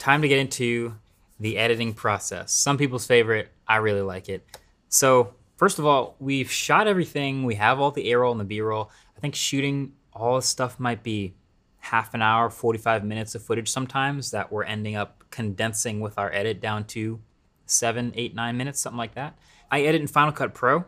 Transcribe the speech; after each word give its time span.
time 0.00 0.22
to 0.22 0.28
get 0.28 0.38
into 0.38 0.96
the 1.38 1.58
editing 1.58 1.92
process. 1.94 2.52
Some 2.52 2.76
people's 2.76 3.06
favorite. 3.06 3.52
I 3.68 3.76
really 3.76 4.02
like 4.02 4.28
it. 4.28 4.44
So 4.88 5.34
first 5.56 5.78
of 5.78 5.86
all, 5.86 6.16
we've 6.18 6.50
shot 6.50 6.88
everything. 6.88 7.44
We 7.44 7.54
have 7.54 7.78
all 7.78 7.92
the 7.92 8.10
A-roll 8.10 8.32
and 8.32 8.40
the 8.40 8.44
B-roll. 8.44 8.90
I 9.16 9.20
think 9.20 9.36
shooting 9.36 9.92
all 10.12 10.36
this 10.36 10.46
stuff 10.46 10.80
might 10.80 11.02
be 11.02 11.34
half 11.78 12.14
an 12.14 12.22
hour, 12.22 12.50
45 12.50 13.04
minutes 13.04 13.34
of 13.34 13.42
footage 13.42 13.68
sometimes 13.68 14.32
that 14.32 14.50
we're 14.50 14.64
ending 14.64 14.96
up 14.96 15.24
condensing 15.30 16.00
with 16.00 16.18
our 16.18 16.32
edit 16.32 16.60
down 16.60 16.84
to 16.84 17.20
seven, 17.66 18.12
eight, 18.16 18.34
nine 18.34 18.56
minutes, 18.56 18.80
something 18.80 18.98
like 18.98 19.14
that. 19.14 19.38
I 19.70 19.82
edit 19.82 20.00
in 20.00 20.06
Final 20.08 20.32
Cut 20.32 20.54
Pro. 20.54 20.84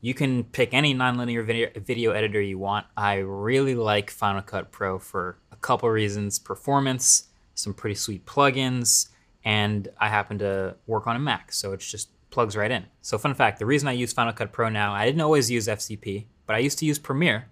You 0.00 0.12
can 0.12 0.44
pick 0.44 0.74
any 0.74 0.94
nonlinear 0.94 1.44
video, 1.44 1.68
video 1.76 2.10
editor 2.10 2.40
you 2.40 2.58
want. 2.58 2.86
I 2.96 3.16
really 3.16 3.74
like 3.74 4.10
Final 4.10 4.42
Cut 4.42 4.70
Pro 4.70 4.98
for 4.98 5.38
a 5.52 5.56
couple 5.56 5.88
reasons 5.88 6.38
performance, 6.38 7.28
some 7.54 7.74
pretty 7.74 7.94
sweet 7.94 8.26
plugins, 8.26 9.08
and 9.44 9.88
I 9.98 10.08
happen 10.08 10.38
to 10.38 10.76
work 10.86 11.06
on 11.06 11.16
a 11.16 11.18
Mac, 11.18 11.52
so 11.52 11.72
it 11.72 11.80
just 11.80 12.08
plugs 12.30 12.56
right 12.56 12.70
in. 12.70 12.86
So, 13.00 13.16
fun 13.18 13.34
fact 13.34 13.58
the 13.58 13.66
reason 13.66 13.88
I 13.88 13.92
use 13.92 14.12
Final 14.12 14.32
Cut 14.32 14.52
Pro 14.52 14.68
now, 14.68 14.92
I 14.92 15.04
didn't 15.04 15.20
always 15.20 15.50
use 15.50 15.68
FCP, 15.68 16.26
but 16.46 16.56
I 16.56 16.58
used 16.58 16.78
to 16.80 16.86
use 16.86 16.98
Premiere. 16.98 17.46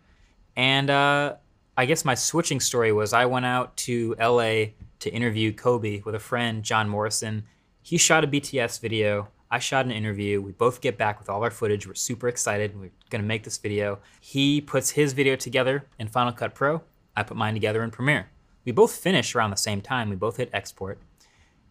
And 0.57 0.91
uh, 0.91 1.37
I 1.77 1.87
guess 1.87 2.05
my 2.05 2.15
switching 2.15 2.61
story 2.61 2.93
was 2.93 3.13
I 3.13 3.27
went 3.27 3.47
out 3.47 3.77
to 3.79 4.15
LA 4.21 4.73
to 5.01 5.11
interview 5.11 5.53
Kobe 5.53 6.03
with 6.05 6.15
a 6.15 6.19
friend, 6.19 6.63
John 6.63 6.89
Morrison. 6.89 7.45
He 7.83 7.97
shot 7.97 8.25
a 8.25 8.27
BTS 8.27 8.81
video. 8.81 9.29
I 9.51 9.59
shot 9.59 9.85
an 9.85 9.91
interview. 9.91 10.41
We 10.41 10.53
both 10.53 10.81
get 10.81 10.97
back 10.99 11.19
with 11.19 11.29
all 11.29 11.43
our 11.43 11.51
footage. 11.51 11.87
We're 11.87 11.95
super 11.95 12.29
excited. 12.29 12.79
We're 12.79 12.91
to 13.11 13.19
make 13.19 13.45
this 13.45 13.59
video. 13.59 13.99
He 14.21 14.61
puts 14.61 14.91
his 14.91 15.13
video 15.13 15.37
together 15.37 15.85
in 15.99 16.09
Final 16.09 16.33
Cut 16.33 16.55
Pro. 16.55 16.83
I 17.17 17.23
put 17.23 17.37
mine 17.37 17.55
together 17.55 17.83
in 17.83 17.91
Premiere. 17.91 18.32
We 18.65 18.73
both 18.73 18.95
finish 18.95 19.35
around 19.35 19.51
the 19.51 19.57
same 19.57 19.81
time. 19.81 20.11
We 20.11 20.17
both 20.17 20.37
hit 20.37 20.51
export. 20.53 21.01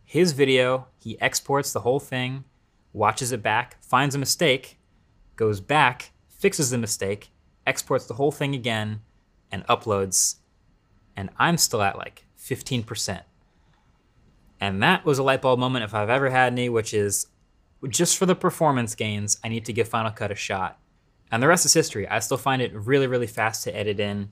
His 0.03 0.33
video, 0.33 0.87
he 0.99 1.19
exports 1.21 1.71
the 1.71 1.81
whole 1.81 1.99
thing, 1.99 2.43
watches 2.91 3.31
it 3.31 3.41
back, 3.41 3.81
finds 3.81 4.13
a 4.13 4.19
mistake, 4.19 4.77
goes 5.35 5.61
back, 5.61 6.11
fixes 6.27 6.69
the 6.69 6.77
mistake, 6.77 7.31
exports 7.65 8.05
the 8.05 8.15
whole 8.15 8.31
thing 8.31 8.53
again, 8.53 9.01
and 9.51 9.65
uploads, 9.67 10.35
and 11.15 11.29
I'm 11.37 11.57
still 11.57 11.81
at 11.81 11.97
like 11.97 12.25
15%. 12.39 13.21
And 14.59 14.83
that 14.83 15.05
was 15.05 15.17
a 15.17 15.23
light 15.23 15.41
bulb 15.41 15.59
moment 15.59 15.85
if 15.85 15.93
I've 15.93 16.09
ever 16.09 16.29
had 16.29 16.53
any, 16.53 16.69
which 16.69 16.93
is 16.93 17.27
just 17.89 18.17
for 18.17 18.25
the 18.25 18.35
performance 18.35 18.95
gains, 18.95 19.37
I 19.43 19.49
need 19.49 19.65
to 19.65 19.73
give 19.73 19.87
Final 19.87 20.11
Cut 20.11 20.31
a 20.31 20.35
shot. 20.35 20.79
And 21.31 21.41
the 21.41 21.47
rest 21.47 21.65
is 21.65 21.73
history. 21.73 22.07
I 22.07 22.19
still 22.19 22.37
find 22.37 22.61
it 22.61 22.73
really, 22.73 23.07
really 23.07 23.27
fast 23.27 23.63
to 23.63 23.75
edit 23.75 23.99
in. 23.99 24.29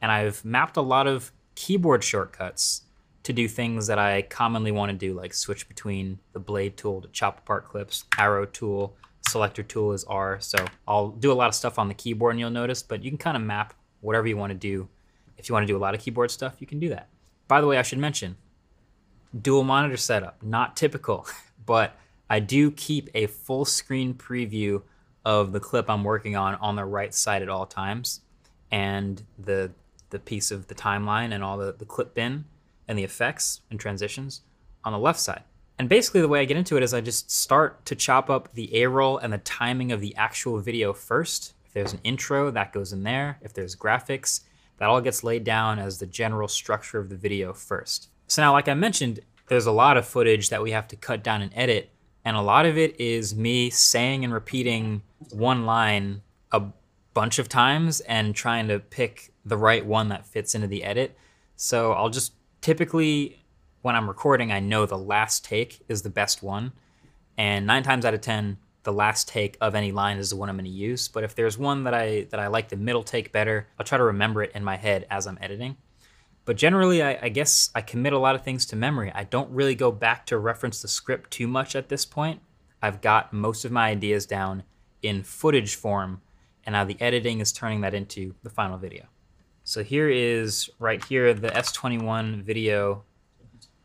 And 0.00 0.10
I've 0.12 0.44
mapped 0.44 0.76
a 0.76 0.82
lot 0.82 1.06
of 1.06 1.32
keyboard 1.54 2.02
shortcuts 2.04 2.82
to 3.22 3.32
do 3.32 3.46
things 3.46 3.86
that 3.86 3.98
I 3.98 4.22
commonly 4.22 4.72
want 4.72 4.90
to 4.90 4.96
do, 4.96 5.14
like 5.14 5.32
switch 5.32 5.68
between 5.68 6.18
the 6.32 6.40
blade 6.40 6.76
tool 6.76 7.00
to 7.02 7.08
chop 7.08 7.38
apart 7.38 7.68
clips, 7.68 8.04
arrow 8.18 8.46
tool, 8.46 8.96
selector 9.28 9.62
tool 9.62 9.92
is 9.92 10.04
R. 10.04 10.38
So 10.40 10.64
I'll 10.86 11.10
do 11.10 11.30
a 11.30 11.34
lot 11.34 11.48
of 11.48 11.54
stuff 11.54 11.78
on 11.78 11.88
the 11.88 11.94
keyboard 11.94 12.32
and 12.32 12.40
you'll 12.40 12.50
notice, 12.50 12.82
but 12.82 13.02
you 13.02 13.10
can 13.10 13.18
kind 13.18 13.36
of 13.36 13.42
map 13.42 13.74
whatever 14.00 14.26
you 14.26 14.36
want 14.36 14.50
to 14.50 14.58
do. 14.58 14.88
If 15.38 15.48
you 15.48 15.52
want 15.52 15.64
to 15.64 15.72
do 15.72 15.76
a 15.76 15.80
lot 15.80 15.94
of 15.94 16.00
keyboard 16.00 16.30
stuff, 16.30 16.56
you 16.58 16.66
can 16.66 16.80
do 16.80 16.88
that. 16.90 17.08
By 17.48 17.60
the 17.60 17.66
way, 17.66 17.78
I 17.78 17.82
should 17.82 17.98
mention, 17.98 18.36
dual 19.40 19.64
monitor 19.64 19.96
setup, 19.96 20.42
not 20.42 20.76
typical, 20.76 21.26
but 21.66 21.96
I 22.28 22.40
do 22.40 22.70
keep 22.70 23.08
a 23.14 23.26
full 23.26 23.64
screen 23.64 24.14
preview 24.14 24.82
of 25.24 25.52
the 25.52 25.60
clip 25.60 25.88
I'm 25.88 26.02
working 26.02 26.34
on 26.34 26.56
on 26.56 26.76
the 26.76 26.84
right 26.84 27.14
side 27.14 27.42
at 27.42 27.48
all 27.48 27.66
times, 27.66 28.22
and 28.70 29.22
the 29.38 29.70
the 30.12 30.20
piece 30.20 30.50
of 30.50 30.68
the 30.68 30.74
timeline 30.74 31.34
and 31.34 31.42
all 31.42 31.58
the, 31.58 31.74
the 31.76 31.84
clip 31.84 32.14
bin 32.14 32.44
and 32.86 32.96
the 32.96 33.04
effects 33.04 33.60
and 33.70 33.80
transitions 33.80 34.42
on 34.84 34.92
the 34.92 34.98
left 34.98 35.18
side. 35.18 35.42
And 35.78 35.88
basically 35.88 36.20
the 36.20 36.28
way 36.28 36.40
I 36.40 36.44
get 36.44 36.56
into 36.56 36.76
it 36.76 36.82
is 36.84 36.94
I 36.94 37.00
just 37.00 37.30
start 37.30 37.84
to 37.86 37.96
chop 37.96 38.30
up 38.30 38.52
the 38.54 38.82
A-roll 38.82 39.18
and 39.18 39.32
the 39.32 39.38
timing 39.38 39.90
of 39.90 40.00
the 40.00 40.14
actual 40.14 40.60
video 40.60 40.92
first, 40.92 41.54
if 41.64 41.72
there's 41.72 41.92
an 41.92 42.00
intro, 42.04 42.50
that 42.52 42.72
goes 42.72 42.92
in 42.92 43.02
there. 43.02 43.38
If 43.42 43.52
there's 43.52 43.74
graphics, 43.74 44.42
that 44.78 44.88
all 44.88 45.00
gets 45.00 45.24
laid 45.24 45.44
down 45.44 45.78
as 45.78 45.98
the 45.98 46.06
general 46.06 46.46
structure 46.46 46.98
of 46.98 47.08
the 47.08 47.16
video 47.16 47.52
first. 47.52 48.08
So 48.28 48.42
now, 48.42 48.52
like 48.52 48.68
I 48.68 48.74
mentioned, 48.74 49.20
there's 49.48 49.66
a 49.66 49.72
lot 49.72 49.96
of 49.96 50.06
footage 50.06 50.50
that 50.50 50.62
we 50.62 50.70
have 50.70 50.86
to 50.88 50.96
cut 50.96 51.24
down 51.24 51.42
and 51.42 51.52
edit, 51.54 51.90
and 52.24 52.36
a 52.36 52.42
lot 52.42 52.66
of 52.66 52.78
it 52.78 53.00
is 53.00 53.34
me 53.34 53.70
saying 53.70 54.24
and 54.24 54.32
repeating 54.32 55.02
one 55.30 55.66
line 55.66 56.22
a 56.52 56.62
bunch 57.14 57.38
of 57.38 57.48
times 57.48 58.00
and 58.02 58.34
trying 58.34 58.68
to 58.68 58.78
pick 58.78 59.31
the 59.44 59.56
right 59.56 59.84
one 59.84 60.08
that 60.08 60.26
fits 60.26 60.54
into 60.54 60.66
the 60.66 60.84
edit. 60.84 61.16
So 61.56 61.92
I'll 61.92 62.10
just 62.10 62.32
typically, 62.60 63.44
when 63.82 63.96
I'm 63.96 64.08
recording, 64.08 64.52
I 64.52 64.60
know 64.60 64.86
the 64.86 64.98
last 64.98 65.44
take 65.44 65.82
is 65.88 66.02
the 66.02 66.10
best 66.10 66.42
one. 66.42 66.72
And 67.36 67.66
nine 67.66 67.82
times 67.82 68.04
out 68.04 68.14
of 68.14 68.20
10, 68.20 68.58
the 68.84 68.92
last 68.92 69.28
take 69.28 69.56
of 69.60 69.74
any 69.74 69.92
line 69.92 70.18
is 70.18 70.30
the 70.30 70.36
one 70.36 70.48
I'm 70.48 70.56
going 70.56 70.64
to 70.64 70.70
use. 70.70 71.08
But 71.08 71.24
if 71.24 71.34
there's 71.34 71.56
one 71.56 71.84
that 71.84 71.94
I 71.94 72.26
that 72.30 72.40
I 72.40 72.48
like 72.48 72.68
the 72.68 72.76
middle 72.76 73.02
take 73.02 73.32
better, 73.32 73.68
I'll 73.78 73.86
try 73.86 73.98
to 73.98 74.04
remember 74.04 74.42
it 74.42 74.52
in 74.54 74.64
my 74.64 74.76
head 74.76 75.06
as 75.10 75.26
I'm 75.26 75.38
editing. 75.40 75.76
But 76.44 76.56
generally, 76.56 77.02
I, 77.02 77.18
I, 77.22 77.28
guess 77.28 77.70
I 77.72 77.82
commit 77.82 78.12
a 78.12 78.18
lot 78.18 78.34
of 78.34 78.42
things 78.42 78.66
to 78.66 78.76
memory. 78.76 79.12
I 79.14 79.22
don't 79.22 79.50
really 79.50 79.76
go 79.76 79.92
back 79.92 80.26
to 80.26 80.38
reference 80.38 80.82
the 80.82 80.88
script 80.88 81.30
too 81.30 81.46
much 81.46 81.76
at 81.76 81.88
this 81.88 82.04
point. 82.04 82.40
I've 82.82 83.00
got 83.00 83.32
most 83.32 83.64
of 83.64 83.70
my 83.70 83.88
ideas 83.90 84.26
down 84.26 84.64
in 85.02 85.22
footage 85.22 85.76
form, 85.76 86.20
and 86.64 86.72
now 86.72 86.84
the 86.84 87.00
editing 87.00 87.38
is 87.38 87.52
turning 87.52 87.82
that 87.82 87.94
into 87.94 88.34
the 88.42 88.50
final 88.50 88.76
video. 88.76 89.11
So 89.72 89.82
here 89.82 90.10
is 90.10 90.68
right 90.78 91.02
here 91.02 91.32
the 91.32 91.48
S21 91.48 92.42
video, 92.42 93.04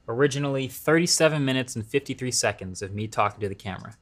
originally 0.09 0.67
37 0.67 1.45
minutes 1.45 1.77
and 1.77 1.85
53 1.87 2.29
seconds 2.29 2.81
of 2.81 2.93
me 2.93 3.07
talking 3.07 3.39
to 3.39 3.47
the 3.47 3.55
camera. 3.55 3.95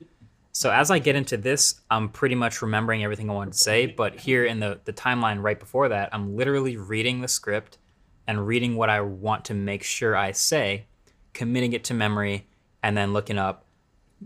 So 0.51 0.72
as 0.72 0.90
I 0.90 0.97
get 0.97 1.16
into 1.16 1.38
this, 1.38 1.81
I'm 1.91 2.09
pretty 2.09 2.34
much 2.34 2.63
remembering 2.63 3.03
everything 3.03 3.29
I 3.29 3.34
wanted 3.34 3.53
to 3.53 3.59
say, 3.59 3.85
but 3.85 4.16
here 4.16 4.45
in 4.45 4.59
the, 4.59 4.79
the 4.85 4.94
timeline 4.94 5.44
right 5.44 5.59
before 5.59 5.88
that, 5.90 6.09
I'm 6.12 6.35
literally 6.35 6.75
reading 6.75 7.22
the 7.22 7.28
script 7.28 7.78
and 8.25 8.47
reading 8.47 8.75
what 8.75 8.90
I 8.90 9.01
want 9.01 9.45
to 9.45 9.53
make 9.53 9.84
sure 9.84 10.18
I 10.18 10.31
say, 10.31 10.88
committing 11.34 11.74
it 11.74 11.84
to 11.84 11.94
memory, 11.94 12.47
and 12.81 12.97
then 12.97 13.13
looking 13.13 13.38
up 13.38 13.63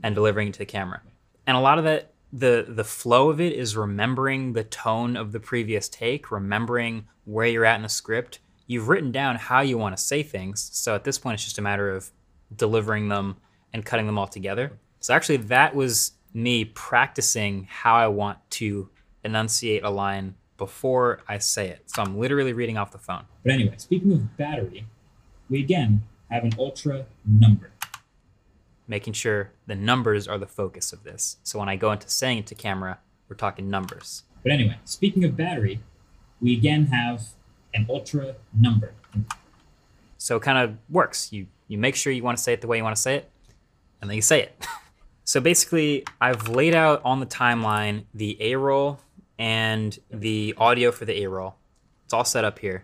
and 0.01 0.15
delivering 0.15 0.47
it 0.47 0.53
to 0.53 0.59
the 0.59 0.65
camera. 0.65 1.01
And 1.45 1.57
a 1.57 1.59
lot 1.59 1.77
of 1.77 1.83
that, 1.83 2.13
the 2.31 2.65
the 2.67 2.83
flow 2.83 3.29
of 3.29 3.41
it 3.41 3.53
is 3.53 3.75
remembering 3.75 4.53
the 4.53 4.63
tone 4.63 5.17
of 5.17 5.31
the 5.31 5.39
previous 5.39 5.89
take, 5.89 6.31
remembering 6.31 7.07
where 7.25 7.47
you're 7.47 7.65
at 7.65 7.75
in 7.75 7.83
the 7.83 7.89
script. 7.89 8.39
You've 8.67 8.87
written 8.87 9.11
down 9.11 9.35
how 9.35 9.61
you 9.61 9.77
want 9.77 9.97
to 9.97 10.03
say 10.03 10.21
things, 10.21 10.69
so 10.73 10.93
at 10.93 11.03
this 11.03 11.17
point 11.17 11.35
it's 11.35 11.43
just 11.43 11.57
a 11.57 11.61
matter 11.61 11.89
of 11.89 12.11
delivering 12.55 13.09
them 13.09 13.37
and 13.73 13.85
cutting 13.85 14.05
them 14.05 14.17
all 14.17 14.27
together. 14.27 14.73
So 14.99 15.13
actually 15.13 15.37
that 15.37 15.75
was 15.75 16.11
me 16.33 16.65
practicing 16.65 17.67
how 17.69 17.95
I 17.95 18.07
want 18.07 18.37
to 18.51 18.89
enunciate 19.23 19.83
a 19.83 19.89
line 19.89 20.35
before 20.57 21.21
I 21.27 21.39
say 21.39 21.69
it. 21.69 21.89
So 21.89 22.03
I'm 22.03 22.17
literally 22.19 22.53
reading 22.53 22.77
off 22.77 22.91
the 22.91 22.99
phone. 22.99 23.23
But 23.43 23.53
anyway, 23.53 23.75
speaking 23.77 24.11
of 24.11 24.37
battery, 24.37 24.85
we 25.49 25.61
again 25.61 26.03
have 26.29 26.43
an 26.43 26.53
ultra 26.59 27.05
number. 27.25 27.71
Making 28.89 29.13
sure 29.13 29.53
the 29.67 29.75
numbers 29.75 30.27
are 30.27 30.37
the 30.37 30.47
focus 30.47 30.91
of 30.91 31.05
this. 31.05 31.37
So 31.43 31.59
when 31.59 31.69
I 31.69 31.77
go 31.77 31.93
into 31.93 32.09
saying 32.09 32.39
it 32.39 32.47
to 32.47 32.55
camera, 32.55 32.99
we're 33.29 33.37
talking 33.37 33.69
numbers. 33.69 34.23
But 34.43 34.51
anyway, 34.51 34.79
speaking 34.83 35.23
of 35.23 35.37
battery, 35.37 35.79
we 36.41 36.57
again 36.57 36.87
have 36.87 37.27
an 37.73 37.85
ultra 37.89 38.35
number. 38.53 38.93
So 40.17 40.35
it 40.35 40.41
kind 40.41 40.57
of 40.57 40.75
works. 40.89 41.31
You 41.31 41.47
you 41.67 41.77
make 41.77 41.95
sure 41.95 42.11
you 42.11 42.23
want 42.23 42.37
to 42.37 42.43
say 42.43 42.51
it 42.51 42.61
the 42.61 42.67
way 42.67 42.77
you 42.77 42.83
want 42.83 42.95
to 42.95 43.01
say 43.01 43.15
it, 43.15 43.29
and 44.01 44.09
then 44.09 44.15
you 44.15 44.21
say 44.21 44.41
it. 44.41 44.67
So 45.29 45.39
basically, 45.39 46.05
I've 46.19 46.47
laid 46.47 46.73
out 46.73 47.01
on 47.05 47.19
the 47.19 47.27
timeline 47.27 48.05
the 48.15 48.35
A-roll 48.41 48.99
and 49.37 49.95
the 50.09 50.55
audio 50.57 50.91
for 50.91 51.05
the 51.05 51.21
A-roll. 51.21 51.53
It's 52.03 52.15
all 52.15 52.25
set 52.25 52.43
up 52.43 52.57
here. 52.57 52.83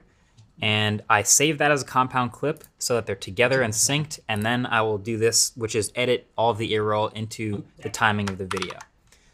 And 0.62 1.04
I 1.10 1.24
save 1.24 1.58
that 1.58 1.72
as 1.72 1.82
a 1.82 1.86
compound 1.86 2.32
clip 2.32 2.64
so 2.80 2.96
that 2.96 3.06
they're 3.06 3.16
together 3.16 3.62
and 3.62 3.74
synced. 3.74 4.20
And 4.30 4.44
then 4.44 4.66
I 4.66 4.82
will 4.82 4.98
do 4.98 5.18
this, 5.18 5.52
which 5.56 5.76
is 5.76 5.92
edit 5.96 6.30
all 6.38 6.52
of 6.52 6.58
the 6.58 6.74
A-roll 6.76 7.10
into 7.10 7.66
the 7.82 7.90
timing 7.90 8.30
of 8.30 8.38
the 8.38 8.46
video. 8.46 8.80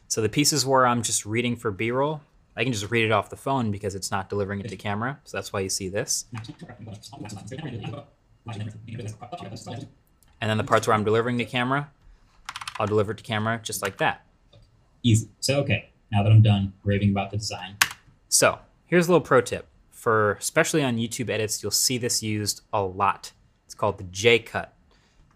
So 0.08 0.22
the 0.22 0.30
pieces 0.30 0.66
where 0.66 0.86
I'm 0.86 1.04
just 1.04 1.26
reading 1.26 1.56
for 1.56 1.72
B-roll, 1.72 2.22
I 2.58 2.64
can 2.64 2.74
just 2.74 2.92
read 2.92 3.06
it 3.06 3.12
off 3.12 3.30
the 3.30 3.38
phone 3.38 3.72
because 3.72 3.96
it's 3.96 4.12
not 4.12 4.30
delivering 4.30 4.60
it 4.60 4.68
to 4.70 4.76
camera. 4.76 5.20
So 5.24 5.38
that's 5.38 5.54
why 5.54 5.62
you 5.62 5.70
see 5.70 5.88
this. 5.88 6.26
And 10.42 10.50
then 10.50 10.58
the 10.58 10.64
parts 10.64 10.88
where 10.88 10.96
I'm 10.96 11.04
delivering 11.04 11.38
to 11.38 11.46
camera, 11.46 11.90
I'll 12.80 12.88
deliver 12.88 13.12
it 13.14 13.20
to 13.20 13.24
camera 13.24 13.60
just 13.64 13.82
like 13.82 13.98
that. 14.00 14.26
Easy. 15.04 15.30
So, 15.40 15.60
okay, 15.62 15.92
now 16.12 16.24
that 16.24 16.32
I'm 16.32 16.42
done 16.42 16.74
raving 16.84 17.12
about 17.12 17.32
the 17.32 17.38
design. 17.38 17.78
So, 18.28 18.60
here's 18.86 19.08
a 19.08 19.12
little 19.12 19.26
pro 19.26 19.40
tip. 19.40 19.68
For 20.02 20.32
especially 20.32 20.82
on 20.82 20.98
YouTube 20.98 21.30
edits, 21.30 21.62
you'll 21.62 21.72
see 21.72 22.00
this 22.00 22.24
used 22.24 22.62
a 22.74 22.82
lot. 22.82 23.34
It's 23.68 23.76
called 23.76 24.00
the 24.00 24.04
J 24.06 24.40
cut. 24.40 24.74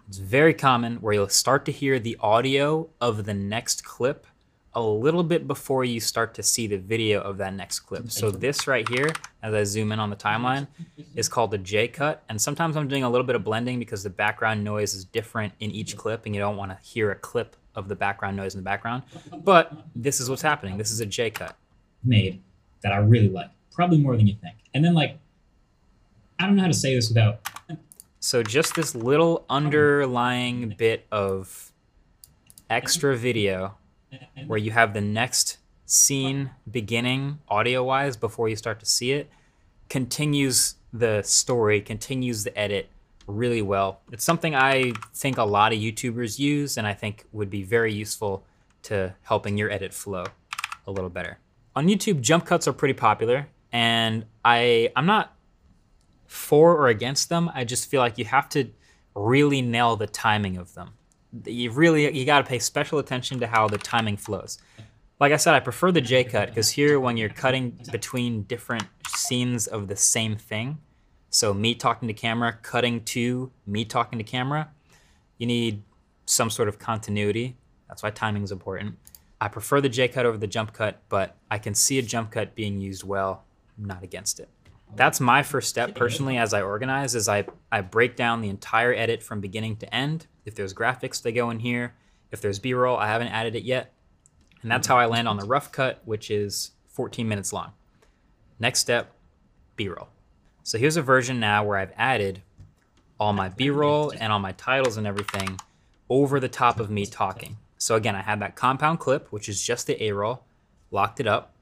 It's 0.07 0.17
very 0.17 0.55
common 0.55 0.95
where 1.01 1.13
you'll 1.13 1.29
start 1.29 1.65
to 1.65 1.71
hear 1.71 1.99
the 1.99 2.17
audio 2.19 2.89
of 2.99 3.25
the 3.25 3.35
next 3.35 3.85
clip 3.85 4.25
a 4.73 4.81
little 4.81 5.21
bit 5.21 5.47
before 5.47 5.85
you 5.85 5.99
start 5.99 6.33
to 6.33 6.41
see 6.41 6.65
the 6.65 6.79
video 6.79 7.21
of 7.21 7.37
that 7.37 7.53
next 7.53 7.81
clip. 7.81 8.09
So 8.09 8.31
this 8.31 8.65
right 8.65 8.89
here, 8.89 9.11
as 9.43 9.53
I 9.53 9.63
zoom 9.65 9.91
in 9.91 9.99
on 9.99 10.09
the 10.09 10.15
timeline, 10.15 10.65
is 11.13 11.29
called 11.29 11.53
a 11.53 11.59
J 11.59 11.87
cut. 11.87 12.23
And 12.27 12.41
sometimes 12.41 12.75
I'm 12.75 12.87
doing 12.87 13.03
a 13.03 13.09
little 13.09 13.27
bit 13.27 13.35
of 13.35 13.43
blending 13.43 13.77
because 13.77 14.01
the 14.01 14.09
background 14.09 14.63
noise 14.63 14.95
is 14.95 15.05
different 15.05 15.53
in 15.59 15.69
each 15.69 15.95
clip 15.95 16.25
and 16.25 16.33
you 16.33 16.41
don't 16.41 16.57
want 16.57 16.71
to 16.71 16.77
hear 16.81 17.11
a 17.11 17.15
clip 17.15 17.55
of 17.75 17.87
the 17.87 17.95
background 17.95 18.35
noise 18.35 18.55
in 18.55 18.61
the 18.61 18.65
background. 18.65 19.03
But 19.43 19.71
this 19.95 20.19
is 20.19 20.27
what's 20.27 20.41
happening. 20.41 20.79
This 20.79 20.89
is 20.89 21.01
a 21.01 21.05
J 21.05 21.29
cut. 21.29 21.55
Made 22.03 22.41
that 22.81 22.93
I 22.93 22.97
really 22.97 23.29
like, 23.29 23.51
probably 23.75 23.97
more 23.97 24.15
than 24.15 24.27
you 24.27 24.35
think. 24.41 24.55
And 24.73 24.83
then 24.83 24.93
like, 24.93 25.17
I 26.39 26.45
don't 26.45 26.55
know 26.55 26.63
how 26.63 26.67
to 26.67 26.73
say 26.73 26.95
this 26.95 27.09
without. 27.09 27.39
So 28.19 28.41
just 28.41 28.75
this 28.75 28.95
little 28.95 29.45
underlying 29.49 30.73
bit 30.77 31.05
of 31.11 31.71
extra 32.69 33.15
video 33.15 33.75
where 34.47 34.57
you 34.57 34.71
have 34.71 34.93
the 34.93 35.01
next 35.01 35.57
scene 35.85 36.49
beginning 36.71 37.37
audio 37.47 37.83
wise 37.83 38.17
before 38.17 38.49
you 38.49 38.55
start 38.55 38.79
to 38.79 38.85
see 38.85 39.11
it 39.11 39.29
continues 39.89 40.75
the 40.91 41.21
story, 41.21 41.81
continues 41.81 42.43
the 42.43 42.57
edit 42.57 42.89
really 43.27 43.61
well. 43.61 43.99
It's 44.11 44.23
something 44.23 44.55
I 44.55 44.93
think 45.13 45.37
a 45.37 45.43
lot 45.43 45.73
of 45.73 45.79
YouTubers 45.79 46.39
use 46.39 46.77
and 46.77 46.87
I 46.87 46.93
think 46.93 47.25
would 47.31 47.49
be 47.49 47.63
very 47.63 47.93
useful 47.93 48.43
to 48.83 49.13
helping 49.23 49.57
your 49.57 49.69
edit 49.69 49.93
flow 49.93 50.25
a 50.87 50.91
little 50.91 51.09
better. 51.09 51.37
On 51.75 51.87
YouTube, 51.87 52.21
jump 52.21 52.45
cuts 52.45 52.67
are 52.67 52.73
pretty 52.73 52.93
popular 52.93 53.47
and 53.75 54.23
I 54.45 54.89
I'm 54.95 55.05
not 55.05 55.35
for 56.27 56.77
or 56.77 56.87
against 56.87 57.27
them. 57.27 57.51
I 57.53 57.65
just 57.65 57.89
feel 57.89 57.99
like 57.99 58.17
you 58.17 58.23
have 58.23 58.47
to 58.49 58.69
really 59.15 59.61
nail 59.61 59.97
the 59.97 60.07
timing 60.07 60.55
of 60.55 60.73
them. 60.75 60.93
You 61.45 61.71
really 61.71 62.17
you 62.17 62.25
got 62.25 62.39
to 62.39 62.45
pay 62.45 62.57
special 62.59 62.99
attention 62.99 63.41
to 63.41 63.47
how 63.47 63.67
the 63.67 63.77
timing 63.77 64.15
flows. 64.15 64.59
Like 65.19 65.33
I 65.33 65.35
said, 65.35 65.55
I 65.55 65.59
prefer 65.59 65.91
the 65.91 65.99
J 65.99 66.23
cut 66.23 66.47
because 66.47 66.69
here 66.69 67.01
when 67.01 67.17
you're 67.17 67.27
cutting 67.27 67.77
between 67.91 68.43
different 68.43 68.85
scenes 69.09 69.67
of 69.67 69.89
the 69.89 69.97
same 69.97 70.37
thing, 70.37 70.77
so 71.29 71.53
me 71.53 71.75
talking 71.75 72.07
to 72.07 72.13
camera, 72.13 72.57
cutting 72.61 73.03
to 73.15 73.51
me 73.67 73.83
talking 73.83 74.17
to 74.19 74.23
camera, 74.23 74.69
you 75.37 75.47
need 75.47 75.83
some 76.25 76.49
sort 76.49 76.69
of 76.69 76.79
continuity. 76.79 77.57
That's 77.89 78.03
why 78.03 78.11
timing 78.11 78.43
is 78.43 78.53
important. 78.53 78.97
I 79.41 79.49
prefer 79.49 79.81
the 79.81 79.89
J 79.89 80.07
cut 80.07 80.25
over 80.25 80.37
the 80.37 80.47
jump 80.47 80.71
cut, 80.71 81.01
but 81.09 81.35
I 81.51 81.57
can 81.57 81.75
see 81.75 81.99
a 81.99 82.01
jump 82.01 82.31
cut 82.31 82.55
being 82.55 82.79
used 82.79 83.03
well, 83.03 83.43
I'm 83.77 83.85
not 83.85 84.03
against 84.03 84.39
it 84.39 84.49
that's 84.95 85.19
my 85.19 85.43
first 85.43 85.69
step 85.69 85.95
personally 85.95 86.37
as 86.37 86.53
I 86.53 86.61
organize 86.61 87.15
is 87.15 87.27
I, 87.27 87.45
I 87.71 87.81
break 87.81 88.15
down 88.15 88.41
the 88.41 88.49
entire 88.49 88.93
edit 88.93 89.23
from 89.23 89.41
beginning 89.41 89.77
to 89.77 89.93
end. 89.93 90.27
If 90.45 90.55
there's 90.55 90.73
graphics, 90.73 91.21
they 91.21 91.31
go 91.31 91.49
in 91.49 91.59
here. 91.59 91.95
If 92.31 92.41
there's 92.41 92.59
B-roll, 92.59 92.97
I 92.97 93.07
haven't 93.07 93.29
added 93.29 93.55
it 93.55 93.63
yet. 93.63 93.93
And 94.61 94.71
that's 94.71 94.87
how 94.87 94.97
I 94.97 95.05
land 95.05 95.27
on 95.27 95.37
the 95.37 95.45
rough 95.45 95.71
cut, 95.71 96.01
which 96.05 96.31
is 96.31 96.71
14 96.87 97.27
minutes 97.27 97.51
long. 97.51 97.71
Next 98.59 98.79
step, 98.79 99.13
B-roll. 99.75 100.07
So 100.63 100.77
here's 100.77 100.97
a 100.97 101.01
version 101.01 101.39
now 101.39 101.63
where 101.63 101.77
I've 101.77 101.93
added 101.95 102.41
all 103.19 103.33
my 103.33 103.49
B-roll 103.49 104.11
and 104.17 104.31
all 104.31 104.39
my 104.39 104.53
titles 104.53 104.97
and 104.97 105.05
everything 105.05 105.59
over 106.09 106.39
the 106.39 106.49
top 106.49 106.79
of 106.79 106.89
me 106.89 107.05
talking. 107.05 107.57
So 107.77 107.95
again, 107.95 108.15
I 108.15 108.21
had 108.21 108.39
that 108.39 108.55
compound 108.55 108.99
clip, 108.99 109.31
which 109.31 109.49
is 109.49 109.61
just 109.61 109.87
the 109.87 110.01
A-roll, 110.03 110.43
locked 110.89 111.19
it 111.19 111.27
up. 111.27 111.54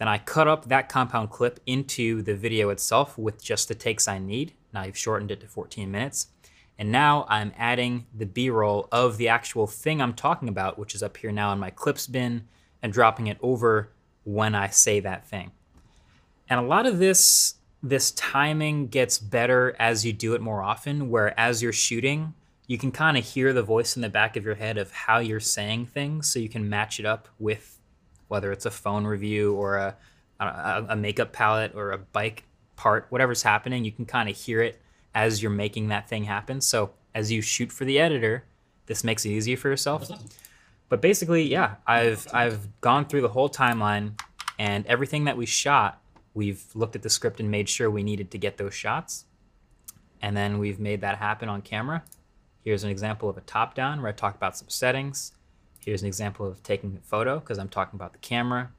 Then 0.00 0.08
I 0.08 0.16
cut 0.16 0.48
up 0.48 0.64
that 0.64 0.88
compound 0.88 1.28
clip 1.28 1.60
into 1.66 2.22
the 2.22 2.34
video 2.34 2.70
itself 2.70 3.18
with 3.18 3.42
just 3.42 3.68
the 3.68 3.74
takes 3.74 4.08
I 4.08 4.18
need. 4.18 4.54
Now 4.72 4.80
I've 4.80 4.96
shortened 4.96 5.30
it 5.30 5.40
to 5.40 5.46
14 5.46 5.90
minutes. 5.90 6.28
And 6.78 6.90
now 6.90 7.26
I'm 7.28 7.52
adding 7.58 8.06
the 8.16 8.24
B-roll 8.24 8.88
of 8.90 9.18
the 9.18 9.28
actual 9.28 9.66
thing 9.66 10.00
I'm 10.00 10.14
talking 10.14 10.48
about, 10.48 10.78
which 10.78 10.94
is 10.94 11.02
up 11.02 11.18
here 11.18 11.30
now 11.30 11.52
in 11.52 11.58
my 11.58 11.68
clips 11.68 12.06
bin, 12.06 12.48
and 12.82 12.94
dropping 12.94 13.26
it 13.26 13.36
over 13.42 13.92
when 14.24 14.54
I 14.54 14.68
say 14.68 15.00
that 15.00 15.28
thing. 15.28 15.50
And 16.48 16.58
a 16.58 16.62
lot 16.62 16.86
of 16.86 16.98
this 16.98 17.56
this 17.82 18.10
timing 18.12 18.88
gets 18.88 19.18
better 19.18 19.74
as 19.78 20.04
you 20.04 20.14
do 20.14 20.34
it 20.34 20.40
more 20.40 20.62
often, 20.62 21.10
where 21.10 21.38
as 21.38 21.62
you're 21.62 21.72
shooting, 21.72 22.34
you 22.66 22.78
can 22.78 22.90
kind 22.90 23.18
of 23.18 23.24
hear 23.24 23.52
the 23.52 23.62
voice 23.62 23.96
in 23.96 24.02
the 24.02 24.08
back 24.08 24.36
of 24.36 24.44
your 24.44 24.54
head 24.54 24.78
of 24.78 24.92
how 24.92 25.18
you're 25.18 25.40
saying 25.40 25.86
things, 25.86 26.32
so 26.32 26.38
you 26.38 26.48
can 26.48 26.68
match 26.68 26.98
it 26.98 27.04
up 27.04 27.28
with 27.38 27.79
whether 28.30 28.52
it's 28.52 28.64
a 28.64 28.70
phone 28.70 29.04
review 29.04 29.54
or 29.54 29.76
a, 29.76 29.96
a, 30.38 30.86
a 30.90 30.96
makeup 30.96 31.32
palette 31.32 31.74
or 31.74 31.90
a 31.90 31.98
bike 31.98 32.44
part, 32.76 33.06
whatever's 33.10 33.42
happening, 33.42 33.84
you 33.84 33.90
can 33.90 34.06
kind 34.06 34.28
of 34.28 34.36
hear 34.36 34.62
it 34.62 34.80
as 35.14 35.42
you're 35.42 35.50
making 35.50 35.88
that 35.88 36.08
thing 36.08 36.24
happen. 36.24 36.60
So 36.60 36.92
as 37.12 37.32
you 37.32 37.42
shoot 37.42 37.72
for 37.72 37.84
the 37.84 37.98
editor, 37.98 38.44
this 38.86 39.02
makes 39.02 39.26
it 39.26 39.30
easier 39.30 39.56
for 39.56 39.68
yourself. 39.68 40.08
But 40.88 41.00
basically, 41.02 41.42
yeah, 41.42 41.74
I've 41.86 42.26
I've 42.32 42.80
gone 42.80 43.06
through 43.06 43.22
the 43.22 43.28
whole 43.28 43.50
timeline 43.50 44.18
and 44.58 44.86
everything 44.86 45.24
that 45.24 45.36
we 45.36 45.46
shot, 45.46 46.00
we've 46.32 46.64
looked 46.74 46.94
at 46.94 47.02
the 47.02 47.10
script 47.10 47.40
and 47.40 47.50
made 47.50 47.68
sure 47.68 47.90
we 47.90 48.04
needed 48.04 48.30
to 48.30 48.38
get 48.38 48.58
those 48.58 48.74
shots. 48.74 49.24
And 50.22 50.36
then 50.36 50.58
we've 50.58 50.78
made 50.78 51.00
that 51.00 51.18
happen 51.18 51.48
on 51.48 51.62
camera. 51.62 52.04
Here's 52.62 52.84
an 52.84 52.90
example 52.90 53.28
of 53.28 53.36
a 53.36 53.40
top 53.40 53.74
down 53.74 54.00
where 54.00 54.10
I 54.10 54.12
talk 54.12 54.36
about 54.36 54.56
some 54.56 54.68
settings. 54.68 55.32
Here's 55.90 56.02
an 56.02 56.06
example 56.06 56.46
of 56.46 56.62
taking 56.62 56.96
a 56.96 57.04
photo 57.04 57.40
because 57.40 57.58
I'm 57.58 57.68
talking 57.68 57.98
about 57.98 58.12
the 58.12 58.20
camera. 58.20 58.70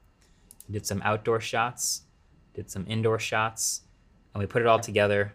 Did 0.70 0.86
some 0.86 1.02
outdoor 1.04 1.40
shots, 1.40 2.04
did 2.54 2.70
some 2.70 2.86
indoor 2.88 3.18
shots, 3.18 3.82
and 4.32 4.40
we 4.40 4.46
put 4.46 4.62
it 4.62 4.66
all 4.66 4.78
together. 4.78 5.34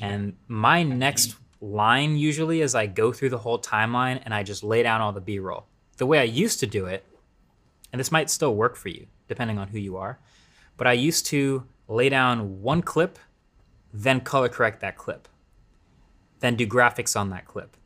And 0.00 0.34
my 0.46 0.82
next 0.82 1.36
line 1.60 2.16
usually 2.16 2.62
is 2.62 2.74
I 2.74 2.86
go 2.86 3.12
through 3.12 3.28
the 3.28 3.36
whole 3.36 3.58
timeline 3.58 4.22
and 4.24 4.32
I 4.32 4.42
just 4.42 4.64
lay 4.64 4.82
down 4.82 5.02
all 5.02 5.12
the 5.12 5.20
B-roll. 5.20 5.66
The 5.98 6.06
way 6.06 6.20
I 6.20 6.22
used 6.22 6.58
to 6.60 6.66
do 6.66 6.86
it, 6.86 7.04
and 7.92 8.00
this 8.00 8.10
might 8.10 8.30
still 8.30 8.54
work 8.54 8.74
for 8.74 8.88
you 8.88 9.08
depending 9.28 9.58
on 9.58 9.68
who 9.68 9.78
you 9.78 9.98
are, 9.98 10.18
but 10.78 10.86
I 10.86 10.94
used 10.94 11.26
to 11.26 11.64
lay 11.86 12.08
down 12.08 12.62
one 12.62 12.80
clip, 12.80 13.18
then 13.92 14.22
color 14.22 14.48
correct 14.48 14.80
that 14.80 14.96
clip, 14.96 15.28
then 16.40 16.56
do 16.56 16.66
graphics 16.66 17.14
on 17.14 17.28
that 17.28 17.44
clip, 17.44 17.76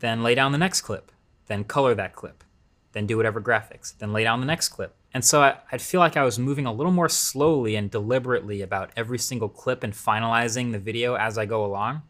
then 0.00 0.22
lay 0.22 0.34
down 0.34 0.52
the 0.52 0.58
next 0.58 0.82
clip, 0.82 1.10
then 1.46 1.64
color 1.64 1.94
that 1.94 2.14
clip, 2.14 2.44
then 2.92 3.06
do 3.06 3.16
whatever 3.16 3.40
graphics, 3.40 3.96
then 3.98 4.12
lay 4.12 4.24
down 4.24 4.40
the 4.40 4.46
next 4.46 4.68
clip. 4.68 4.94
And 5.12 5.24
so 5.24 5.42
I, 5.42 5.58
would 5.70 5.82
feel 5.82 6.00
like 6.00 6.16
I 6.16 6.24
was 6.24 6.38
moving 6.38 6.66
a 6.66 6.72
little 6.72 6.92
more 6.92 7.08
slowly 7.08 7.76
and 7.76 7.90
deliberately 7.90 8.62
about 8.62 8.90
every 8.96 9.18
single 9.18 9.48
clip 9.48 9.84
and 9.84 9.92
finalizing 9.92 10.72
the 10.72 10.78
video 10.78 11.14
as 11.14 11.38
I 11.38 11.46
go 11.46 11.64
along. 11.64 12.02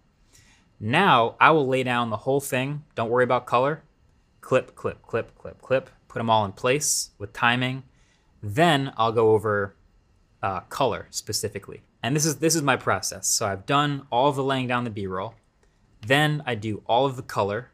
Now 0.80 1.36
I 1.40 1.50
will 1.50 1.66
lay 1.66 1.82
down 1.82 2.10
the 2.10 2.18
whole 2.18 2.40
thing, 2.40 2.84
don't 2.94 3.10
worry 3.10 3.24
about 3.24 3.46
color, 3.46 3.82
clip, 4.40 4.74
clip, 4.74 5.02
clip, 5.02 5.36
clip, 5.36 5.60
clip, 5.60 5.90
put 6.08 6.18
them 6.18 6.30
all 6.30 6.44
in 6.44 6.52
place 6.52 7.10
with 7.18 7.32
timing. 7.32 7.82
Then 8.42 8.92
I'll 8.96 9.12
go 9.12 9.30
over 9.32 9.74
uh, 10.42 10.60
color 10.60 11.08
specifically. 11.10 11.82
And 12.02 12.14
this 12.14 12.26
is 12.26 12.36
this 12.36 12.54
is 12.54 12.60
my 12.60 12.76
process. 12.76 13.26
So 13.26 13.46
I've 13.46 13.64
done 13.64 14.06
all 14.10 14.28
of 14.28 14.36
the 14.36 14.44
laying 14.44 14.66
down 14.66 14.84
the 14.84 14.90
B-roll. 14.90 15.34
Then 16.06 16.42
I 16.44 16.54
do 16.54 16.82
all 16.86 17.06
of 17.06 17.16
the 17.16 17.22
color 17.22 17.70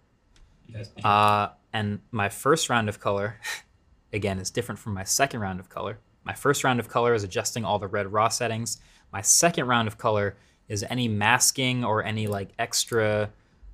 uh, 1.04 1.48
and 1.72 2.00
my 2.10 2.28
first 2.28 2.68
round 2.68 2.88
of 2.88 3.00
color, 3.00 3.40
again, 4.12 4.38
is 4.38 4.50
different 4.50 4.78
from 4.78 4.94
my 4.94 5.04
second 5.04 5.40
round 5.40 5.60
of 5.60 5.68
color. 5.68 5.98
My 6.24 6.34
first 6.34 6.64
round 6.64 6.80
of 6.80 6.88
color 6.88 7.14
is 7.14 7.24
adjusting 7.24 7.64
all 7.64 7.78
the 7.78 7.86
red 7.86 8.12
raw 8.12 8.28
settings. 8.28 8.78
My 9.12 9.22
second 9.22 9.66
round 9.66 9.88
of 9.88 9.98
color 9.98 10.36
is 10.68 10.84
any 10.88 11.08
masking 11.08 11.84
or 11.84 12.04
any 12.04 12.26
like 12.26 12.50
extra 12.58 13.30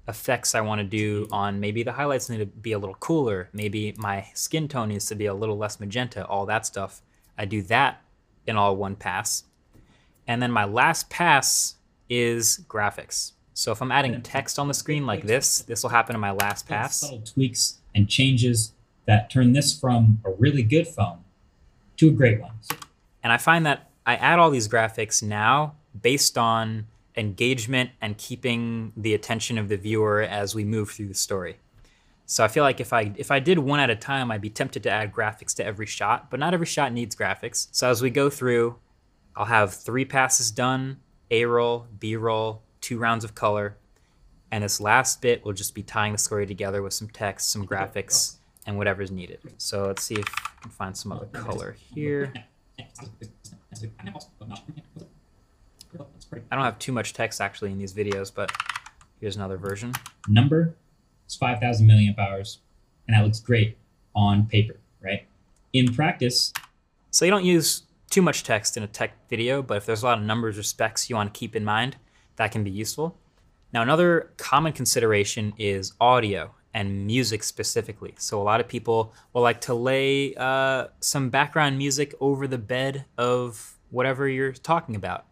effects 0.09 0.55
I 0.55 0.61
want 0.61 0.81
to 0.81 0.85
do 0.85 1.27
on 1.33 1.59
maybe 1.59 1.83
the 1.83 1.93
highlights 1.93 2.31
need 2.31 2.39
to 2.39 2.47
be 2.47 2.73
a 2.73 2.79
little 2.79 2.95
cooler. 2.97 3.49
Maybe 3.53 3.95
my 3.99 4.27
skin 4.35 4.69
tone 4.69 4.89
needs 4.89 5.07
to 5.07 5.15
be 5.15 5.27
a 5.27 5.35
little 5.35 5.59
less 5.59 5.81
magenta, 5.81 6.25
all 6.27 6.47
that 6.47 6.65
stuff. 6.65 7.03
I 7.37 7.45
do 7.45 7.63
that 7.63 8.03
in 8.47 8.57
all 8.57 8.77
one 8.77 8.97
pass. 8.97 9.45
And 10.27 10.41
then 10.41 10.51
my 10.51 10.65
last 10.65 11.11
pass 11.11 11.77
is 12.09 12.65
graphics. 12.69 13.33
So 13.57 13.73
if 13.73 13.81
I'm 13.81 13.91
adding 13.91 14.21
text 14.21 14.59
on 14.59 14.69
the 14.69 14.75
screen 14.75 15.07
like 15.07 15.23
this, 15.23 15.61
this 15.61 15.83
will 15.83 15.89
happen 15.89 16.15
in 16.15 16.21
my 16.21 16.31
last 16.31 16.69
pass. 16.69 17.01
Subtle 17.01 17.23
tweaks 17.23 17.79
and 17.95 18.07
changes 18.07 18.73
that 19.07 19.31
turn 19.31 19.55
this 19.55 19.79
from 19.79 20.21
a 20.27 20.31
really 20.33 20.63
good 20.63 20.87
phone 20.87 21.21
to 21.97 22.09
a 22.09 22.11
great 22.11 22.39
one. 22.39 22.53
And 23.23 23.33
I 23.33 23.39
find 23.39 23.65
that 23.65 23.89
I 24.05 24.17
add 24.17 24.39
all 24.39 24.51
these 24.51 24.69
graphics 24.69 25.23
now 25.23 25.75
based 26.03 26.37
on 26.37 26.87
engagement 27.17 27.93
and 28.03 28.19
keeping 28.19 28.93
the 28.95 29.15
attention 29.15 29.57
of 29.57 29.71
the 29.71 29.79
viewer 29.79 30.21
as 30.21 30.55
we 30.55 30.63
move 30.63 30.91
through 30.91 31.09
the 31.09 31.15
story. 31.15 31.57
So 32.27 32.45
I 32.45 32.49
feel 32.49 32.63
like 32.63 32.79
if 32.79 32.93
I 32.93 33.15
if 33.17 33.31
I 33.31 33.39
did 33.39 33.59
one 33.59 33.81
at 33.81 33.89
a 33.89 33.97
time, 33.97 34.31
I'd 34.31 34.43
be 34.43 34.51
tempted 34.51 34.83
to 34.83 34.91
add 34.91 35.15
graphics 35.15 35.55
to 35.55 35.65
every 35.65 35.87
shot, 35.87 36.31
but 36.31 36.39
not 36.39 36.53
every 36.53 36.67
shot 36.67 36.93
needs 36.93 37.17
graphics. 37.17 37.69
So 37.73 37.89
as 37.89 38.03
we 38.03 38.11
go 38.11 38.29
through, 38.29 38.77
I'll 39.35 39.47
have 39.47 39.73
three 39.73 40.05
passes 40.05 40.51
done, 40.51 40.99
A-roll, 41.31 41.87
B-roll, 41.99 42.61
two 42.87 42.99
rounds 42.99 43.25
of 43.25 43.35
color, 43.35 43.77
and 44.53 44.63
this 44.63 44.81
last 44.81 45.21
bit 45.21 45.45
will 45.45 45.53
just 45.53 45.75
be 45.75 45.83
tying 45.83 46.13
the 46.13 46.19
story 46.19 46.47
together 46.47 46.83
with 46.83 46.93
some 46.93 47.09
text, 47.09 47.51
some 47.51 47.67
graphics, 47.67 48.37
and 48.65 48.79
whatever's 48.79 49.11
needed. 49.11 49.41
So 49.59 49.87
let's 49.87 50.05
see 50.05 50.15
if 50.15 50.29
I 50.29 50.63
can 50.63 50.71
find 50.71 50.97
some 50.97 51.11
other 51.11 51.27
color 51.27 51.75
here. 51.93 52.33
I 52.79 52.85
don't 56.55 56.65
have 56.65 56.79
too 56.79 56.93
much 56.93 57.13
text 57.13 57.41
actually 57.41 57.73
in 57.73 57.79
these 57.79 57.93
videos, 57.93 58.33
but 58.33 58.53
here's 59.21 59.35
another 59.35 59.57
version. 59.57 59.93
Number 60.29 60.77
is 61.27 61.35
5,000 61.35 61.89
milliamp 61.89 62.21
hours, 62.21 62.61
and 63.09 63.17
that 63.17 63.25
looks 63.25 63.41
great 63.41 63.77
on 64.15 64.47
paper, 64.47 64.77
right? 65.03 65.27
in 65.73 65.93
practice, 65.93 66.53
So 67.11 67.25
you 67.25 67.31
don't 67.33 67.45
use 67.45 67.83
too 68.09 68.23
much 68.23 68.45
text 68.45 68.77
in 68.77 68.85
a 68.85 68.87
tech 68.87 69.29
video, 69.29 69.61
but 69.61 69.77
if 69.77 69.87
there's 69.87 70.03
a 70.05 70.07
lot 70.07 70.19
of 70.19 70.25
numbers 70.25 70.57
or 70.57 70.63
specs 70.63 71.11
you 71.11 71.17
want 71.17 71.35
to 71.35 71.39
keep 71.39 71.57
in 71.57 71.65
mind, 71.65 71.97
that 72.37 72.53
can 72.53 72.65
be 72.65 72.71
useful. 72.71 73.17
Now, 73.73 73.83
another 73.83 74.31
common 74.37 74.73
consideration 74.73 75.53
is 75.59 75.93
audio 76.01 76.55
and 76.73 77.07
music 77.07 77.43
specifically. 77.43 78.15
So 78.19 78.41
a 78.41 78.45
lot 78.45 78.61
of 78.61 78.69
people 78.69 79.15
will 79.33 79.43
like 79.43 79.63
to 79.63 79.75
lay 79.75 80.35
uh, 80.35 80.89
some 81.01 81.31
background 81.31 81.79
music 81.79 82.15
over 82.21 82.47
the 82.47 82.59
bed 82.59 83.07
of 83.17 83.79
whatever 83.91 84.29
you're 84.29 84.53
talking 84.53 84.95
about. 84.95 85.25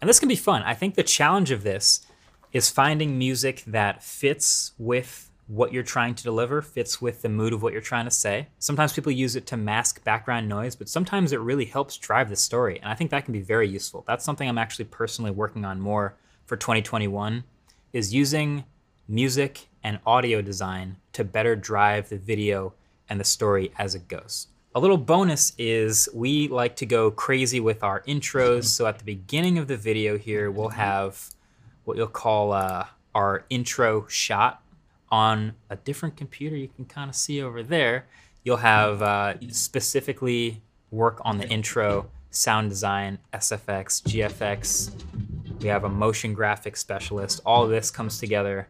And 0.00 0.08
this 0.08 0.18
can 0.18 0.28
be 0.28 0.36
fun. 0.36 0.62
I 0.64 0.74
think 0.74 0.96
the 0.96 1.04
challenge 1.04 1.52
of 1.52 1.62
this 1.62 2.04
is 2.52 2.68
finding 2.68 3.16
music 3.16 3.62
that 3.66 4.02
fits 4.02 4.72
with 4.76 5.30
what 5.46 5.72
you're 5.72 5.82
trying 5.82 6.14
to 6.14 6.22
deliver, 6.22 6.62
fits 6.62 7.00
with 7.00 7.22
the 7.22 7.28
mood 7.28 7.52
of 7.52 7.62
what 7.62 7.72
you're 7.72 7.82
trying 7.82 8.06
to 8.06 8.10
say. 8.10 8.48
Sometimes 8.58 8.92
people 8.92 9.12
use 9.12 9.36
it 9.36 9.46
to 9.46 9.56
mask 9.56 10.02
background 10.02 10.48
noise, 10.48 10.74
but 10.74 10.88
sometimes 10.88 11.32
it 11.32 11.40
really 11.40 11.64
helps 11.64 11.96
drive 11.96 12.28
the 12.28 12.36
story. 12.36 12.78
And 12.80 12.90
I 12.90 12.94
think 12.94 13.10
that 13.10 13.24
can 13.24 13.32
be 13.32 13.40
very 13.40 13.68
useful. 13.68 14.04
That's 14.06 14.24
something 14.24 14.48
I'm 14.48 14.58
actually 14.58 14.86
personally 14.86 15.30
working 15.30 15.64
on 15.64 15.80
more 15.80 16.16
for 16.52 16.58
2021 16.58 17.44
is 17.94 18.12
using 18.12 18.64
music 19.08 19.68
and 19.82 19.98
audio 20.04 20.42
design 20.42 20.98
to 21.14 21.24
better 21.24 21.56
drive 21.56 22.10
the 22.10 22.18
video 22.18 22.74
and 23.08 23.18
the 23.18 23.24
story 23.24 23.72
as 23.78 23.94
it 23.94 24.06
goes. 24.06 24.48
A 24.74 24.80
little 24.80 24.98
bonus 24.98 25.54
is 25.56 26.10
we 26.12 26.48
like 26.48 26.76
to 26.76 26.84
go 26.84 27.10
crazy 27.10 27.58
with 27.58 27.82
our 27.82 28.02
intros. 28.02 28.64
So 28.64 28.84
at 28.84 28.98
the 28.98 29.04
beginning 29.06 29.56
of 29.56 29.66
the 29.66 29.78
video 29.78 30.18
here, 30.18 30.50
we'll 30.50 30.68
have 30.68 31.30
what 31.84 31.96
you'll 31.96 32.06
call 32.06 32.52
uh, 32.52 32.84
our 33.14 33.46
intro 33.48 34.06
shot 34.08 34.62
on 35.10 35.54
a 35.70 35.76
different 35.76 36.18
computer. 36.18 36.54
You 36.54 36.68
can 36.68 36.84
kind 36.84 37.08
of 37.08 37.16
see 37.16 37.40
over 37.40 37.62
there. 37.62 38.04
You'll 38.44 38.58
have 38.58 39.00
uh, 39.00 39.40
specifically 39.48 40.60
work 40.90 41.18
on 41.24 41.38
the 41.38 41.48
intro, 41.48 42.10
sound 42.28 42.68
design, 42.68 43.20
SFX, 43.32 44.02
GFX. 44.02 44.92
We 45.62 45.68
have 45.68 45.84
a 45.84 45.88
motion 45.88 46.34
graphics 46.34 46.78
specialist. 46.78 47.40
All 47.46 47.68
this 47.68 47.90
comes 47.90 48.18
together 48.18 48.68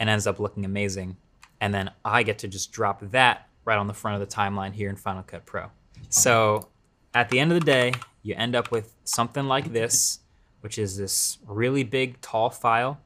and 0.00 0.10
ends 0.10 0.26
up 0.26 0.40
looking 0.40 0.64
amazing. 0.64 1.16
And 1.60 1.72
then 1.72 1.92
I 2.04 2.24
get 2.24 2.38
to 2.38 2.48
just 2.48 2.72
drop 2.72 3.00
that 3.12 3.48
right 3.64 3.78
on 3.78 3.86
the 3.86 3.94
front 3.94 4.20
of 4.20 4.28
the 4.28 4.34
timeline 4.34 4.72
here 4.72 4.90
in 4.90 4.96
Final 4.96 5.22
Cut 5.22 5.46
Pro. 5.46 5.70
So 6.08 6.68
at 7.14 7.28
the 7.28 7.38
end 7.38 7.52
of 7.52 7.60
the 7.60 7.64
day, 7.64 7.92
you 8.24 8.34
end 8.34 8.56
up 8.56 8.72
with 8.72 8.92
something 9.04 9.44
like 9.44 9.72
this, 9.72 10.18
which 10.62 10.78
is 10.78 10.96
this 10.96 11.38
really 11.46 11.84
big, 11.84 12.20
tall 12.20 12.50
file. 12.50 12.98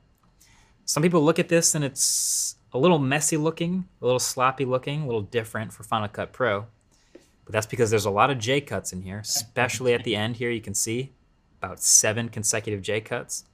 Some 0.86 1.02
people 1.02 1.22
look 1.22 1.38
at 1.38 1.50
this 1.50 1.74
and 1.74 1.84
it's 1.84 2.56
a 2.72 2.78
little 2.78 2.98
messy 2.98 3.36
looking, 3.36 3.86
a 4.00 4.04
little 4.04 4.18
sloppy 4.18 4.64
looking, 4.64 5.02
a 5.02 5.06
little 5.06 5.20
different 5.20 5.74
for 5.74 5.82
Final 5.82 6.08
Cut 6.08 6.32
Pro. 6.32 6.66
But 7.44 7.52
that's 7.52 7.66
because 7.66 7.90
there's 7.90 8.06
a 8.06 8.10
lot 8.10 8.30
of 8.30 8.38
J 8.38 8.62
cuts 8.62 8.94
in 8.94 9.02
here, 9.02 9.18
especially 9.18 9.92
at 9.92 10.04
the 10.04 10.16
end 10.16 10.36
here. 10.36 10.50
You 10.50 10.62
can 10.62 10.74
see 10.74 11.12
about 11.66 11.80
seven 11.80 12.28
consecutive 12.28 12.80
J 12.82 13.00
cuts 13.00 13.44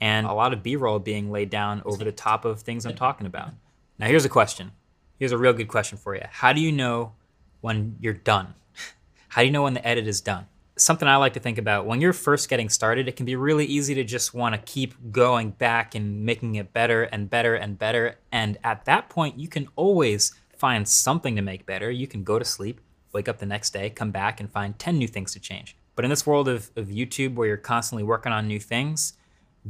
and 0.00 0.26
a 0.26 0.32
lot 0.32 0.52
of 0.52 0.62
B 0.62 0.76
roll 0.76 0.98
being 0.98 1.30
laid 1.30 1.50
down 1.50 1.82
over 1.84 2.04
the 2.04 2.12
top 2.12 2.44
of 2.44 2.60
things 2.60 2.84
I'm 2.84 2.94
talking 2.94 3.26
about. 3.26 3.50
Now, 3.98 4.06
here's 4.06 4.24
a 4.24 4.28
question. 4.28 4.72
Here's 5.18 5.32
a 5.32 5.38
real 5.38 5.52
good 5.52 5.68
question 5.68 5.98
for 5.98 6.14
you. 6.14 6.22
How 6.28 6.52
do 6.52 6.60
you 6.60 6.72
know 6.72 7.12
when 7.60 7.96
you're 8.00 8.12
done? 8.12 8.54
How 9.28 9.42
do 9.42 9.46
you 9.46 9.52
know 9.52 9.62
when 9.62 9.74
the 9.74 9.86
edit 9.86 10.06
is 10.06 10.20
done? 10.20 10.46
Something 10.76 11.06
I 11.06 11.16
like 11.16 11.34
to 11.34 11.40
think 11.40 11.58
about 11.58 11.86
when 11.86 12.00
you're 12.00 12.12
first 12.12 12.48
getting 12.48 12.68
started, 12.68 13.06
it 13.06 13.14
can 13.14 13.24
be 13.24 13.36
really 13.36 13.64
easy 13.64 13.94
to 13.94 14.02
just 14.02 14.34
want 14.34 14.56
to 14.56 14.60
keep 14.60 15.12
going 15.12 15.50
back 15.50 15.94
and 15.94 16.24
making 16.26 16.56
it 16.56 16.72
better 16.72 17.04
and 17.04 17.30
better 17.30 17.54
and 17.54 17.78
better. 17.78 18.16
And 18.32 18.58
at 18.64 18.84
that 18.86 19.08
point, 19.08 19.38
you 19.38 19.46
can 19.46 19.68
always 19.76 20.34
find 20.56 20.88
something 20.88 21.36
to 21.36 21.42
make 21.42 21.64
better. 21.64 21.90
You 21.90 22.08
can 22.08 22.24
go 22.24 22.40
to 22.40 22.44
sleep, 22.44 22.80
wake 23.12 23.28
up 23.28 23.38
the 23.38 23.46
next 23.46 23.72
day, 23.72 23.88
come 23.88 24.10
back 24.10 24.40
and 24.40 24.50
find 24.50 24.76
10 24.76 24.98
new 24.98 25.06
things 25.06 25.32
to 25.34 25.40
change. 25.40 25.76
But 25.94 26.04
in 26.04 26.10
this 26.10 26.26
world 26.26 26.48
of, 26.48 26.70
of 26.76 26.88
YouTube 26.88 27.34
where 27.34 27.48
you're 27.48 27.56
constantly 27.56 28.02
working 28.02 28.32
on 28.32 28.48
new 28.48 28.60
things, 28.60 29.14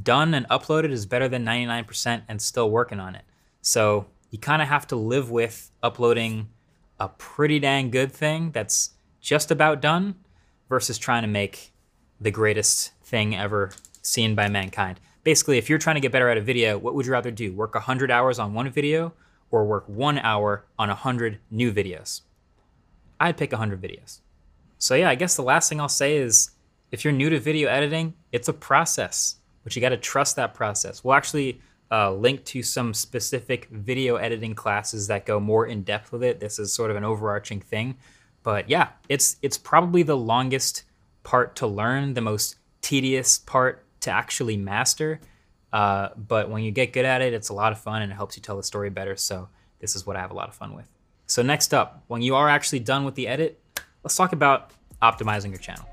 done 0.00 0.35
and 0.35 0.49
uploaded 0.49 0.90
is 0.90 1.07
better 1.07 1.28
than 1.28 1.45
99% 1.45 2.23
and 2.28 2.40
still 2.40 2.71
working 2.71 3.00
on 3.00 3.14
it. 3.14 3.25
So 3.61 4.07
you 4.31 4.38
kind 4.38 4.62
of 4.62 4.69
have 4.69 4.87
to 4.88 4.97
live 4.97 5.31
with 5.31 5.71
uploading 5.83 6.49
a 6.99 7.09
pretty 7.09 7.59
dang 7.59 7.90
good 7.90 8.12
thing 8.12 8.50
that's 8.50 8.90
just 9.21 9.50
about 9.50 9.81
done 9.81 10.16
versus 10.69 10.99
trying 10.99 11.23
to 11.23 11.28
make 11.28 11.73
the 12.21 12.31
greatest 12.31 12.93
thing 13.02 13.37
ever 13.37 13.73
seen 14.02 14.35
by 14.35 14.49
mankind. 14.49 15.00
Basically, 15.23 15.59
if 15.59 15.69
you're 15.71 15.78
trying 15.78 15.95
to 15.95 16.00
get 16.00 16.12
better 16.12 16.28
at 16.28 16.37
a 16.37 16.40
video, 16.40 16.78
what 16.78 16.95
would 16.95 17.07
you 17.07 17.12
rather 17.12 17.31
do? 17.31 17.52
Work 17.52 17.75
100 17.75 18.11
hours 18.11 18.38
on 18.38 18.54
one 18.54 18.71
video 18.71 19.14
or 19.50 19.64
work 19.64 19.88
one 19.88 20.19
hour 20.19 20.64
on 20.78 20.88
100 20.88 21.38
new 21.50 21.73
videos? 21.73 22.23
I'd 23.21 23.37
pick 23.37 23.52
100 23.52 23.81
videos. 23.81 24.21
So, 24.78 24.95
yeah, 24.95 25.09
I 25.09 25.14
guess 25.14 25.37
the 25.37 25.43
last 25.43 25.69
thing 25.69 25.81
I'll 25.81 25.88
say 25.88 26.16
is 26.16 26.50
if 26.90 27.04
you're 27.04 27.12
new 27.12 27.31
to 27.31 27.40
video 27.40 27.69
editing, 27.69 28.14
it's 28.33 28.49
a 28.49 28.52
process, 28.52 29.37
but 29.62 29.75
you 29.75 29.83
got 29.83 29.90
to 29.90 29.97
trust 29.97 30.37
that 30.37 30.54
process. 30.54 31.02
We'll 31.02 31.14
actually 31.14 31.61
uh, 31.90 32.12
link 32.12 32.45
to 32.47 32.62
some 32.62 32.95
specific 32.95 33.69
video 33.71 34.16
editing 34.16 34.54
classes 34.54 35.07
that 35.09 35.26
go 35.26 35.40
more 35.40 35.66
in 35.66 35.83
depth 35.83 36.12
with 36.12 36.23
it. 36.23 36.40
This 36.40 36.59
is 36.59 36.73
sort 36.73 36.90
of 36.90 36.97
an 36.97 37.04
overarching 37.04 37.61
thing, 37.61 37.97
but 38.43 38.69
yeah, 38.69 38.88
it's 39.09 39.37
it's 39.43 39.59
probably 39.59 40.02
the 40.02 40.16
longest 40.16 40.85
part 41.23 41.57
to 41.57 41.66
learn, 41.66 42.14
the 42.14 42.21
most 42.21 42.57
tedious 42.81 43.38
part 43.38 43.85
to 44.00 44.11
actually 44.11 44.57
master. 44.57 45.21
Uh, 45.73 46.11
but 46.16 46.50
when 46.50 46.62
you 46.62 46.71
get 46.71 46.93
good 46.93 47.04
at 47.04 47.23
it, 47.23 47.33
it's 47.33 47.49
a 47.49 47.54
lot 47.54 47.73
of 47.73 47.81
fun 47.81 48.02
and 48.02 48.12
it 48.12 48.14
helps 48.14 48.37
you 48.37 48.43
tell 48.43 48.57
the 48.57 48.62
story 48.62 48.90
better. 48.90 49.16
So 49.16 49.49
this 49.81 49.97
is 49.97 50.07
what 50.07 50.16
I 50.16 50.21
have 50.21 50.31
a 50.31 50.35
lot 50.35 50.49
of 50.49 50.54
fun 50.54 50.75
with. 50.75 50.88
So 51.26 51.43
next 51.43 51.75
up, 51.75 52.04
when 52.07 52.23
you 52.23 52.37
are 52.37 52.49
actually 52.49 52.81
done 52.81 53.04
with 53.04 53.16
the 53.16 53.26
edit, 53.26 53.61
let's 54.05 54.17
talk 54.17 54.33
about 54.33 54.71
optimizing 55.03 55.49
your 55.49 55.59
channel. 55.59 55.89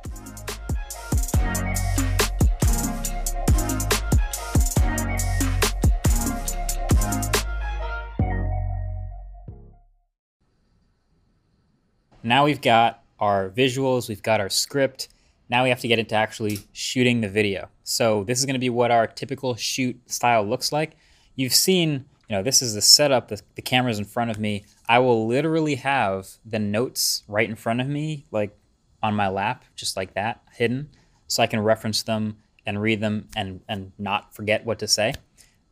Now 12.24 12.46
we've 12.46 12.62
got 12.62 13.02
our 13.20 13.50
visuals, 13.50 14.08
we've 14.08 14.22
got 14.22 14.40
our 14.40 14.50
script. 14.50 15.10
Now 15.50 15.64
we 15.64 15.70
have 15.70 15.80
to 15.80 15.88
get 15.88 15.98
into 15.98 16.16
actually 16.16 16.60
shooting 16.72 17.22
the 17.22 17.28
video. 17.28 17.70
So 17.84 18.24
this 18.26 18.40
is 18.40 18.46
gonna 18.46 18.60
be 18.60 18.70
what 18.70 18.92
our 18.92 19.08
typical 19.08 19.56
shoot 19.56 20.00
style 20.10 20.44
looks 20.44 20.72
like. 20.72 20.98
You've 21.36 21.54
seen, 21.54 22.06
you 22.32 22.38
know, 22.38 22.44
this 22.44 22.62
is 22.62 22.76
the 22.76 22.82
setup, 22.82 23.28
the, 23.28 23.42
the 23.56 23.62
camera's 23.62 24.00
in 24.00 24.06
front 24.06 24.32
of 24.32 24.40
me. 24.40 24.64
I 24.88 25.00
will 25.00 25.28
literally 25.28 25.76
have 25.76 26.30
the 26.46 26.60
notes 26.60 27.24
right 27.28 27.50
in 27.50 27.58
front 27.58 27.82
of 27.82 27.88
me, 27.88 28.24
like 28.32 28.58
on 29.04 29.16
my 29.16 29.28
lap, 29.28 29.66
just 29.76 29.98
like 29.98 30.14
that, 30.14 30.42
hidden, 30.54 30.88
so 31.28 31.44
I 31.44 31.48
can 31.48 31.60
reference 31.60 32.04
them 32.04 32.38
and 32.66 32.82
read 32.82 33.02
them 33.02 33.28
and, 33.36 33.60
and 33.68 33.92
not 33.98 34.34
forget 34.34 34.66
what 34.66 34.80
to 34.80 34.88
say. 34.88 35.14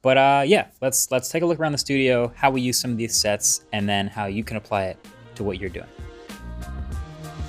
But 0.01 0.17
uh, 0.17 0.43
yeah, 0.45 0.67
let's 0.81 1.09
let's 1.11 1.29
take 1.29 1.43
a 1.43 1.45
look 1.45 1.61
around 1.61 1.71
the 1.71 1.77
studio, 1.77 2.29
how 2.35 2.51
we 2.51 2.59
use 2.59 2.77
some 2.77 2.91
of 2.91 2.97
these 2.97 3.15
sets, 3.15 3.63
and 3.71 3.87
then 3.87 4.07
how 4.07 4.25
you 4.25 4.43
can 4.43 4.57
apply 4.57 4.87
it 4.87 4.97
to 5.35 5.45
what 5.45 5.61
you're 5.61 5.69
doing. 5.69 5.87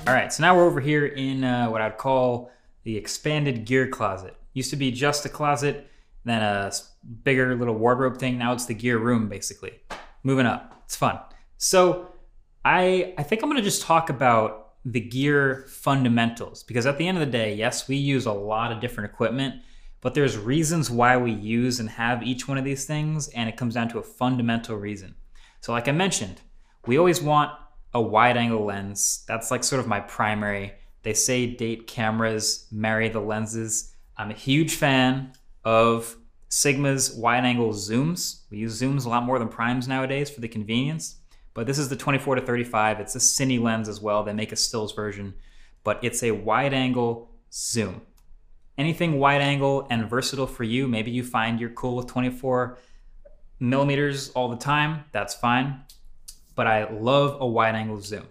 All 0.07 0.13
right, 0.13 0.31
so 0.31 0.41
now 0.41 0.55
we're 0.55 0.65
over 0.65 0.79
here 0.79 1.07
in 1.07 1.43
uh, 1.43 1.67
what 1.67 1.81
I'd 1.81 1.97
call 1.97 2.49
the 2.83 2.95
expanded 2.95 3.65
gear 3.65 3.89
closet. 3.89 4.37
Used 4.53 4.69
to 4.69 4.77
be 4.77 4.89
just 4.89 5.25
a 5.25 5.29
closet, 5.29 5.89
then 6.23 6.41
a 6.41 6.71
bigger 7.23 7.55
little 7.55 7.75
wardrobe 7.75 8.17
thing. 8.17 8.37
Now 8.37 8.53
it's 8.53 8.65
the 8.65 8.73
gear 8.73 8.97
room, 8.97 9.27
basically. 9.29 9.73
Moving 10.23 10.45
up, 10.45 10.81
it's 10.85 10.95
fun. 10.95 11.19
So 11.57 12.11
I 12.63 13.13
I 13.17 13.23
think 13.23 13.41
I'm 13.41 13.49
gonna 13.49 13.61
just 13.61 13.81
talk 13.81 14.09
about 14.09 14.73
the 14.85 14.99
gear 14.99 15.65
fundamentals 15.67 16.63
because 16.63 16.85
at 16.85 16.97
the 16.97 17.07
end 17.07 17.17
of 17.17 17.25
the 17.25 17.31
day, 17.31 17.55
yes, 17.55 17.87
we 17.87 17.95
use 17.95 18.25
a 18.25 18.31
lot 18.31 18.71
of 18.71 18.79
different 18.79 19.11
equipment, 19.11 19.55
but 20.01 20.13
there's 20.13 20.37
reasons 20.37 20.89
why 20.89 21.17
we 21.17 21.31
use 21.31 21.79
and 21.79 21.89
have 21.89 22.23
each 22.23 22.47
one 22.47 22.57
of 22.57 22.65
these 22.65 22.85
things, 22.85 23.27
and 23.29 23.47
it 23.47 23.57
comes 23.57 23.75
down 23.75 23.89
to 23.89 23.99
a 23.99 24.03
fundamental 24.03 24.75
reason. 24.75 25.15
So, 25.61 25.71
like 25.71 25.87
I 25.87 25.91
mentioned, 25.91 26.41
we 26.87 26.97
always 26.97 27.21
want 27.21 27.51
a 27.93 28.01
wide 28.01 28.37
angle 28.37 28.65
lens. 28.65 29.23
That's 29.27 29.51
like 29.51 29.63
sort 29.63 29.79
of 29.79 29.87
my 29.87 29.99
primary. 29.99 30.73
They 31.03 31.13
say 31.13 31.47
date 31.47 31.87
cameras 31.87 32.67
marry 32.71 33.09
the 33.09 33.19
lenses. 33.19 33.93
I'm 34.17 34.31
a 34.31 34.35
huge 34.35 34.75
fan 34.75 35.33
of 35.63 36.17
Sigma's 36.49 37.13
wide 37.13 37.45
angle 37.45 37.69
zooms. 37.69 38.41
We 38.49 38.57
use 38.57 38.81
zooms 38.81 39.05
a 39.05 39.09
lot 39.09 39.23
more 39.23 39.39
than 39.39 39.47
primes 39.47 39.87
nowadays 39.87 40.29
for 40.29 40.41
the 40.41 40.47
convenience. 40.47 41.15
But 41.53 41.67
this 41.67 41.77
is 41.77 41.89
the 41.89 41.95
24 41.95 42.35
to 42.35 42.41
35. 42.41 42.99
It's 42.99 43.15
a 43.15 43.19
cine 43.19 43.61
lens 43.61 43.89
as 43.89 44.01
well. 44.01 44.23
They 44.23 44.33
make 44.33 44.51
a 44.51 44.55
stills 44.55 44.93
version, 44.93 45.33
but 45.83 46.03
it's 46.03 46.23
a 46.23 46.31
wide 46.31 46.73
angle 46.73 47.29
zoom. 47.51 48.01
Anything 48.77 49.19
wide 49.19 49.41
angle 49.41 49.85
and 49.89 50.09
versatile 50.09 50.47
for 50.47 50.63
you. 50.63 50.87
Maybe 50.87 51.11
you 51.11 51.23
find 51.23 51.59
you're 51.59 51.69
cool 51.69 51.95
with 51.97 52.07
24 52.07 52.77
millimeters 53.59 54.29
all 54.29 54.49
the 54.49 54.57
time. 54.57 55.05
That's 55.11 55.35
fine. 55.35 55.81
But 56.55 56.67
I 56.67 56.89
love 56.89 57.37
a 57.39 57.47
wide 57.47 57.75
angle 57.75 57.99
zoom. 57.99 58.27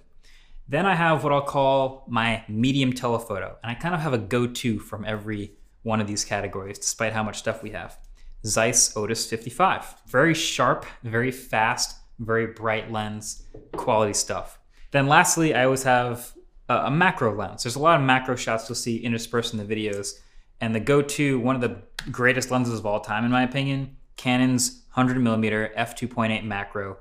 Then 0.68 0.86
I 0.86 0.94
have 0.94 1.24
what 1.24 1.32
I'll 1.32 1.42
call 1.42 2.04
my 2.08 2.44
medium 2.48 2.92
telephoto. 2.92 3.56
And 3.62 3.70
I 3.70 3.74
kind 3.74 3.94
of 3.94 4.00
have 4.00 4.12
a 4.12 4.18
go 4.18 4.46
to 4.46 4.78
from 4.78 5.04
every 5.04 5.52
one 5.82 6.00
of 6.00 6.06
these 6.06 6.24
categories, 6.24 6.78
despite 6.78 7.12
how 7.12 7.22
much 7.22 7.38
stuff 7.38 7.62
we 7.62 7.70
have. 7.70 7.98
Zeiss 8.46 8.96
Otus 8.96 9.26
55. 9.26 10.02
Very 10.06 10.34
sharp, 10.34 10.86
very 11.02 11.30
fast, 11.30 11.96
very 12.18 12.46
bright 12.46 12.90
lens, 12.90 13.42
quality 13.72 14.14
stuff. 14.14 14.58
Then 14.90 15.06
lastly, 15.06 15.54
I 15.54 15.64
always 15.64 15.82
have 15.84 16.32
a, 16.68 16.90
macro 16.90 17.34
lens. 17.34 17.62
There's 17.62 17.76
a 17.76 17.80
lot 17.80 17.98
of 17.98 18.06
macro 18.06 18.36
shots 18.36 18.68
you'll 18.68 18.76
see 18.76 18.98
interspersed 18.98 19.52
in 19.52 19.58
the 19.58 19.76
videos. 19.76 20.20
And 20.60 20.74
the 20.74 20.80
go-to, 20.80 21.38
one 21.38 21.54
of 21.54 21.62
the 21.62 21.82
greatest 22.10 22.50
lenses 22.50 22.78
of 22.78 22.86
all 22.86 23.00
time, 23.00 23.24
in 23.24 23.30
my 23.30 23.42
opinion, 23.42 23.96
Canon's 24.16 24.82
100 24.94 25.20
millimeter 25.20 25.72
f2.8 25.76 26.44
macro. 26.44 26.98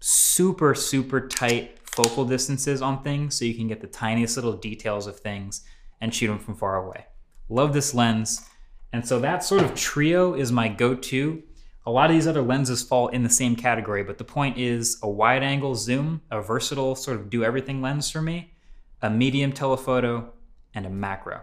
Super, 0.00 0.74
super 0.74 1.26
tight 1.26 1.78
focal 1.84 2.24
distances 2.24 2.82
on 2.82 3.02
things 3.02 3.34
so 3.34 3.44
you 3.44 3.54
can 3.54 3.66
get 3.66 3.80
the 3.80 3.86
tiniest 3.86 4.36
little 4.36 4.52
details 4.52 5.06
of 5.06 5.18
things 5.18 5.64
and 6.00 6.14
shoot 6.14 6.28
them 6.28 6.38
from 6.38 6.54
far 6.54 6.76
away. 6.76 7.06
Love 7.48 7.72
this 7.72 7.94
lens. 7.94 8.46
And 8.92 9.06
so 9.06 9.18
that 9.20 9.44
sort 9.44 9.62
of 9.62 9.74
trio 9.74 10.34
is 10.34 10.52
my 10.52 10.68
go-to. 10.68 11.42
A 11.86 11.90
lot 11.90 12.10
of 12.10 12.16
these 12.16 12.26
other 12.26 12.42
lenses 12.42 12.82
fall 12.82 13.08
in 13.08 13.22
the 13.22 13.30
same 13.30 13.56
category, 13.56 14.02
but 14.02 14.18
the 14.18 14.24
point 14.24 14.58
is 14.58 14.98
a 15.02 15.08
wide 15.08 15.42
angle 15.42 15.74
zoom, 15.74 16.20
a 16.30 16.42
versatile 16.42 16.94
sort 16.94 17.18
of 17.18 17.30
do 17.30 17.44
everything 17.44 17.80
lens 17.80 18.10
for 18.10 18.20
me, 18.20 18.52
a 19.00 19.08
medium 19.08 19.52
telephoto, 19.52 20.32
and 20.74 20.84
a 20.84 20.90
macro. 20.90 21.40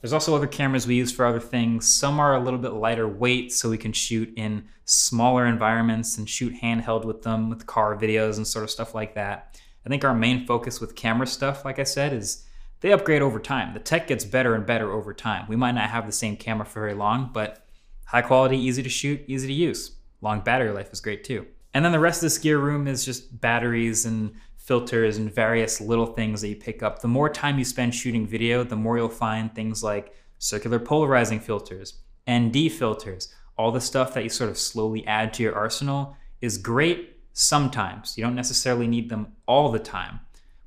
There's 0.00 0.12
also 0.12 0.36
other 0.36 0.46
cameras 0.46 0.86
we 0.86 0.94
use 0.94 1.10
for 1.10 1.26
other 1.26 1.40
things. 1.40 1.88
Some 1.88 2.20
are 2.20 2.36
a 2.36 2.40
little 2.40 2.60
bit 2.60 2.74
lighter 2.74 3.08
weight, 3.08 3.52
so 3.52 3.68
we 3.68 3.78
can 3.78 3.92
shoot 3.92 4.32
in 4.36 4.68
smaller 4.84 5.46
environments 5.46 6.16
and 6.16 6.28
shoot 6.28 6.54
handheld 6.62 7.04
with 7.04 7.22
them 7.22 7.50
with 7.50 7.66
car 7.66 7.96
videos 7.96 8.36
and 8.36 8.46
sort 8.46 8.62
of 8.62 8.70
stuff 8.70 8.94
like 8.94 9.14
that. 9.14 9.58
I 9.84 9.88
think 9.88 10.04
our 10.04 10.14
main 10.14 10.46
focus 10.46 10.80
with 10.80 10.94
camera 10.94 11.26
stuff, 11.26 11.64
like 11.64 11.80
I 11.80 11.84
said, 11.84 12.12
is 12.12 12.44
they 12.80 12.92
upgrade 12.92 13.22
over 13.22 13.38
time. 13.38 13.74
The 13.74 13.80
tech 13.80 14.06
gets 14.06 14.24
better 14.24 14.54
and 14.54 14.66
better 14.66 14.92
over 14.92 15.14
time. 15.14 15.46
We 15.48 15.56
might 15.56 15.74
not 15.74 15.90
have 15.90 16.06
the 16.06 16.12
same 16.12 16.36
camera 16.36 16.66
for 16.66 16.80
very 16.80 16.94
long, 16.94 17.30
but 17.32 17.66
high 18.06 18.22
quality, 18.22 18.58
easy 18.58 18.82
to 18.82 18.88
shoot, 18.88 19.22
easy 19.26 19.46
to 19.46 19.52
use. 19.52 19.96
Long 20.20 20.40
battery 20.40 20.70
life 20.70 20.92
is 20.92 21.00
great 21.00 21.24
too. 21.24 21.46
And 21.74 21.84
then 21.84 21.92
the 21.92 21.98
rest 21.98 22.18
of 22.18 22.26
this 22.26 22.38
gear 22.38 22.58
room 22.58 22.86
is 22.86 23.04
just 23.04 23.40
batteries 23.40 24.06
and 24.06 24.34
filters 24.56 25.16
and 25.16 25.32
various 25.32 25.80
little 25.80 26.06
things 26.06 26.40
that 26.40 26.48
you 26.48 26.56
pick 26.56 26.82
up. 26.82 27.00
The 27.00 27.08
more 27.08 27.28
time 27.28 27.58
you 27.58 27.64
spend 27.64 27.94
shooting 27.94 28.26
video, 28.26 28.64
the 28.64 28.76
more 28.76 28.96
you'll 28.98 29.08
find 29.08 29.54
things 29.54 29.82
like 29.82 30.14
circular 30.38 30.78
polarizing 30.78 31.40
filters, 31.40 32.00
ND 32.30 32.70
filters, 32.72 33.32
all 33.56 33.72
the 33.72 33.80
stuff 33.80 34.14
that 34.14 34.22
you 34.22 34.28
sort 34.28 34.50
of 34.50 34.58
slowly 34.58 35.06
add 35.06 35.32
to 35.34 35.42
your 35.42 35.54
arsenal 35.54 36.16
is 36.40 36.58
great 36.58 37.16
sometimes. 37.32 38.16
You 38.16 38.24
don't 38.24 38.34
necessarily 38.34 38.86
need 38.86 39.08
them 39.08 39.32
all 39.46 39.70
the 39.70 39.78
time, 39.78 40.20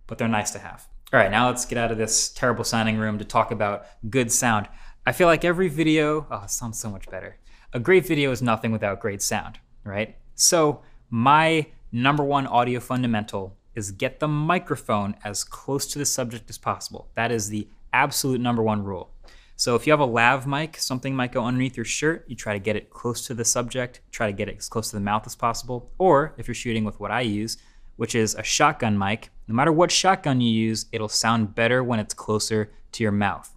but 0.08 0.18
they're 0.18 0.28
nice 0.28 0.52
to 0.52 0.60
have. 0.60 0.88
All 1.12 1.20
right, 1.20 1.32
now 1.32 1.48
let's 1.48 1.66
get 1.66 1.80
out 1.80 1.92
of 1.92 1.98
this 1.98 2.30
terrible 2.30 2.64
sounding 2.64 3.00
room 3.00 3.18
to 3.18 3.26
talk 3.26 3.50
about 3.50 3.88
good 4.12 4.32
sound. 4.32 4.70
I 5.08 5.12
feel 5.12 5.26
like 5.26 5.44
every 5.44 5.68
video, 5.68 6.28
oh, 6.30 6.44
sounds 6.46 6.80
so 6.80 6.88
much 6.88 7.10
better. 7.10 7.38
A 7.74 7.80
great 7.80 8.06
video 8.06 8.30
is 8.30 8.44
nothing 8.44 8.72
without 8.72 9.00
great 9.00 9.24
sound, 9.24 9.58
right? 9.84 10.18
So, 10.36 10.82
my 11.10 11.66
number 11.92 12.24
one 12.24 12.46
audio 12.46 12.80
fundamental 12.80 13.58
is 13.74 13.90
get 13.90 14.20
the 14.20 14.28
microphone 14.28 15.16
as 15.24 15.44
close 15.44 15.88
to 15.88 15.98
the 15.98 16.06
subject 16.06 16.48
as 16.48 16.60
possible. 16.60 17.10
That 17.16 17.32
is 17.32 17.50
the 17.50 17.68
absolute 17.92 18.40
number 18.40 18.62
one 18.62 18.84
rule. 18.84 19.10
So 19.56 19.74
if 19.74 19.88
you 19.88 19.94
have 19.94 20.00
a 20.00 20.06
lav 20.06 20.46
mic, 20.46 20.78
something 20.78 21.16
might 21.16 21.32
go 21.32 21.44
underneath 21.44 21.76
your 21.76 21.86
shirt, 21.86 22.24
you 22.28 22.36
try 22.36 22.54
to 22.54 22.60
get 22.60 22.76
it 22.76 22.92
close 22.92 23.26
to 23.26 23.34
the 23.34 23.44
subject, 23.44 24.02
try 24.12 24.28
to 24.28 24.34
get 24.34 24.48
it 24.48 24.58
as 24.60 24.70
close 24.70 24.92
to 24.92 24.96
the 24.96 25.02
mouth 25.02 25.26
as 25.26 25.36
possible. 25.36 25.92
Or 25.98 26.36
if 26.38 26.48
you're 26.48 26.56
shooting 26.56 26.86
with 26.86 27.00
what 27.00 27.10
I 27.10 27.22
use, 27.22 27.58
which 28.00 28.16
is 28.16 28.34
a 28.36 28.44
shotgun 28.44 28.98
mic, 28.98 29.30
no 29.50 29.54
matter 29.54 29.74
what 29.74 29.92
shotgun 29.92 30.40
you 30.40 30.50
use, 30.50 30.86
it'll 30.94 31.10
sound 31.10 31.54
better 31.54 31.84
when 31.84 32.00
it's 32.00 32.14
closer 32.14 32.72
to 32.94 33.04
your 33.04 33.12
mouth. 33.12 33.54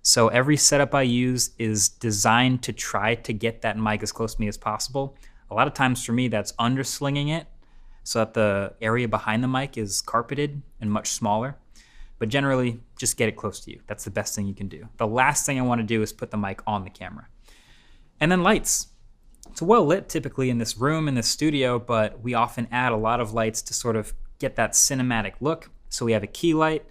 So 0.00 0.28
every 0.28 0.56
setup 0.56 0.94
I 0.94 1.02
use 1.02 1.50
is 1.58 1.88
designed 1.88 2.62
to 2.62 2.72
try 2.72 3.16
to 3.16 3.32
get 3.32 3.62
that 3.62 3.76
mic 3.76 4.04
as 4.04 4.12
close 4.12 4.36
to 4.36 4.40
me 4.40 4.46
as 4.46 4.56
possible. 4.56 5.16
A 5.50 5.54
lot 5.54 5.66
of 5.66 5.74
times 5.74 6.04
for 6.04 6.12
me, 6.12 6.28
that's 6.28 6.52
underslinging 6.52 7.36
it 7.36 7.48
so 8.04 8.20
that 8.20 8.34
the 8.34 8.74
area 8.80 9.08
behind 9.08 9.42
the 9.42 9.48
mic 9.48 9.76
is 9.76 10.00
carpeted 10.00 10.62
and 10.80 10.92
much 10.92 11.08
smaller. 11.08 11.56
But 12.20 12.28
generally, 12.28 12.78
just 12.96 13.16
get 13.16 13.28
it 13.28 13.34
close 13.34 13.58
to 13.64 13.72
you. 13.72 13.80
That's 13.88 14.04
the 14.04 14.12
best 14.12 14.36
thing 14.36 14.46
you 14.46 14.54
can 14.54 14.68
do. 14.68 14.88
The 14.98 15.06
last 15.08 15.46
thing 15.46 15.58
I 15.58 15.62
want 15.62 15.80
to 15.80 15.86
do 15.86 16.00
is 16.00 16.12
put 16.12 16.30
the 16.30 16.36
mic 16.36 16.62
on 16.64 16.84
the 16.84 16.90
camera. 16.90 17.26
And 18.20 18.30
then 18.30 18.44
lights. 18.44 18.86
It's 19.50 19.62
well 19.62 19.84
lit 19.84 20.08
typically 20.08 20.50
in 20.50 20.58
this 20.58 20.76
room, 20.76 21.08
in 21.08 21.14
this 21.14 21.28
studio, 21.28 21.78
but 21.78 22.22
we 22.22 22.34
often 22.34 22.68
add 22.70 22.92
a 22.92 22.96
lot 22.96 23.20
of 23.20 23.32
lights 23.32 23.62
to 23.62 23.74
sort 23.74 23.96
of 23.96 24.14
get 24.38 24.56
that 24.56 24.72
cinematic 24.72 25.34
look. 25.40 25.70
So 25.88 26.04
we 26.04 26.12
have 26.12 26.22
a 26.22 26.28
key 26.28 26.54
light. 26.54 26.84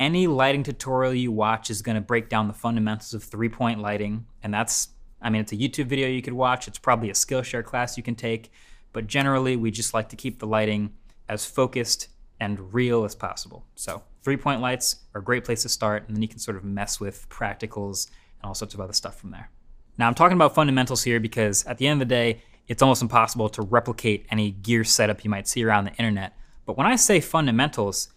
Any 0.00 0.26
lighting 0.26 0.62
tutorial 0.62 1.14
you 1.14 1.32
watch 1.32 1.70
is 1.70 1.82
going 1.82 1.96
to 1.96 2.00
break 2.00 2.28
down 2.28 2.48
the 2.48 2.54
fundamentals 2.54 3.14
of 3.14 3.22
three 3.22 3.48
point 3.48 3.80
lighting. 3.80 4.26
And 4.42 4.52
that's, 4.54 4.88
I 5.20 5.30
mean, 5.30 5.42
it's 5.42 5.52
a 5.52 5.56
YouTube 5.56 5.86
video 5.86 6.08
you 6.08 6.22
could 6.22 6.32
watch. 6.32 6.68
It's 6.68 6.78
probably 6.78 7.10
a 7.10 7.14
Skillshare 7.14 7.64
class 7.64 7.96
you 7.96 8.02
can 8.02 8.14
take 8.14 8.50
but 8.92 9.06
generally 9.06 9.56
we 9.56 9.70
just 9.70 9.94
like 9.94 10.08
to 10.08 10.16
keep 10.16 10.38
the 10.38 10.46
lighting 10.46 10.92
as 11.28 11.44
focused 11.44 12.08
and 12.40 12.72
real 12.72 13.04
as 13.04 13.14
possible. 13.14 13.64
So 13.74 14.02
three 14.22 14.36
point 14.36 14.60
lights 14.60 15.04
are 15.14 15.20
a 15.20 15.24
great 15.24 15.44
place 15.44 15.62
to 15.62 15.68
start, 15.68 16.06
and 16.06 16.16
then 16.16 16.22
you 16.22 16.28
can 16.28 16.38
sort 16.38 16.56
of 16.56 16.64
mess 16.64 17.00
with 17.00 17.28
practicals 17.28 18.08
and 18.40 18.48
all 18.48 18.54
sorts 18.54 18.74
of 18.74 18.80
other 18.80 18.92
stuff 18.92 19.16
from 19.16 19.30
there. 19.30 19.50
Now 19.98 20.06
I'm 20.06 20.14
talking 20.14 20.36
about 20.36 20.54
fundamentals 20.54 21.02
here 21.02 21.18
because 21.18 21.66
at 21.66 21.78
the 21.78 21.88
end 21.88 22.00
of 22.00 22.08
the 22.08 22.14
day, 22.14 22.40
it's 22.68 22.82
almost 22.82 23.02
impossible 23.02 23.48
to 23.50 23.62
replicate 23.62 24.26
any 24.30 24.52
gear 24.52 24.84
setup 24.84 25.24
you 25.24 25.30
might 25.30 25.48
see 25.48 25.64
around 25.64 25.84
the 25.84 25.94
internet. 25.94 26.34
But 26.66 26.76
when 26.76 26.86
I 26.86 26.94
say 26.94 27.20
fundamentals, 27.20 28.08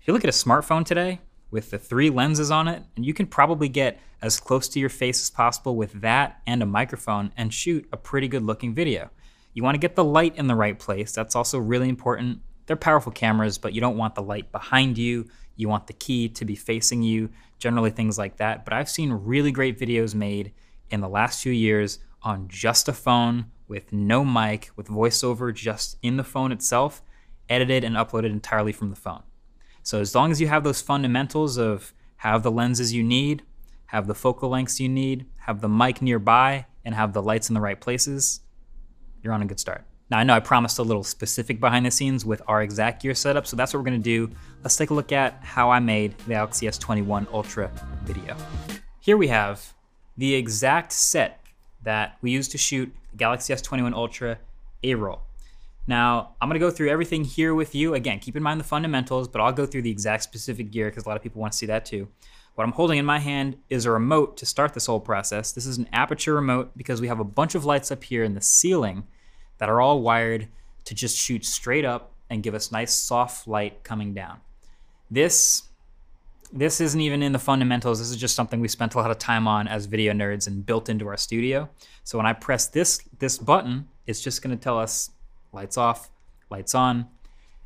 if 0.00 0.08
you 0.08 0.12
look 0.12 0.24
at 0.24 0.30
a 0.30 0.32
smartphone 0.32 0.84
today 0.84 1.20
with 1.50 1.70
the 1.70 1.78
three 1.78 2.10
lenses 2.10 2.50
on 2.50 2.66
it, 2.66 2.82
and 2.96 3.06
you 3.06 3.14
can 3.14 3.26
probably 3.26 3.68
get 3.68 4.00
as 4.22 4.40
close 4.40 4.68
to 4.68 4.80
your 4.80 4.88
face 4.88 5.20
as 5.20 5.30
possible 5.30 5.76
with 5.76 6.00
that 6.00 6.40
and 6.46 6.62
a 6.62 6.66
microphone 6.66 7.32
and 7.36 7.54
shoot 7.54 7.86
a 7.92 7.96
pretty 7.96 8.26
good 8.26 8.42
looking 8.42 8.74
video. 8.74 9.10
You 9.54 9.62
want 9.62 9.76
to 9.76 9.80
get 9.80 9.94
the 9.94 10.04
light 10.04 10.36
in 10.36 10.48
the 10.48 10.56
right 10.56 10.78
place. 10.78 11.12
That's 11.12 11.36
also 11.36 11.58
really 11.58 11.88
important. 11.88 12.40
They're 12.66 12.76
powerful 12.76 13.12
cameras, 13.12 13.58
but 13.58 13.72
you 13.72 13.80
don't 13.80 13.96
want 13.96 14.14
the 14.14 14.22
light 14.22 14.50
behind 14.50 14.98
you. 14.98 15.28
You 15.56 15.68
want 15.68 15.86
the 15.86 15.92
key 15.92 16.28
to 16.30 16.44
be 16.44 16.56
facing 16.56 17.02
you, 17.02 17.30
generally 17.58 17.90
things 17.90 18.18
like 18.18 18.38
that. 18.38 18.64
But 18.64 18.74
I've 18.74 18.88
seen 18.88 19.12
really 19.12 19.52
great 19.52 19.78
videos 19.78 20.14
made 20.14 20.52
in 20.90 21.00
the 21.00 21.08
last 21.08 21.42
few 21.42 21.52
years 21.52 21.98
on 22.22 22.48
just 22.48 22.88
a 22.88 22.92
phone 22.92 23.46
with 23.68 23.92
no 23.92 24.24
mic, 24.24 24.70
with 24.76 24.88
voiceover 24.88 25.54
just 25.54 25.96
in 26.02 26.16
the 26.16 26.24
phone 26.24 26.52
itself, 26.52 27.02
edited 27.48 27.84
and 27.84 27.96
uploaded 27.96 28.30
entirely 28.30 28.72
from 28.72 28.90
the 28.90 28.96
phone. 28.96 29.22
So 29.82 30.00
as 30.00 30.14
long 30.14 30.30
as 30.30 30.40
you 30.40 30.48
have 30.48 30.64
those 30.64 30.82
fundamentals 30.82 31.56
of 31.56 31.94
have 32.16 32.42
the 32.42 32.50
lenses 32.50 32.92
you 32.92 33.02
need, 33.02 33.42
have 33.86 34.06
the 34.06 34.14
focal 34.14 34.50
lengths 34.50 34.78
you 34.78 34.88
need, 34.88 35.26
have 35.38 35.60
the 35.60 35.68
mic 35.68 36.02
nearby, 36.02 36.66
and 36.84 36.94
have 36.94 37.12
the 37.12 37.22
lights 37.22 37.48
in 37.48 37.54
the 37.54 37.60
right 37.60 37.80
places, 37.80 38.40
you're 39.22 39.32
on 39.32 39.42
a 39.42 39.46
good 39.46 39.60
start. 39.60 39.84
Now, 40.10 40.18
I 40.18 40.24
know 40.24 40.34
I 40.34 40.40
promised 40.40 40.78
a 40.78 40.82
little 40.82 41.04
specific 41.04 41.60
behind 41.60 41.86
the 41.86 41.90
scenes 41.90 42.24
with 42.24 42.42
our 42.48 42.62
exact 42.62 43.02
gear 43.02 43.14
setup, 43.14 43.46
so 43.46 43.56
that's 43.56 43.72
what 43.72 43.78
we're 43.78 43.84
gonna 43.84 43.98
do. 43.98 44.30
Let's 44.62 44.76
take 44.76 44.90
a 44.90 44.94
look 44.94 45.12
at 45.12 45.38
how 45.42 45.70
I 45.70 45.78
made 45.78 46.18
the 46.18 46.30
Galaxy 46.30 46.66
S21 46.66 47.32
Ultra 47.32 47.70
video. 48.04 48.36
Here 48.98 49.16
we 49.16 49.28
have 49.28 49.72
the 50.20 50.34
exact 50.34 50.92
set 50.92 51.40
that 51.82 52.18
we 52.20 52.30
used 52.30 52.50
to 52.50 52.58
shoot 52.58 52.94
Galaxy 53.16 53.54
S21 53.54 53.94
Ultra 53.94 54.36
A-roll. 54.84 55.22
Now, 55.86 56.34
I'm 56.42 56.48
gonna 56.50 56.58
go 56.58 56.70
through 56.70 56.90
everything 56.90 57.24
here 57.24 57.54
with 57.54 57.74
you. 57.74 57.94
Again, 57.94 58.18
keep 58.18 58.36
in 58.36 58.42
mind 58.42 58.60
the 58.60 58.64
fundamentals, 58.64 59.28
but 59.28 59.40
I'll 59.40 59.50
go 59.50 59.64
through 59.64 59.80
the 59.80 59.90
exact 59.90 60.22
specific 60.22 60.70
gear 60.70 60.90
because 60.90 61.06
a 61.06 61.08
lot 61.08 61.16
of 61.16 61.22
people 61.22 61.40
wanna 61.40 61.54
see 61.54 61.64
that 61.66 61.86
too. 61.86 62.06
What 62.54 62.64
I'm 62.64 62.72
holding 62.72 62.98
in 62.98 63.06
my 63.06 63.18
hand 63.18 63.56
is 63.70 63.86
a 63.86 63.90
remote 63.90 64.36
to 64.36 64.44
start 64.44 64.74
this 64.74 64.84
whole 64.84 65.00
process. 65.00 65.52
This 65.52 65.64
is 65.64 65.78
an 65.78 65.88
Aputure 65.90 66.34
remote 66.34 66.76
because 66.76 67.00
we 67.00 67.08
have 67.08 67.20
a 67.20 67.24
bunch 67.24 67.54
of 67.54 67.64
lights 67.64 67.90
up 67.90 68.04
here 68.04 68.22
in 68.22 68.34
the 68.34 68.42
ceiling 68.42 69.04
that 69.56 69.70
are 69.70 69.80
all 69.80 70.02
wired 70.02 70.48
to 70.84 70.94
just 70.94 71.16
shoot 71.16 71.46
straight 71.46 71.86
up 71.86 72.12
and 72.28 72.42
give 72.42 72.54
us 72.54 72.70
nice 72.70 72.92
soft 72.92 73.48
light 73.48 73.84
coming 73.84 74.12
down. 74.12 74.40
This 75.10 75.62
this 76.52 76.80
isn't 76.80 77.00
even 77.00 77.22
in 77.22 77.32
the 77.32 77.38
fundamentals. 77.38 77.98
This 77.98 78.10
is 78.10 78.16
just 78.16 78.34
something 78.34 78.60
we 78.60 78.68
spent 78.68 78.94
a 78.94 78.98
lot 78.98 79.10
of 79.10 79.18
time 79.18 79.46
on 79.46 79.68
as 79.68 79.86
video 79.86 80.12
nerds 80.12 80.46
and 80.46 80.64
built 80.64 80.88
into 80.88 81.06
our 81.08 81.16
studio. 81.16 81.68
So 82.04 82.18
when 82.18 82.26
I 82.26 82.32
press 82.32 82.66
this 82.66 83.00
this 83.18 83.38
button, 83.38 83.88
it's 84.06 84.20
just 84.20 84.42
going 84.42 84.56
to 84.56 84.62
tell 84.62 84.78
us 84.78 85.10
lights 85.52 85.76
off, 85.76 86.10
lights 86.50 86.74
on, 86.74 87.06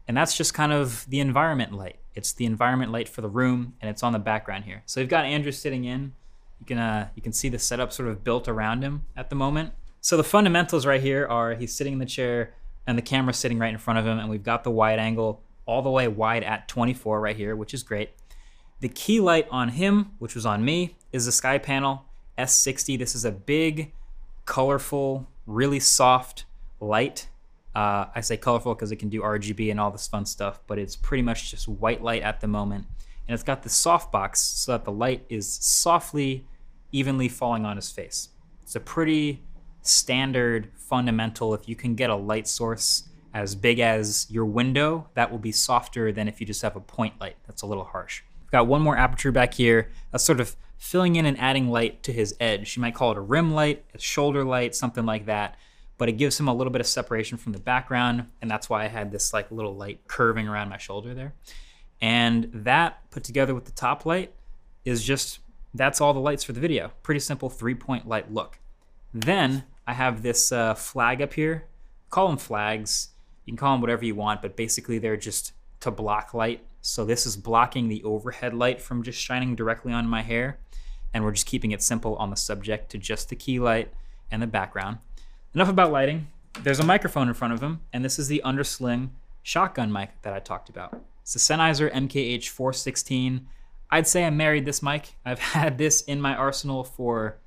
and 0.06 0.16
that's 0.16 0.36
just 0.36 0.54
kind 0.54 0.72
of 0.72 1.06
the 1.08 1.20
environment 1.20 1.72
light. 1.72 1.96
It's 2.14 2.32
the 2.32 2.44
environment 2.44 2.92
light 2.92 3.08
for 3.08 3.22
the 3.22 3.28
room, 3.28 3.74
and 3.80 3.90
it's 3.90 4.02
on 4.02 4.12
the 4.12 4.18
background 4.18 4.64
here. 4.64 4.82
So 4.86 5.00
you've 5.00 5.08
got 5.08 5.24
Andrew 5.24 5.52
sitting 5.52 5.84
in. 5.84 6.12
You 6.60 6.66
can 6.66 6.78
uh, 6.78 7.08
you 7.14 7.22
can 7.22 7.32
see 7.32 7.48
the 7.48 7.58
setup 7.58 7.92
sort 7.92 8.08
of 8.08 8.22
built 8.22 8.48
around 8.48 8.82
him 8.82 9.06
at 9.16 9.30
the 9.30 9.36
moment. 9.36 9.72
So 10.00 10.18
the 10.18 10.24
fundamentals 10.24 10.84
right 10.84 11.00
here 11.00 11.26
are 11.26 11.54
he's 11.54 11.74
sitting 11.74 11.94
in 11.94 11.98
the 11.98 12.06
chair 12.06 12.52
and 12.86 12.98
the 12.98 13.02
camera's 13.02 13.38
sitting 13.38 13.58
right 13.58 13.72
in 13.72 13.78
front 13.78 13.98
of 13.98 14.06
him, 14.06 14.18
and 14.18 14.28
we've 14.28 14.42
got 14.42 14.62
the 14.62 14.70
wide 14.70 14.98
angle 14.98 15.40
all 15.66 15.80
the 15.80 15.90
way 15.90 16.06
wide 16.06 16.44
at 16.44 16.68
24 16.68 17.20
right 17.20 17.36
here, 17.36 17.56
which 17.56 17.72
is 17.72 17.82
great. 17.82 18.10
The 18.84 18.90
key 18.90 19.18
light 19.18 19.48
on 19.50 19.70
him, 19.70 20.10
which 20.18 20.34
was 20.34 20.44
on 20.44 20.62
me, 20.62 20.94
is 21.10 21.24
the 21.24 21.32
SkyPanel 21.32 22.02
S60. 22.36 22.98
This 22.98 23.14
is 23.14 23.24
a 23.24 23.32
big, 23.32 23.94
colorful, 24.44 25.26
really 25.46 25.80
soft 25.80 26.44
light 26.80 27.28
uh, 27.74 28.06
I 28.14 28.20
say 28.20 28.36
colorful 28.36 28.74
because 28.74 28.92
it 28.92 28.96
can 28.96 29.08
do 29.08 29.22
RGB 29.22 29.70
and 29.70 29.80
all 29.80 29.90
this 29.90 30.06
fun 30.06 30.26
stuff, 30.26 30.60
but 30.66 30.78
it's 30.78 30.96
pretty 30.96 31.22
much 31.22 31.50
just 31.50 31.66
white 31.66 32.02
light 32.02 32.22
at 32.22 32.40
the 32.40 32.46
moment. 32.46 32.86
And 33.26 33.34
it's 33.34 33.42
got 33.42 33.62
the 33.62 33.68
softbox 33.68 34.36
so 34.36 34.72
that 34.72 34.84
the 34.84 34.92
light 34.92 35.24
is 35.28 35.50
softly, 35.50 36.46
evenly 36.92 37.28
falling 37.28 37.64
on 37.64 37.76
his 37.76 37.90
face. 37.90 38.28
It's 38.62 38.76
a 38.76 38.80
pretty 38.80 39.42
standard 39.80 40.70
fundamental. 40.76 41.54
If 41.54 41.68
you 41.68 41.74
can 41.74 41.94
get 41.94 42.10
a 42.10 42.16
light 42.16 42.46
source 42.46 43.04
as 43.32 43.54
big 43.54 43.80
as 43.80 44.26
your 44.30 44.44
window, 44.44 45.08
that 45.14 45.30
will 45.30 45.38
be 45.38 45.52
softer 45.52 46.12
than 46.12 46.28
if 46.28 46.38
you 46.38 46.46
just 46.46 46.62
have 46.62 46.76
a 46.76 46.80
point 46.80 47.18
light. 47.20 47.36
That's 47.46 47.62
a 47.62 47.66
little 47.66 47.84
harsh. 47.84 48.22
Got 48.54 48.68
one 48.68 48.82
more 48.82 48.94
Aputure 48.96 49.32
back 49.32 49.54
here. 49.54 49.90
That's 50.12 50.22
sort 50.22 50.38
of 50.38 50.54
filling 50.78 51.16
in 51.16 51.26
and 51.26 51.36
adding 51.40 51.70
light 51.70 52.04
to 52.04 52.12
his 52.12 52.36
edge. 52.38 52.76
You 52.76 52.82
might 52.82 52.94
call 52.94 53.10
it 53.10 53.18
a 53.18 53.20
rim 53.20 53.52
light, 53.52 53.84
a 53.92 53.98
shoulder 53.98 54.44
light, 54.44 54.76
something 54.76 55.04
like 55.04 55.26
that. 55.26 55.56
But 55.98 56.08
it 56.08 56.12
gives 56.12 56.38
him 56.38 56.46
a 56.46 56.54
little 56.54 56.70
bit 56.70 56.80
of 56.80 56.86
separation 56.86 57.36
from 57.36 57.50
the 57.50 57.58
background, 57.58 58.28
and 58.40 58.48
that's 58.48 58.70
why 58.70 58.84
I 58.84 58.86
had 58.86 59.10
this 59.10 59.32
like 59.32 59.50
little 59.50 59.74
light 59.74 60.02
curving 60.06 60.46
around 60.46 60.68
my 60.68 60.78
shoulder 60.78 61.14
there. 61.14 61.34
And 62.00 62.48
that 62.54 63.10
put 63.10 63.24
together 63.24 63.56
with 63.56 63.64
the 63.64 63.72
top 63.72 64.06
light 64.06 64.32
is 64.84 65.02
just 65.02 65.40
that's 65.74 66.00
all 66.00 66.14
the 66.14 66.20
lights 66.20 66.44
for 66.44 66.52
the 66.52 66.60
video. 66.60 66.92
Pretty 67.02 67.18
simple 67.18 67.50
three 67.50 67.74
point 67.74 68.06
light 68.06 68.32
look. 68.32 68.60
Then 69.12 69.64
I 69.84 69.94
have 69.94 70.22
this 70.22 70.52
uh, 70.52 70.74
flag 70.74 71.20
up 71.20 71.32
here. 71.32 71.64
Call 72.08 72.28
them 72.28 72.38
flags. 72.38 73.08
You 73.46 73.50
can 73.50 73.56
call 73.56 73.74
them 73.74 73.80
whatever 73.80 74.04
you 74.04 74.14
want, 74.14 74.42
but 74.42 74.54
basically 74.54 74.98
they're 74.98 75.16
just 75.16 75.54
to 75.80 75.90
block 75.90 76.34
light. 76.34 76.64
So 76.86 77.06
this 77.06 77.24
is 77.24 77.34
blocking 77.34 77.88
the 77.88 78.04
overhead 78.04 78.52
light 78.52 78.78
from 78.78 79.02
just 79.02 79.18
shining 79.18 79.56
directly 79.56 79.90
on 79.90 80.06
my 80.06 80.20
hair. 80.20 80.58
And 81.14 81.24
we're 81.24 81.32
just 81.32 81.46
keeping 81.46 81.70
it 81.70 81.82
simple 81.82 82.14
on 82.16 82.28
the 82.28 82.36
subject 82.36 82.90
to 82.90 82.98
just 82.98 83.30
the 83.30 83.36
key 83.36 83.58
light 83.58 83.90
and 84.30 84.42
the 84.42 84.46
background. 84.46 84.98
Enough 85.54 85.70
about 85.70 85.92
lighting. 85.92 86.26
There's 86.60 86.80
a 86.80 86.84
microphone 86.84 87.26
in 87.26 87.32
front 87.32 87.54
of 87.54 87.62
him, 87.62 87.80
and 87.94 88.04
this 88.04 88.18
is 88.18 88.28
the 88.28 88.42
undersling 88.42 89.12
shotgun 89.42 89.90
mic 89.90 90.10
that 90.20 90.34
I 90.34 90.40
talked 90.40 90.68
about. 90.68 91.00
It's 91.22 91.32
the 91.32 91.38
Sennheiser 91.38 91.90
MKH 91.90 92.50
416. 92.50 93.46
I'd 93.90 94.06
say 94.06 94.26
I 94.26 94.30
married 94.30 94.66
this 94.66 94.82
mic. 94.82 95.14
I've 95.24 95.38
had 95.54 95.78
this 95.78 96.02
in 96.02 96.20
my 96.20 96.34
arsenal 96.34 96.84
for 96.84 97.38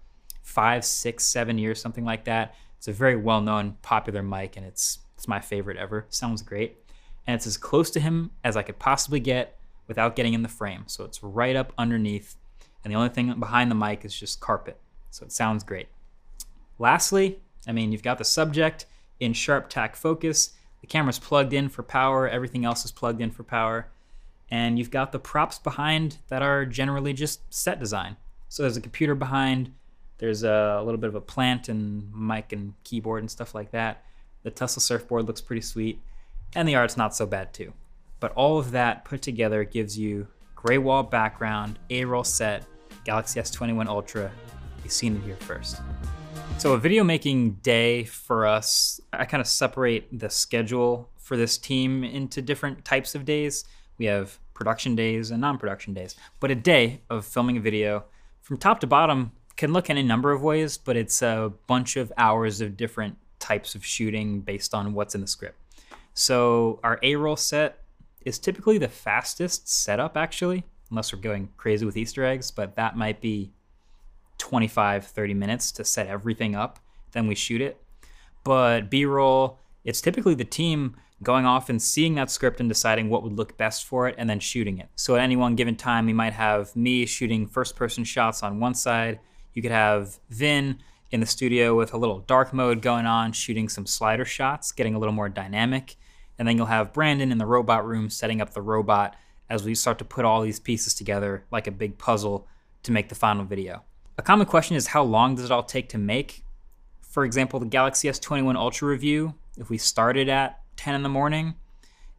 five, 0.42 0.84
six, 0.84 1.24
seven 1.24 1.60
years, 1.60 1.80
something 1.80 2.06
like 2.06 2.26
that. 2.26 2.56
It's 2.80 2.88
a 2.88 2.92
very 2.92 3.16
well-known, 3.16 3.78
popular 3.84 4.24
mic, 4.24 4.58
and 4.58 4.66
it's 4.66 4.98
it's 5.14 5.28
my 5.28 5.42
favorite 5.42 5.78
ever. 5.78 6.08
Sounds 6.10 6.42
great, 6.42 6.78
and 7.28 7.36
it's 7.36 7.46
as 7.46 7.58
close 7.58 7.92
to 7.92 8.00
him 8.00 8.32
as 8.44 8.58
I 8.58 8.64
could 8.64 8.80
possibly 8.80 9.20
get 9.20 9.58
without 9.88 10.16
getting 10.16 10.34
in 10.34 10.42
the 10.42 10.50
frame. 10.50 10.86
So 10.88 11.04
it's 11.04 11.22
right 11.22 11.56
up 11.56 11.74
underneath, 11.78 12.36
and 12.84 12.92
the 12.92 12.98
only 12.98 13.10
thing 13.10 13.40
behind 13.40 13.70
the 13.70 13.76
mic 13.76 14.06
is 14.06 14.18
just 14.18 14.40
carpet. 14.40 14.80
So 15.12 15.26
it 15.26 15.32
sounds 15.32 15.64
great. 15.64 15.88
Lastly, 16.80 17.40
I 17.68 17.72
mean, 17.72 17.92
you've 17.92 18.04
got 18.04 18.18
the 18.18 18.24
subject 18.24 18.86
in 19.20 19.34
sharp 19.34 19.70
tack 19.70 19.96
focus. 19.96 20.52
The 20.82 20.88
camera's 20.88 21.20
plugged 21.20 21.54
in 21.54 21.70
for 21.70 21.84
power. 21.84 22.28
Everything 22.28 22.66
else 22.66 22.86
is 22.86 22.92
plugged 22.92 23.22
in 23.22 23.32
for 23.32 23.44
power. 23.44 23.88
And 24.50 24.78
you've 24.78 24.92
got 24.92 25.12
the 25.12 25.20
props 25.20 25.60
behind 25.60 26.18
that 26.30 26.42
are 26.42 26.66
generally 26.66 27.14
just 27.14 27.42
set 27.54 27.80
design. 27.80 28.16
So 28.48 28.64
there's 28.64 28.78
a 28.78 28.82
computer 28.82 29.16
behind, 29.16 29.74
there's 30.20 30.44
a, 30.44 30.82
little 30.84 31.00
bit 31.00 31.10
of 31.10 31.16
a 31.16 31.22
plant 31.22 31.68
and 31.68 32.14
mic 32.14 32.54
and 32.54 32.74
keyboard 32.84 33.22
and 33.22 33.30
stuff 33.30 33.54
like 33.54 33.72
that. 33.72 34.04
The 34.44 34.52
Tesla 34.52 34.82
surfboard 34.82 35.28
looks 35.28 35.42
pretty 35.42 35.62
sweet, 35.62 36.00
and 36.56 36.68
the 36.68 36.76
art's 36.76 36.98
not 36.98 37.16
so 37.16 37.26
bad 37.26 37.54
too. 37.54 37.74
But 38.20 38.32
all 38.34 38.58
of 38.58 38.72
that 38.72 39.06
put 39.06 39.22
together 39.22 39.64
gives 39.64 39.98
you 39.98 40.28
gray 40.56 40.78
wall 40.78 41.04
background, 41.04 41.80
A-roll 41.90 42.24
set, 42.24 42.66
Galaxy 43.04 43.40
S21 43.40 43.88
Ultra. 43.88 44.32
You've 44.84 44.92
seen 44.92 45.18
it 45.18 45.24
here 45.24 45.38
first. 45.38 45.82
So 46.58 46.74
a 46.74 46.78
video 46.78 47.04
making 47.04 47.54
day 47.62 48.04
for 48.04 48.48
us, 48.48 49.00
I 49.14 49.26
kind 49.26 49.42
of 49.42 49.48
separate 49.48 50.08
the 50.18 50.30
schedule 50.30 51.10
for 51.18 51.38
this 51.38 51.58
team 51.58 52.04
into 52.04 52.42
different 52.42 52.84
types 52.84 53.14
of 53.14 53.26
days. 53.26 53.66
We 54.00 54.06
have 54.06 54.40
production 54.56 54.96
days 54.96 55.30
and 55.30 55.40
non-production 55.40 55.94
days. 55.94 56.16
But 56.40 56.50
a 56.50 56.56
day 56.56 57.02
of 57.10 57.26
filming 57.26 57.58
a 57.58 57.62
video 57.62 58.06
from 58.42 58.58
top 58.58 58.80
to 58.80 58.88
bottom 58.88 59.34
can 59.56 59.74
look 59.74 59.90
any 59.90 60.02
number 60.02 60.32
of 60.32 60.42
ways, 60.42 60.78
but 60.78 60.98
it's 60.98 61.22
a 61.22 61.52
bunch 61.68 61.96
of 61.96 62.12
hours 62.18 62.62
of 62.62 62.76
different 62.76 63.18
types 63.40 63.76
of 63.76 63.86
shooting 63.86 64.42
based 64.42 64.74
on 64.74 64.94
what's 64.94 65.14
in 65.14 65.22
the 65.22 65.28
script. 65.28 65.60
So 66.18 66.80
our 66.84 66.98
A-roll 67.04 67.36
set 67.36 67.84
is 68.26 68.40
typically 68.40 68.80
the 68.80 68.88
fastest 68.88 69.70
setup 69.70 70.18
actually, 70.18 70.64
unless 70.90 71.14
we're 71.14 71.20
going 71.20 71.50
crazy 71.58 71.86
with 71.86 71.96
Easter 71.96 72.26
eggs, 72.26 72.50
but 72.50 72.76
that 72.76 72.98
might 72.98 73.22
be 73.22 73.52
25, 74.40 75.06
30 75.06 75.34
minutes 75.36 75.72
to 75.74 75.86
set 75.86 76.08
everything 76.08 76.56
up. 76.56 76.80
Then 77.12 77.28
we 77.28 77.36
shoot 77.36 77.62
it. 77.62 77.80
But 78.44 78.90
B-roll, 78.90 79.60
it's 79.84 80.02
typically 80.02 80.34
the 80.34 80.44
team 80.44 80.96
going 81.22 81.46
off 81.46 81.70
and 81.70 81.80
seeing 81.80 82.16
that 82.16 82.32
script 82.32 82.60
and 82.60 82.68
deciding 82.68 83.12
what 83.12 83.22
would 83.22 83.34
look 83.34 83.56
best 83.56 83.86
for 83.86 84.08
it 84.08 84.16
and 84.18 84.28
then 84.28 84.40
shooting 84.40 84.80
it. 84.80 84.90
So 84.96 85.16
at 85.16 85.22
any 85.22 85.36
one 85.36 85.56
given 85.56 85.76
time, 85.76 86.08
we 86.08 86.14
might 86.14 86.34
have 86.34 86.76
me 86.76 87.06
shooting 87.06 87.46
first 87.46 87.76
person 87.76 88.04
shots 88.04 88.42
on 88.42 88.60
one 88.60 88.74
side, 88.74 89.20
you 89.54 89.62
could 89.62 89.72
have 89.72 90.18
Vinh 90.34 90.80
in 91.12 91.20
the 91.20 91.28
studio 91.28 91.78
with 91.78 91.94
a 91.94 91.98
little 91.98 92.22
dark 92.22 92.54
mode 92.54 92.82
going 92.82 93.06
on, 93.06 93.34
shooting 93.34 93.70
some 93.70 93.86
slider 93.86 94.26
shots, 94.26 94.72
getting 94.72 94.96
a 94.96 95.00
little 95.00 95.14
more 95.14 95.30
dynamic. 95.30 95.96
And 96.38 96.48
then 96.48 96.58
you'll 96.58 96.68
have 96.68 96.94
Brandon 96.94 97.32
in 97.32 97.38
the 97.38 97.46
robot 97.46 97.86
room 97.86 98.10
setting 98.10 98.42
up 98.42 98.54
the 98.54 98.62
robot 98.62 99.16
as 99.50 99.64
we 99.64 99.76
start 99.76 99.98
to 100.00 100.06
put 100.06 100.26
all 100.26 100.42
these 100.42 100.60
pieces 100.60 100.94
together 100.94 101.46
like 101.52 101.68
a 101.68 101.72
big 101.72 101.98
puzzle 101.98 102.48
to 102.84 102.92
make 102.92 103.10
the 103.10 103.16
final 103.16 103.46
video. 103.46 103.84
A 104.18 104.22
common 104.22 104.46
question 104.46 104.76
is 104.76 104.88
how 104.88 105.04
long 105.04 105.36
does 105.36 105.46
it 105.46 105.52
all 105.52 105.64
take 105.64 105.90
to 105.90 105.98
make? 105.98 106.44
For 107.02 107.24
example, 107.26 107.60
the 107.60 107.66
Galaxy 107.66 108.08
S21 108.08 108.56
Ultra 108.56 108.88
review, 108.88 109.36
if 109.58 109.70
we 109.70 109.78
started 109.78 110.30
at 110.30 110.60
10 110.76 110.96
in 110.96 111.04
the 111.04 111.10
morning, 111.10 111.56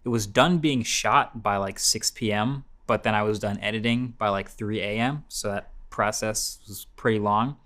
it 0.04 0.08
was 0.08 0.26
done 0.26 0.58
being 0.58 0.82
shot 0.82 1.42
by 1.42 1.56
like 1.56 1.78
6 1.78 2.10
p.m., 2.12 2.64
but 2.86 3.02
then 3.02 3.14
I 3.14 3.22
was 3.22 3.38
done 3.38 3.58
editing 3.60 4.14
by 4.18 4.30
like 4.30 4.48
3 4.48 4.80
a.m. 4.80 5.24
So 5.28 5.48
that 5.48 5.70
process 5.90 6.58
was 6.66 6.86
pretty 6.96 7.18
long. 7.18 7.56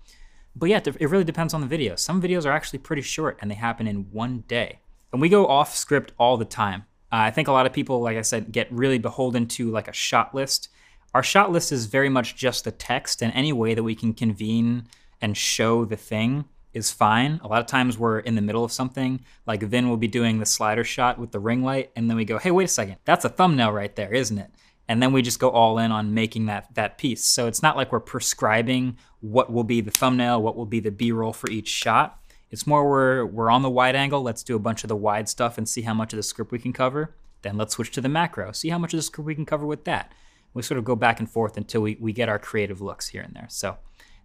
But 0.55 0.69
yeah, 0.69 0.81
it 0.85 1.09
really 1.09 1.23
depends 1.23 1.53
on 1.53 1.61
the 1.61 1.67
video. 1.67 1.95
Some 1.95 2.21
videos 2.21 2.45
are 2.45 2.51
actually 2.51 2.79
pretty 2.79 3.01
short 3.01 3.37
and 3.41 3.49
they 3.49 3.55
happen 3.55 3.87
in 3.87 4.07
one 4.11 4.43
day. 4.47 4.79
And 5.13 5.21
we 5.21 5.29
go 5.29 5.47
off 5.47 5.75
script 5.75 6.11
all 6.17 6.37
the 6.37 6.43
time. 6.43 6.85
Uh, 7.11 7.17
I 7.17 7.31
think 7.31 7.47
a 7.47 7.51
lot 7.51 7.67
of 7.67 7.71
people, 7.71 8.01
like 8.01 8.17
I 8.17 8.21
said, 8.21 8.51
get 8.51 8.71
really 8.71 8.97
beholden 8.97 9.47
to 9.49 9.69
like 9.69 9.87
a 9.87 9.93
shot 9.93 10.33
list. 10.33 10.69
Our 11.13 11.21
shot 11.21 11.51
list 11.51 11.71
is 11.71 11.85
very 11.85 12.09
much 12.09 12.35
just 12.35 12.63
the 12.63 12.71
text, 12.71 13.21
and 13.21 13.31
any 13.33 13.53
way 13.53 13.75
that 13.75 13.83
we 13.83 13.93
can 13.93 14.13
convene 14.13 14.87
and 15.21 15.37
show 15.37 15.85
the 15.85 15.95
thing 15.95 16.45
is 16.73 16.89
fine. 16.89 17.39
A 17.43 17.47
lot 17.47 17.61
of 17.61 17.67
times 17.67 17.99
we're 17.99 18.19
in 18.19 18.33
the 18.33 18.41
middle 18.41 18.63
of 18.63 18.71
something, 18.71 19.23
like 19.45 19.61
Vinh 19.61 19.87
will 19.87 19.97
be 19.97 20.07
doing 20.07 20.39
the 20.39 20.45
slider 20.47 20.83
shot 20.83 21.19
with 21.19 21.31
the 21.31 21.39
ring 21.39 21.63
light, 21.63 21.91
and 21.95 22.09
then 22.09 22.17
we 22.17 22.25
go, 22.25 22.39
hey, 22.39 22.49
wait 22.49 22.63
a 22.63 22.67
second, 22.67 22.97
that's 23.05 23.23
a 23.23 23.29
thumbnail 23.29 23.71
right 23.71 23.95
there, 23.95 24.11
isn't 24.11 24.39
it? 24.39 24.49
and 24.87 25.01
then 25.01 25.13
we 25.13 25.21
just 25.21 25.39
go 25.39 25.49
all 25.49 25.77
in 25.79 25.91
on 25.91 26.13
making 26.13 26.47
that 26.47 26.73
that 26.75 26.97
piece. 26.97 27.23
So 27.23 27.47
it's 27.47 27.63
not 27.63 27.77
like 27.77 27.91
we're 27.91 27.99
prescribing 27.99 28.97
what 29.21 29.51
will 29.51 29.63
be 29.63 29.81
the 29.81 29.91
thumbnail, 29.91 30.41
what 30.41 30.55
will 30.55 30.65
be 30.65 30.79
the 30.79 30.91
B-roll 30.91 31.33
for 31.33 31.49
each 31.49 31.69
shot. 31.69 32.19
It's 32.53 32.67
more 32.67 32.87
we're 32.87 33.25
we're 33.25 33.49
on 33.49 33.63
the 33.63 33.69
wide 33.71 33.95
angle. 33.95 34.21
Let's 34.21 34.43
do 34.43 34.55
a 34.55 34.59
bunch 34.59 34.83
of 34.83 34.87
the 34.87 34.95
wide 34.95 35.27
stuff 35.27 35.57
and 35.57 35.67
see 35.67 35.81
how 35.81 35.95
much 35.95 36.13
of 36.13 36.17
the 36.17 36.23
script 36.23 36.51
we 36.51 36.59
can 36.59 36.71
cover. 36.71 37.15
Then 37.41 37.57
let's 37.57 37.73
switch 37.73 37.89
to 37.93 37.99
the 37.99 38.09
macro. 38.09 38.51
See 38.51 38.69
how 38.69 38.77
much 38.77 38.93
of 38.93 38.99
the 38.99 39.01
script 39.01 39.25
we 39.25 39.33
can 39.33 39.43
cover 39.43 39.65
with 39.65 39.85
that. 39.85 40.11
We 40.53 40.61
sort 40.61 40.77
of 40.77 40.85
go 40.85 40.95
back 40.95 41.19
and 41.19 41.27
forth 41.27 41.57
until 41.57 41.81
we, 41.81 41.97
we 41.99 42.13
get 42.13 42.29
our 42.29 42.37
creative 42.37 42.79
looks 42.79 43.07
here 43.07 43.23
and 43.23 43.33
there. 43.33 43.47
So 43.49 43.77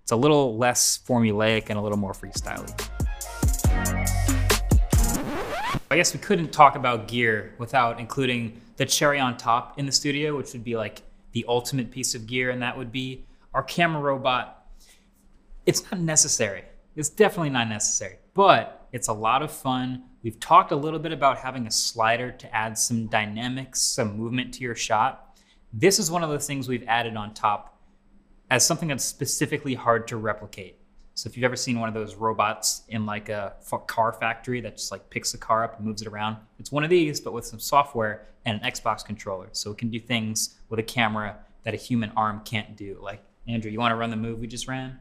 it's 0.03 0.13
a 0.13 0.17
little 0.17 0.59
less 0.59 1.01
formulaic 1.09 1.71
and 1.71 1.79
a 1.79 1.81
little 1.81 1.97
more 1.97 2.13
freestyly. 2.13 2.69
I 5.91 5.97
guess 5.97 6.13
we 6.13 6.21
couldn't 6.21 6.53
talk 6.53 6.77
about 6.77 7.09
gear 7.09 7.55
without 7.57 7.99
including 7.99 8.61
the 8.77 8.85
cherry 8.85 9.19
on 9.19 9.39
top 9.39 9.79
in 9.79 9.87
the 9.87 9.93
studio, 9.93 10.37
which 10.37 10.53
would 10.53 10.65
be 10.65 10.77
like 10.77 11.01
the 11.33 11.47
ultimate 11.49 11.91
piece 11.91 12.15
of 12.15 12.27
gear, 12.27 12.51
and 12.51 12.61
that 12.61 12.77
would 12.77 12.93
be 12.93 13.25
our 13.55 13.63
camera 13.63 14.03
robot. 14.03 14.67
It's 15.65 15.91
not 15.91 15.99
necessary. 15.99 16.65
It's 16.99 17.11
definitely 17.11 17.51
not 17.51 17.69
necessary, 17.69 18.17
but 18.35 18.89
it's 18.91 19.07
a 19.07 19.13
lot 19.13 19.41
of 19.41 19.53
fun. 19.53 20.03
We've 20.25 20.41
talked 20.41 20.73
a 20.73 20.77
little 20.77 20.99
bit 20.99 21.13
about 21.13 21.39
having 21.39 21.65
a 21.69 21.71
slider 21.71 22.33
to 22.33 22.53
add 22.53 22.77
some 22.77 23.07
dynamics, 23.07 23.81
some 23.81 24.17
movement 24.17 24.53
to 24.55 24.63
your 24.63 24.75
shot. 24.75 25.39
This 25.73 26.01
is 26.01 26.11
one 26.11 26.25
of 26.25 26.31
the 26.31 26.41
things 26.41 26.67
we've 26.67 26.89
added 26.89 27.17
on 27.17 27.35
top 27.35 27.81
as 28.51 28.67
something 28.67 28.89
that's 28.89 29.05
specifically 29.05 29.75
hard 29.75 30.09
to 30.09 30.17
replicate. 30.17 30.81
So 31.15 31.29
if 31.29 31.37
you've 31.37 31.45
ever 31.45 31.55
seen 31.55 31.79
one 31.79 31.89
of 31.89 31.95
those 31.95 32.17
robots 32.17 32.83
in 32.89 33.07
like 33.07 33.29
a 33.29 33.55
car 33.87 34.13
factory 34.13 34.61
that 34.63 34.79
just 34.79 34.91
like 34.91 35.09
picks 35.09 35.33
a 35.35 35.39
car 35.39 35.63
up 35.63 35.77
and 35.77 35.87
moves 35.87 36.03
it 36.03 36.09
around, 36.09 36.39
it's 36.59 36.73
one 36.73 36.83
of 36.83 36.91
these, 36.91 37.21
but 37.21 37.33
with 37.33 37.47
some 37.47 37.61
software 37.61 38.27
and 38.45 38.61
an 38.61 38.69
Xbox 38.69 39.05
controller. 39.05 39.51
So 39.53 39.71
it 39.71 39.79
can 39.79 39.89
do 39.89 40.01
things 40.01 40.57
with 40.69 40.81
a 40.81 40.83
camera 40.83 41.37
that 41.63 41.75
a 41.75 41.77
human 41.77 42.11
arm 42.17 42.43
can't 42.45 42.77
do. 42.77 42.99
Like, 43.01 43.23
Andrew, 43.47 43.71
you 43.71 43.79
want 43.79 43.93
to 43.93 43.97
run 43.97 44.11
the 44.11 44.17
move 44.17 44.41
we 44.41 44.49
just 44.49 44.67
ran? 44.67 44.99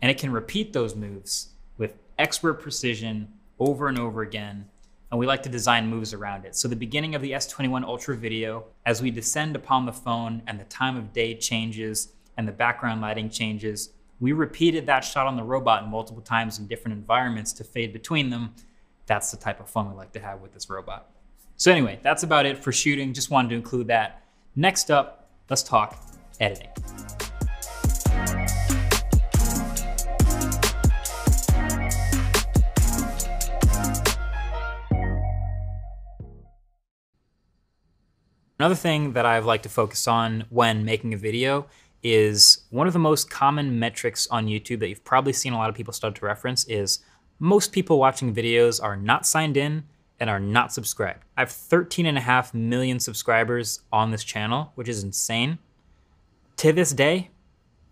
And 0.00 0.10
it 0.10 0.18
can 0.18 0.30
repeat 0.30 0.72
those 0.72 0.94
moves 0.94 1.48
with 1.76 1.94
expert 2.18 2.54
precision 2.54 3.32
over 3.58 3.88
and 3.88 3.98
over 3.98 4.22
again. 4.22 4.68
And 5.10 5.18
we 5.18 5.26
like 5.26 5.42
to 5.44 5.48
design 5.48 5.88
moves 5.88 6.12
around 6.12 6.44
it. 6.44 6.54
So 6.54 6.68
the 6.68 6.76
beginning 6.76 7.14
of 7.14 7.22
the 7.22 7.32
S21 7.32 7.84
Ultra 7.84 8.16
video, 8.16 8.66
as 8.84 9.02
we 9.02 9.10
descend 9.10 9.56
upon 9.56 9.86
the 9.86 9.92
phone 9.92 10.42
and 10.46 10.60
the 10.60 10.64
time 10.64 10.96
of 10.96 11.12
day 11.12 11.34
changes, 11.34 12.12
and 12.38 12.48
the 12.48 12.52
background 12.52 13.02
lighting 13.02 13.28
changes. 13.28 13.90
We 14.20 14.32
repeated 14.32 14.86
that 14.86 15.04
shot 15.04 15.26
on 15.26 15.36
the 15.36 15.42
robot 15.42 15.88
multiple 15.88 16.22
times 16.22 16.58
in 16.58 16.66
different 16.66 16.96
environments 16.96 17.52
to 17.54 17.64
fade 17.64 17.92
between 17.92 18.30
them. 18.30 18.54
That's 19.06 19.30
the 19.30 19.36
type 19.36 19.60
of 19.60 19.68
fun 19.68 19.90
we 19.90 19.96
like 19.96 20.12
to 20.12 20.20
have 20.20 20.40
with 20.40 20.54
this 20.54 20.70
robot. 20.70 21.10
So 21.56 21.70
anyway, 21.70 21.98
that's 22.02 22.22
about 22.22 22.46
it 22.46 22.56
for 22.56 22.72
shooting. 22.72 23.12
Just 23.12 23.30
wanted 23.30 23.50
to 23.50 23.56
include 23.56 23.88
that. 23.88 24.22
Next 24.56 24.90
up, 24.90 25.28
let's 25.50 25.62
talk 25.62 26.00
editing. 26.40 26.70
Another 38.60 38.74
thing 38.74 39.12
that 39.12 39.24
I've 39.24 39.46
liked 39.46 39.62
to 39.62 39.68
focus 39.68 40.08
on 40.08 40.44
when 40.50 40.84
making 40.84 41.14
a 41.14 41.16
video 41.16 41.66
is 42.02 42.64
one 42.70 42.88
of 42.88 42.92
the 42.92 42.98
most 42.98 43.30
common 43.30 43.78
metrics 43.78 44.26
on 44.32 44.46
YouTube 44.48 44.80
that 44.80 44.88
you've 44.88 45.04
probably 45.04 45.32
seen 45.32 45.52
a 45.52 45.56
lot 45.56 45.68
of 45.68 45.76
people 45.76 45.92
start 45.92 46.16
to 46.16 46.26
reference 46.26 46.64
is 46.64 46.98
most 47.38 47.70
people 47.70 48.00
watching 48.00 48.34
videos 48.34 48.82
are 48.82 48.96
not 48.96 49.24
signed 49.24 49.56
in 49.56 49.84
and 50.18 50.28
are 50.28 50.40
not 50.40 50.72
subscribed. 50.72 51.22
I 51.36 51.42
have 51.42 51.52
13 51.52 52.04
and 52.04 52.18
a 52.18 52.20
half 52.20 52.52
million 52.52 52.98
subscribers 52.98 53.82
on 53.92 54.10
this 54.10 54.24
channel, 54.24 54.72
which 54.74 54.88
is 54.88 55.04
insane. 55.04 55.58
To 56.56 56.72
this 56.72 56.90
day, 56.90 57.30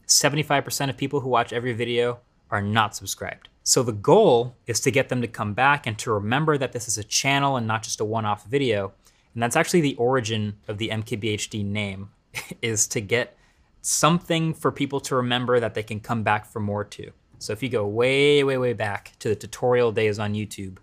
75% 0.09 0.91
of 0.91 0.97
people 0.97 1.21
who 1.21 1.29
watch 1.29 1.53
every 1.53 1.75
video 1.75 2.19
are 2.51 2.63
not 2.63 2.97
subscribed. 2.97 3.49
So 3.63 3.85
the 3.85 3.93
goal 3.93 4.57
is 4.67 4.81
to 4.81 4.91
get 4.91 5.11
them 5.11 5.21
to 5.21 5.29
come 5.29 5.55
back 5.55 5.87
and 5.87 5.97
to 5.99 6.11
remember 6.11 6.59
that 6.59 6.73
this 6.73 6.89
is 6.89 6.99
a 6.99 7.05
channel 7.05 7.57
and 7.57 7.69
not 7.69 7.85
just 7.85 8.01
a 8.01 8.05
one-off 8.05 8.47
video. 8.47 8.95
And 9.37 9.43
that's 9.43 9.55
actually 9.55 9.83
the 9.83 9.97
origin 9.97 10.57
of 10.67 10.79
the 10.79 10.89
MKBHD 10.89 11.63
name, 11.63 12.09
is 12.63 12.87
to 12.89 13.03
get 13.03 13.37
something 13.83 14.55
for 14.55 14.73
people 14.73 14.99
to 15.01 15.15
remember 15.15 15.61
that 15.61 15.75
they 15.75 15.83
can 15.83 16.01
come 16.01 16.23
back 16.23 16.47
for 16.47 16.59
more 16.59 16.85
to. 16.85 17.11
So 17.39 17.53
if 17.53 17.63
you 17.63 17.69
go 17.69 17.87
way, 17.87 18.43
way, 18.43 18.57
way 18.57 18.73
back 18.73 19.13
to 19.19 19.29
the 19.29 19.37
tutorial 19.37 19.93
days 19.93 20.19
on 20.19 20.33
YouTube, 20.33 20.79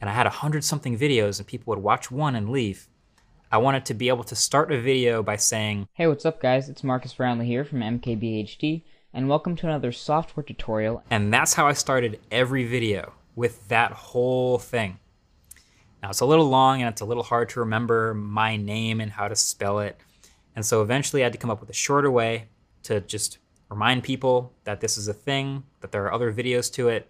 and 0.00 0.08
I 0.08 0.12
had 0.12 0.28
a 0.28 0.30
hundred 0.30 0.62
something 0.62 0.96
videos 0.96 1.40
and 1.40 1.46
people 1.46 1.72
would 1.72 1.82
watch 1.82 2.08
one 2.08 2.36
and 2.36 2.50
leave, 2.50 2.86
I 3.50 3.58
wanted 3.58 3.84
to 3.86 3.94
be 3.94 4.08
able 4.08 4.22
to 4.24 4.36
start 4.36 4.70
a 4.70 4.80
video 4.80 5.20
by 5.24 5.34
saying, 5.34 5.88
Hey, 5.94 6.06
what's 6.06 6.24
up 6.24 6.40
guys? 6.40 6.68
It's 6.68 6.84
Marques 6.84 7.14
Brownlee 7.14 7.46
here 7.46 7.64
from 7.64 7.80
MKBHD, 7.80 8.84
and 9.12 9.28
welcome 9.28 9.56
to 9.56 9.66
another 9.66 9.90
software 9.90 10.44
tutorial. 10.44 11.02
And 11.10 11.34
that's 11.34 11.54
how 11.54 11.66
I 11.66 11.72
started 11.72 12.20
every 12.30 12.64
video, 12.64 13.12
with 13.34 13.66
that 13.70 13.90
whole 13.90 14.58
thing. 14.58 15.00
Now 16.02 16.10
it's 16.10 16.20
a 16.20 16.26
little 16.26 16.48
long 16.48 16.82
and 16.82 16.88
it's 16.88 17.00
a 17.00 17.04
little 17.04 17.22
hard 17.22 17.48
to 17.50 17.60
remember 17.60 18.12
my 18.14 18.56
name 18.56 19.00
and 19.00 19.12
how 19.12 19.28
to 19.28 19.36
spell 19.36 19.78
it. 19.78 19.98
And 20.56 20.66
so 20.66 20.82
eventually 20.82 21.22
I 21.22 21.24
had 21.24 21.32
to 21.32 21.38
come 21.38 21.50
up 21.50 21.60
with 21.60 21.70
a 21.70 21.74
shorter 21.74 22.10
way 22.10 22.48
to 22.84 23.00
just 23.00 23.38
remind 23.70 24.02
people 24.02 24.52
that 24.64 24.80
this 24.80 24.98
is 24.98 25.08
a 25.08 25.14
thing, 25.14 25.62
that 25.80 25.92
there 25.92 26.04
are 26.04 26.12
other 26.12 26.32
videos 26.32 26.72
to 26.74 26.88
it. 26.88 27.08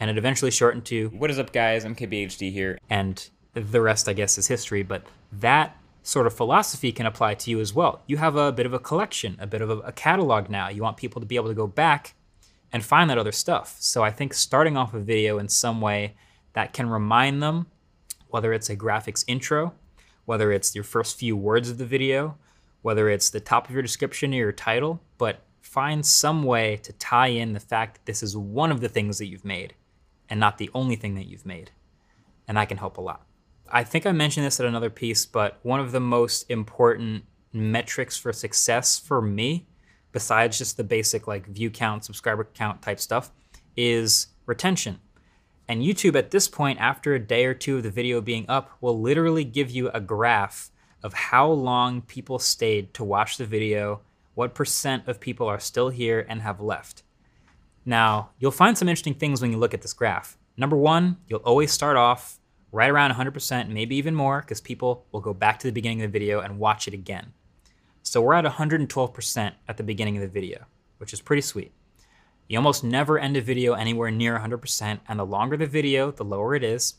And 0.00 0.10
it 0.10 0.18
eventually 0.18 0.50
shortened 0.50 0.84
to 0.86 1.08
What 1.08 1.30
is 1.30 1.38
up, 1.38 1.52
guys? 1.52 1.84
MKBHD 1.84 2.52
here. 2.52 2.78
and 2.88 3.28
the 3.54 3.80
rest, 3.80 4.08
I 4.08 4.12
guess, 4.12 4.36
is 4.36 4.48
history. 4.48 4.82
But 4.82 5.04
that 5.32 5.76
sort 6.02 6.26
of 6.26 6.34
philosophy 6.34 6.92
can 6.92 7.06
apply 7.06 7.34
to 7.34 7.50
you 7.50 7.60
as 7.60 7.72
well. 7.72 8.02
You 8.06 8.18
have 8.18 8.36
a 8.36 8.52
bit 8.52 8.66
of 8.66 8.74
a 8.74 8.78
collection, 8.78 9.36
a 9.40 9.46
bit 9.46 9.62
of 9.62 9.70
a, 9.70 9.92
catalog 9.92 10.50
now. 10.50 10.68
You 10.68 10.82
want 10.82 10.96
people 10.96 11.20
to 11.20 11.26
be 11.26 11.36
able 11.36 11.48
to 11.48 11.54
go 11.54 11.66
back 11.66 12.14
and 12.72 12.84
find 12.84 13.08
that 13.08 13.18
other 13.18 13.32
stuff. 13.32 13.76
So 13.78 14.02
I 14.02 14.10
think 14.10 14.34
starting 14.34 14.76
off 14.76 14.92
a 14.92 14.98
video 14.98 15.38
in 15.38 15.48
some 15.48 15.80
way 15.80 16.14
that 16.52 16.72
can 16.72 16.90
remind 16.90 17.42
them, 17.42 17.66
whether 18.34 18.52
it's 18.52 18.68
a 18.68 18.74
graphics 18.76 19.22
intro, 19.28 19.72
whether 20.24 20.50
it's 20.50 20.74
your 20.74 20.82
first 20.82 21.16
few 21.16 21.36
words 21.36 21.70
of 21.70 21.78
the 21.78 21.84
video, 21.84 22.36
whether 22.82 23.08
it's 23.08 23.30
the 23.30 23.38
top 23.38 23.68
of 23.68 23.72
your 23.72 23.80
description 23.80 24.34
or 24.34 24.38
your 24.38 24.50
title, 24.50 25.00
but 25.18 25.44
find 25.60 26.04
some 26.04 26.42
way 26.42 26.76
to 26.78 26.92
tie 26.94 27.28
in 27.28 27.52
the 27.52 27.60
fact 27.60 27.94
that 27.94 28.06
this 28.06 28.24
is 28.24 28.36
one 28.36 28.72
of 28.72 28.80
the 28.80 28.88
things 28.88 29.18
that 29.18 29.26
you've 29.26 29.44
made 29.44 29.72
and 30.28 30.40
not 30.40 30.58
the 30.58 30.68
only 30.74 30.96
thing 30.96 31.14
that 31.14 31.28
you've 31.28 31.46
made. 31.46 31.70
And 32.48 32.56
that 32.56 32.68
can 32.68 32.78
help 32.78 32.96
a 32.96 33.00
lot. 33.00 33.24
I 33.70 33.84
think 33.84 34.04
I 34.04 34.10
mentioned 34.10 34.44
this 34.44 34.58
at 34.58 34.66
another 34.66 34.90
piece, 34.90 35.24
but 35.26 35.60
one 35.62 35.78
of 35.78 35.92
the 35.92 36.00
most 36.00 36.50
important 36.50 37.26
metrics 37.52 38.18
for 38.18 38.32
success 38.32 38.98
for 38.98 39.22
me, 39.22 39.68
besides 40.10 40.58
just 40.58 40.76
the 40.76 40.82
basic 40.82 41.28
like 41.28 41.46
view 41.46 41.70
count, 41.70 42.04
subscriber 42.04 42.48
count 42.52 42.82
type 42.82 42.98
stuff, 42.98 43.30
is 43.76 44.26
retention. 44.44 44.98
And 45.68 45.82
YouTube 45.82 46.16
at 46.16 46.30
this 46.30 46.46
point, 46.48 46.78
after 46.80 47.14
a 47.14 47.18
day 47.18 47.46
or 47.46 47.54
two 47.54 47.78
of 47.78 47.82
the 47.82 47.90
video 47.90 48.20
being 48.20 48.44
up, 48.48 48.70
will 48.80 49.00
literally 49.00 49.44
give 49.44 49.70
you 49.70 49.88
a 49.90 50.00
graph 50.00 50.70
of 51.02 51.14
how 51.14 51.48
long 51.48 52.02
people 52.02 52.38
stayed 52.38 52.92
to 52.94 53.04
watch 53.04 53.36
the 53.36 53.46
video, 53.46 54.00
what 54.34 54.54
percent 54.54 55.06
of 55.08 55.20
people 55.20 55.46
are 55.46 55.60
still 55.60 55.88
here 55.88 56.26
and 56.28 56.42
have 56.42 56.60
left. 56.60 57.02
Now, 57.86 58.30
you'll 58.38 58.50
find 58.50 58.76
some 58.76 58.88
interesting 58.88 59.14
things 59.14 59.40
when 59.40 59.52
you 59.52 59.58
look 59.58 59.74
at 59.74 59.82
this 59.82 59.92
graph. 59.92 60.38
Number 60.56 60.76
one, 60.76 61.18
you'll 61.28 61.40
always 61.40 61.72
start 61.72 61.96
off 61.96 62.38
right 62.72 62.90
around 62.90 63.12
100%, 63.12 63.68
maybe 63.68 63.96
even 63.96 64.14
more, 64.14 64.40
because 64.40 64.60
people 64.60 65.04
will 65.12 65.20
go 65.20 65.34
back 65.34 65.58
to 65.60 65.66
the 65.66 65.72
beginning 65.72 66.02
of 66.02 66.10
the 66.10 66.18
video 66.18 66.40
and 66.40 66.58
watch 66.58 66.88
it 66.88 66.94
again. 66.94 67.32
So 68.02 68.20
we're 68.20 68.34
at 68.34 68.44
112% 68.44 69.52
at 69.68 69.76
the 69.76 69.82
beginning 69.82 70.16
of 70.16 70.22
the 70.22 70.28
video, 70.28 70.66
which 70.98 71.12
is 71.12 71.20
pretty 71.20 71.42
sweet. 71.42 71.72
You 72.48 72.58
almost 72.58 72.84
never 72.84 73.18
end 73.18 73.36
a 73.36 73.40
video 73.40 73.74
anywhere 73.74 74.10
near 74.10 74.38
100%, 74.38 75.00
and 75.08 75.18
the 75.18 75.24
longer 75.24 75.56
the 75.56 75.66
video, 75.66 76.10
the 76.10 76.24
lower 76.24 76.54
it 76.54 76.62
is. 76.62 76.94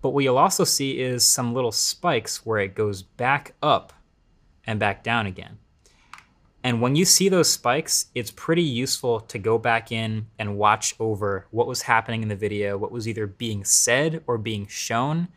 But 0.00 0.10
what 0.10 0.24
you'll 0.24 0.38
also 0.38 0.64
see 0.64 1.00
is 1.00 1.26
some 1.26 1.52
little 1.52 1.72
spikes 1.72 2.46
where 2.46 2.58
it 2.58 2.74
goes 2.74 3.02
back 3.02 3.54
up 3.62 3.92
and 4.66 4.80
back 4.80 5.04
down 5.04 5.26
again. 5.26 5.58
And 6.62 6.80
when 6.80 6.94
you 6.94 7.04
see 7.04 7.28
those 7.28 7.50
spikes, 7.50 8.06
it's 8.14 8.30
pretty 8.30 8.62
useful 8.62 9.20
to 9.20 9.38
go 9.38 9.58
back 9.58 9.90
in 9.90 10.26
and 10.38 10.58
watch 10.58 10.94
over 10.98 11.46
what 11.50 11.66
was 11.66 11.82
happening 11.82 12.22
in 12.22 12.28
the 12.28 12.36
video, 12.36 12.76
what 12.76 12.92
was 12.92 13.08
either 13.08 13.26
being 13.26 13.64
said 13.64 14.22
or 14.26 14.36
being 14.36 14.66
shown, 14.66 15.28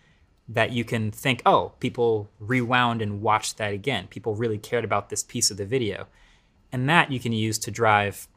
that 0.50 0.72
you 0.72 0.84
can 0.84 1.12
think, 1.12 1.42
oh, 1.46 1.74
people 1.80 2.30
rewound 2.40 3.02
and 3.02 3.22
watched 3.22 3.58
that 3.58 3.74
again. 3.74 4.08
People 4.08 4.36
really 4.36 4.58
cared 4.58 4.84
about 4.84 5.10
this 5.10 5.24
piece 5.24 5.50
of 5.50 5.56
the 5.56 5.66
video. 5.66 6.08
And 6.74 6.90
that 6.90 7.12
you 7.12 7.20
can 7.20 7.32
use 7.32 7.58
to 7.60 7.72
drive 7.72 8.28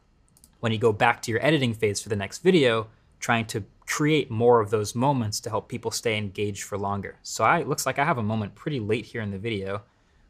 when 0.59 0.71
you 0.71 0.77
go 0.77 0.91
back 0.91 1.21
to 1.23 1.31
your 1.31 1.43
editing 1.45 1.73
phase 1.73 2.01
for 2.01 2.09
the 2.09 2.15
next 2.15 2.39
video, 2.39 2.87
trying 3.19 3.45
to 3.47 3.63
create 3.85 4.29
more 4.29 4.59
of 4.59 4.69
those 4.69 4.95
moments 4.95 5.39
to 5.39 5.49
help 5.49 5.69
people 5.69 5.91
stay 5.91 6.17
engaged 6.17 6.63
for 6.63 6.77
longer. 6.77 7.17
So 7.23 7.43
I, 7.43 7.59
it 7.59 7.67
looks 7.67 7.85
like 7.85 7.99
I 7.99 8.05
have 8.05 8.17
a 8.17 8.23
moment 8.23 8.55
pretty 8.55 8.79
late 8.79 9.05
here 9.05 9.21
in 9.21 9.31
the 9.31 9.37
video 9.37 9.83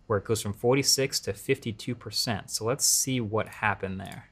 where 0.05 0.19
it 0.19 0.25
goes 0.25 0.41
from 0.41 0.53
46 0.53 1.19
to 1.21 1.33
52%. 1.33 2.49
So 2.49 2.65
let's 2.65 2.85
see 2.85 3.19
what 3.19 3.47
happened 3.47 3.99
there. 3.99 4.29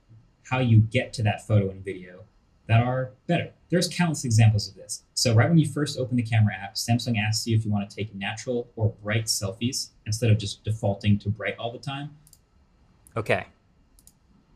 how 0.50 0.60
you 0.60 0.78
get 0.78 1.12
to 1.14 1.24
that 1.24 1.46
photo 1.46 1.70
and 1.70 1.84
video 1.84 2.24
that 2.68 2.82
are 2.82 3.12
better. 3.28 3.52
There's 3.70 3.88
countless 3.88 4.26
examples 4.26 4.70
of 4.70 4.76
this. 4.76 5.04
So 5.14 5.34
right 5.36 5.50
when 5.50 5.58
you 5.58 5.68
first 5.68 6.00
open 6.00 6.16
the 6.18 6.24
camera 6.24 6.54
app, 6.56 6.76
Samsung 6.76 7.18
asks 7.18 7.46
you 7.46 7.56
if 7.58 7.66
you 7.66 7.72
want 7.72 7.90
to 7.90 7.96
take 7.96 8.14
natural 8.16 8.70
or 8.76 8.94
bright 9.04 9.26
selfies 9.26 9.90
instead 10.06 10.32
of 10.32 10.38
just 10.38 10.64
defaulting 10.64 11.20
to 11.20 11.30
bright 11.30 11.56
all 11.58 11.72
the 11.72 11.80
time. 11.80 12.12
Okay. 13.18 13.48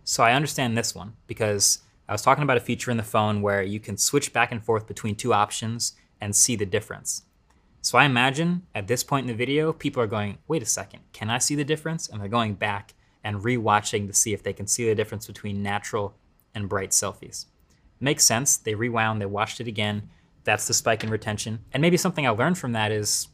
So 0.10 0.24
I 0.24 0.34
understand 0.34 0.76
this 0.76 0.96
one 0.96 1.14
because 1.28 1.84
I 2.08 2.14
was 2.14 2.24
talking 2.24 2.44
about 2.44 2.58
a 2.58 2.62
feature 2.62 2.90
in 2.90 2.98
the 2.98 3.04
phone 3.04 3.44
where 3.44 3.62
you 3.62 3.80
can 3.80 3.96
switch 3.96 4.34
back 4.34 4.52
and 4.52 4.66
forth 4.66 4.88
between 4.88 5.16
two 5.16 5.36
options 5.36 5.94
and 6.20 6.36
see 6.36 6.56
the 6.56 6.66
difference. 6.66 7.26
So 7.84 7.96
I 7.96 8.06
imagine 8.06 8.64
at 8.74 8.88
this 8.88 9.04
point 9.04 9.26
in 9.26 9.28
the 9.28 9.38
video, 9.38 9.72
people 9.72 10.02
are 10.02 10.08
going, 10.08 10.40
wait 10.48 10.64
a 10.64 10.66
second, 10.66 11.02
can 11.14 11.30
I 11.30 11.38
see 11.38 11.54
the 11.54 11.64
difference? 11.64 12.10
And 12.10 12.20
they're 12.20 12.28
going 12.28 12.56
back 12.56 12.96
and 13.24 13.44
rewatching 13.44 14.08
to 14.08 14.14
see 14.14 14.34
if 14.34 14.42
they 14.42 14.52
can 14.52 14.66
see 14.66 14.84
the 14.84 14.96
difference 14.96 15.28
between 15.28 15.62
natural 15.62 16.16
and 16.56 16.68
bright 16.68 16.90
selfies. 16.90 17.46
Makes 18.00 18.24
sense. 18.24 18.58
They 18.58 18.74
rewound, 18.74 19.22
they 19.22 19.28
watched 19.28 19.62
it 19.62 19.68
again. 19.68 20.10
That's 20.44 20.66
the 20.66 20.74
spike 20.74 21.04
in 21.04 21.12
retention. 21.12 21.60
And 21.72 21.82
maybe 21.82 21.98
something 21.98 22.26
I 22.26 22.32
learned 22.32 22.58
from 22.58 22.72
that 22.72 22.92
is 22.92 23.28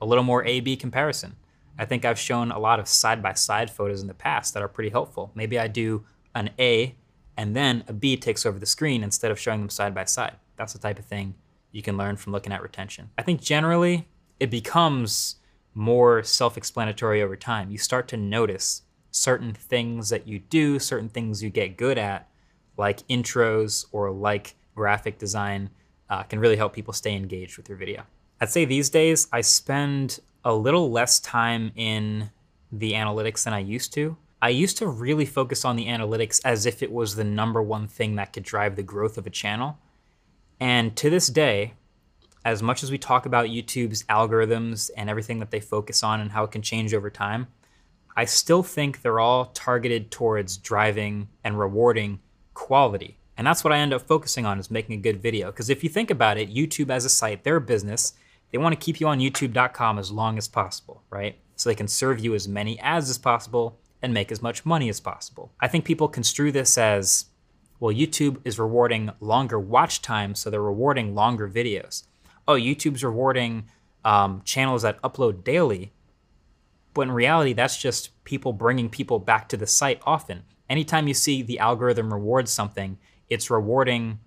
a 0.00 0.06
little 0.06 0.24
more 0.24 0.42
A 0.46 0.60
B 0.60 0.76
comparison. 0.76 1.36
I 1.78 1.84
think 1.84 2.04
I've 2.04 2.18
shown 2.18 2.50
a 2.50 2.58
lot 2.58 2.78
of 2.78 2.88
side 2.88 3.22
by 3.22 3.34
side 3.34 3.70
photos 3.70 4.00
in 4.00 4.08
the 4.08 4.14
past 4.14 4.54
that 4.54 4.62
are 4.62 4.68
pretty 4.68 4.90
helpful. 4.90 5.32
Maybe 5.34 5.58
I 5.58 5.68
do 5.68 6.04
an 6.34 6.50
A 6.58 6.94
and 7.36 7.54
then 7.54 7.84
a 7.86 7.92
B 7.92 8.16
takes 8.16 8.46
over 8.46 8.58
the 8.58 8.66
screen 8.66 9.02
instead 9.02 9.30
of 9.30 9.38
showing 9.38 9.60
them 9.60 9.70
side 9.70 9.94
by 9.94 10.04
side. 10.04 10.36
That's 10.56 10.72
the 10.72 10.78
type 10.78 10.98
of 10.98 11.04
thing 11.04 11.34
you 11.72 11.82
can 11.82 11.96
learn 11.96 12.16
from 12.16 12.32
looking 12.32 12.52
at 12.52 12.62
retention. 12.62 13.10
I 13.18 13.22
think 13.22 13.40
generally 13.40 14.08
it 14.40 14.50
becomes 14.50 15.36
more 15.74 16.22
self 16.22 16.56
explanatory 16.56 17.22
over 17.22 17.36
time. 17.36 17.70
You 17.70 17.78
start 17.78 18.08
to 18.08 18.16
notice 18.16 18.82
certain 19.10 19.52
things 19.52 20.08
that 20.08 20.26
you 20.26 20.38
do, 20.38 20.78
certain 20.78 21.08
things 21.08 21.42
you 21.42 21.50
get 21.50 21.76
good 21.76 21.98
at, 21.98 22.28
like 22.76 23.06
intros 23.08 23.86
or 23.92 24.10
like 24.10 24.54
graphic 24.74 25.18
design, 25.18 25.70
uh, 26.08 26.22
can 26.22 26.38
really 26.38 26.56
help 26.56 26.72
people 26.72 26.92
stay 26.92 27.14
engaged 27.14 27.56
with 27.56 27.68
your 27.68 27.78
video. 27.78 28.04
I'd 28.40 28.50
say 28.50 28.64
these 28.64 28.90
days 28.90 29.28
I 29.32 29.40
spend 29.40 30.20
a 30.46 30.54
little 30.54 30.92
less 30.92 31.18
time 31.18 31.72
in 31.74 32.30
the 32.70 32.92
analytics 32.92 33.42
than 33.42 33.52
I 33.52 33.58
used 33.58 33.92
to. 33.94 34.16
I 34.40 34.50
used 34.50 34.78
to 34.78 34.86
really 34.86 35.26
focus 35.26 35.64
on 35.64 35.74
the 35.74 35.86
analytics 35.86 36.40
as 36.44 36.66
if 36.66 36.84
it 36.84 36.92
was 36.92 37.16
the 37.16 37.24
number 37.24 37.60
one 37.60 37.88
thing 37.88 38.14
that 38.14 38.32
could 38.32 38.44
drive 38.44 38.76
the 38.76 38.84
growth 38.84 39.18
of 39.18 39.26
a 39.26 39.30
channel. 39.30 39.76
And 40.60 40.94
to 40.98 41.10
this 41.10 41.26
day, 41.26 41.74
as 42.44 42.62
much 42.62 42.84
as 42.84 42.92
we 42.92 42.96
talk 42.96 43.26
about 43.26 43.48
YouTube's 43.48 44.04
algorithms 44.04 44.88
and 44.96 45.10
everything 45.10 45.40
that 45.40 45.50
they 45.50 45.58
focus 45.58 46.04
on 46.04 46.20
and 46.20 46.30
how 46.30 46.44
it 46.44 46.52
can 46.52 46.62
change 46.62 46.94
over 46.94 47.10
time, 47.10 47.48
I 48.16 48.24
still 48.24 48.62
think 48.62 49.02
they're 49.02 49.18
all 49.18 49.46
targeted 49.46 50.12
towards 50.12 50.58
driving 50.58 51.28
and 51.42 51.58
rewarding 51.58 52.20
quality. 52.54 53.18
And 53.36 53.44
that's 53.44 53.64
what 53.64 53.72
I 53.72 53.78
end 53.78 53.92
up 53.92 54.02
focusing 54.02 54.46
on 54.46 54.60
is 54.60 54.70
making 54.70 54.96
a 54.96 55.02
good 55.02 55.20
video. 55.20 55.50
Because 55.50 55.70
if 55.70 55.82
you 55.82 55.90
think 55.90 56.08
about 56.08 56.38
it, 56.38 56.54
YouTube 56.54 56.88
as 56.88 57.04
a 57.04 57.10
site, 57.10 57.42
they're 57.42 57.56
a 57.56 57.60
business. 57.60 58.12
They 58.52 58.58
want 58.58 58.78
to 58.78 58.84
keep 58.84 59.00
you 59.00 59.08
on 59.08 59.18
youtube.com 59.18 59.98
as 59.98 60.10
long 60.10 60.38
as 60.38 60.48
possible, 60.48 61.02
right? 61.10 61.38
So 61.56 61.68
they 61.68 61.74
can 61.74 61.88
serve 61.88 62.20
you 62.20 62.34
as 62.34 62.46
many 62.46 62.78
ads 62.80 63.10
as 63.10 63.18
possible 63.18 63.78
and 64.02 64.14
make 64.14 64.30
as 64.30 64.42
much 64.42 64.64
money 64.64 64.88
as 64.88 65.00
possible. 65.00 65.52
I 65.60 65.68
think 65.68 65.84
people 65.84 66.08
construe 66.08 66.52
this 66.52 66.78
as 66.78 67.26
well, 67.78 67.94
YouTube 67.94 68.38
is 68.44 68.58
rewarding 68.58 69.10
longer 69.20 69.60
watch 69.60 70.00
time, 70.00 70.34
so 70.34 70.48
they're 70.48 70.62
rewarding 70.62 71.14
longer 71.14 71.48
videos. 71.48 72.04
Oh, 72.48 72.54
YouTube's 72.54 73.04
rewarding 73.04 73.66
um, 74.04 74.42
channels 74.44 74.82
that 74.82 75.00
upload 75.02 75.44
daily. 75.44 75.92
But 76.94 77.02
in 77.02 77.12
reality, 77.12 77.52
that's 77.52 77.76
just 77.76 78.24
people 78.24 78.52
bringing 78.52 78.88
people 78.88 79.18
back 79.18 79.48
to 79.50 79.56
the 79.56 79.66
site 79.66 80.00
often. 80.06 80.44
Anytime 80.70 81.08
you 81.08 81.14
see 81.14 81.42
the 81.42 81.58
algorithm 81.58 82.12
reward 82.12 82.48
something, 82.48 82.98
it's 83.28 83.50
rewarding 83.50 84.20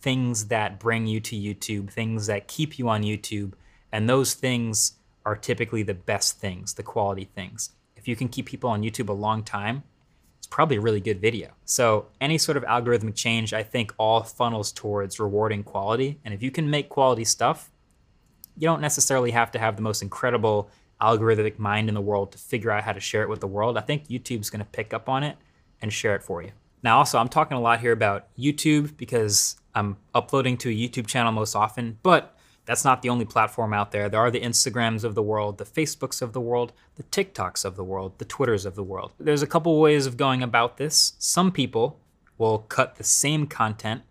things 0.00 0.46
that 0.48 0.78
bring 0.78 1.06
you 1.06 1.20
to 1.20 1.36
YouTube, 1.36 1.90
things 1.90 2.26
that 2.26 2.48
keep 2.48 2.78
you 2.78 2.88
on 2.88 3.02
YouTube, 3.02 3.52
and 3.92 4.08
those 4.08 4.34
things 4.34 4.92
are 5.24 5.36
typically 5.36 5.82
the 5.82 5.94
best 5.94 6.38
things, 6.38 6.74
the 6.74 6.82
quality 6.82 7.24
things. 7.24 7.70
If 7.96 8.08
you 8.08 8.16
can 8.16 8.28
keep 8.28 8.46
people 8.46 8.70
on 8.70 8.82
YouTube 8.82 9.08
a 9.08 9.12
long 9.12 9.42
time, 9.42 9.82
it's 10.38 10.46
probably 10.46 10.76
a 10.76 10.80
really 10.80 11.00
good 11.00 11.20
video. 11.20 11.50
So, 11.66 12.06
any 12.20 12.38
sort 12.38 12.56
of 12.56 12.64
algorithmic 12.64 13.14
change, 13.14 13.52
I 13.52 13.62
think, 13.62 13.92
all 13.98 14.22
funnels 14.22 14.72
towards 14.72 15.20
rewarding 15.20 15.62
quality. 15.62 16.18
And 16.24 16.32
if 16.32 16.42
you 16.42 16.50
can 16.50 16.70
make 16.70 16.88
quality 16.88 17.24
stuff, 17.24 17.70
you 18.56 18.66
don't 18.66 18.80
necessarily 18.80 19.32
have 19.32 19.50
to 19.52 19.58
have 19.58 19.76
the 19.76 19.82
most 19.82 20.02
incredible 20.02 20.70
algorithmic 21.00 21.58
mind 21.58 21.88
in 21.88 21.94
the 21.94 22.00
world 22.00 22.32
to 22.32 22.38
figure 22.38 22.70
out 22.70 22.84
how 22.84 22.92
to 22.92 23.00
share 23.00 23.22
it 23.22 23.28
with 23.28 23.40
the 23.40 23.46
world. 23.46 23.76
I 23.76 23.80
think 23.82 24.08
YouTube's 24.08 24.50
going 24.50 24.64
to 24.64 24.70
pick 24.70 24.92
up 24.94 25.08
on 25.08 25.22
it 25.22 25.36
and 25.80 25.92
share 25.92 26.14
it 26.14 26.22
for 26.22 26.42
you. 26.42 26.52
Now, 26.82 26.98
also, 26.98 27.18
I'm 27.18 27.28
talking 27.28 27.56
a 27.56 27.60
lot 27.60 27.80
here 27.80 27.92
about 27.92 28.28
YouTube 28.38 28.96
because 28.96 29.56
I'm 29.74 29.96
uploading 30.14 30.56
to 30.58 30.70
a 30.70 30.72
YouTube 30.72 31.06
channel 31.06 31.32
most 31.32 31.54
often, 31.54 31.98
but 32.02 32.36
that's 32.66 32.84
not 32.84 33.02
the 33.02 33.08
only 33.08 33.24
platform 33.24 33.72
out 33.72 33.90
there. 33.90 34.08
There 34.08 34.20
are 34.20 34.30
the 34.30 34.40
Instagrams 34.40 35.02
of 35.04 35.14
the 35.14 35.22
world, 35.22 35.58
the 35.58 35.64
Facebooks 35.64 36.22
of 36.22 36.32
the 36.32 36.40
world, 36.40 36.72
the 36.96 37.02
TikToks 37.04 37.64
of 37.64 37.76
the 37.76 37.84
world, 37.84 38.18
the 38.18 38.24
Twitters 38.24 38.64
of 38.64 38.74
the 38.74 38.82
world. 38.82 39.12
There's 39.18 39.42
a 39.42 39.46
couple 39.46 39.80
ways 39.80 40.06
of 40.06 40.16
going 40.16 40.42
about 40.42 40.76
this. 40.76 41.14
Some 41.18 41.50
people 41.52 41.98
will 42.38 42.58
cut 42.58 42.96
the 42.96 43.04
same 43.04 43.46
content 43.46 44.02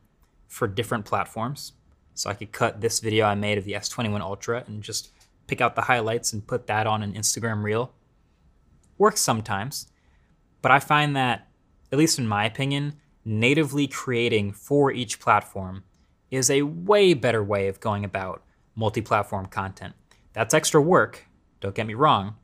for 0.48 0.68
different 0.68 1.06
platforms. 1.06 1.74
So 2.14 2.30
I 2.30 2.34
could 2.34 2.52
cut 2.52 2.82
this 2.82 3.00
video 3.00 3.26
I 3.26 3.36
made 3.36 3.58
of 3.58 3.64
the 3.64 3.74
S21 3.74 4.20
Ultra 4.20 4.66
and 4.68 4.84
just 4.84 5.10
pick 5.48 5.62
out 5.62 5.76
the 5.76 5.84
highlights 5.84 6.34
and 6.34 6.46
put 6.46 6.68
that 6.68 6.86
on 6.86 7.02
an 7.02 7.14
Instagram 7.14 7.64
reel. 7.64 7.94
Works 8.98 9.22
sometimes, 9.22 9.88
but 10.62 10.72
I 10.72 10.80
find 10.80 11.16
that, 11.16 11.48
at 11.92 11.98
least 11.98 12.20
in 12.20 12.28
my 12.28 12.46
opinion, 12.46 12.96
natively 13.24 13.88
creating 13.88 14.52
for 14.52 14.92
each 14.92 15.20
platform 15.20 15.84
is 16.32 16.50
a 16.50 16.62
way 16.64 17.14
better 17.14 17.44
way 17.44 17.68
of 17.68 17.80
going 17.80 18.06
about 18.06 18.44
multi 18.76 19.02
platform 19.02 19.46
content. 19.46 19.94
That's 20.34 20.54
extra 20.54 20.82
work, 20.82 21.28
don't 21.60 21.76
get 21.76 21.88
me 21.88 21.94
wrong, 21.94 22.36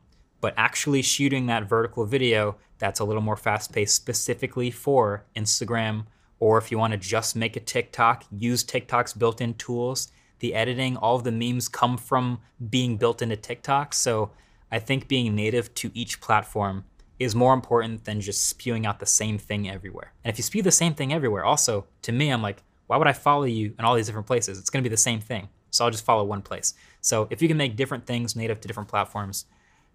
but 0.42 0.54
actually 0.58 1.02
shooting 1.02 1.46
that 1.46 1.70
vertical 1.70 2.06
video 2.06 2.58
that's 2.78 3.00
a 3.00 3.06
little 3.06 3.22
more 3.22 3.38
fast 3.38 3.72
paced 3.72 3.96
specifically 3.96 4.72
for 4.72 5.26
Instagram, 5.36 6.06
or 6.40 6.58
if 6.58 6.72
you 6.72 6.78
want 6.78 6.92
to 6.92 6.98
just 6.98 7.36
make 7.36 7.56
a 7.56 7.62
TikTok, 7.62 8.26
use 8.32 8.64
TikTok's 8.64 9.14
built 9.14 9.40
in 9.42 9.54
tools. 9.54 10.12
The 10.40 10.54
editing, 10.54 10.98
all 10.98 11.16
of 11.16 11.24
the 11.24 11.32
memes 11.32 11.70
come 11.70 11.98
from 11.98 12.40
being 12.70 12.98
built 12.98 13.22
into 13.22 13.38
TikTok. 13.38 13.94
So 13.94 14.32
I 14.72 14.80
think 14.80 15.08
being 15.08 15.34
native 15.34 15.74
to 15.76 15.92
each 15.94 16.20
platform 16.20 16.84
is 17.18 17.34
more 17.34 17.54
important 17.54 18.04
than 18.04 18.20
just 18.20 18.48
spewing 18.48 18.86
out 18.86 19.00
the 19.00 19.06
same 19.06 19.38
thing 19.38 19.70
everywhere. 19.70 20.12
And 20.24 20.32
if 20.32 20.38
you 20.38 20.44
spew 20.44 20.62
the 20.62 20.72
same 20.72 20.94
thing 20.94 21.14
everywhere, 21.14 21.46
also, 21.46 21.86
to 22.02 22.12
me, 22.12 22.30
I'm 22.30 22.42
like, 22.42 22.62
why 22.88 22.98
would 22.98 23.08
I 23.08 23.14
follow 23.14 23.44
you 23.44 23.74
in 23.78 23.86
all 23.86 23.96
these 23.96 24.06
different 24.06 24.28
places? 24.28 24.60
It's 24.60 24.70
going 24.70 24.84
to 24.84 24.90
be 24.90 24.94
the 24.94 24.98
same 24.98 25.20
thing. 25.20 25.50
So 25.72 25.84
I'll 25.84 25.92
just 25.92 26.06
follow 26.06 26.24
one 26.24 26.42
place. 26.42 26.74
So 27.02 27.28
if 27.30 27.42
you 27.42 27.48
can 27.48 27.58
make 27.58 27.76
different 27.76 28.06
things 28.06 28.36
native 28.36 28.62
to 28.62 28.68
different 28.68 28.90
platforms, 28.90 29.46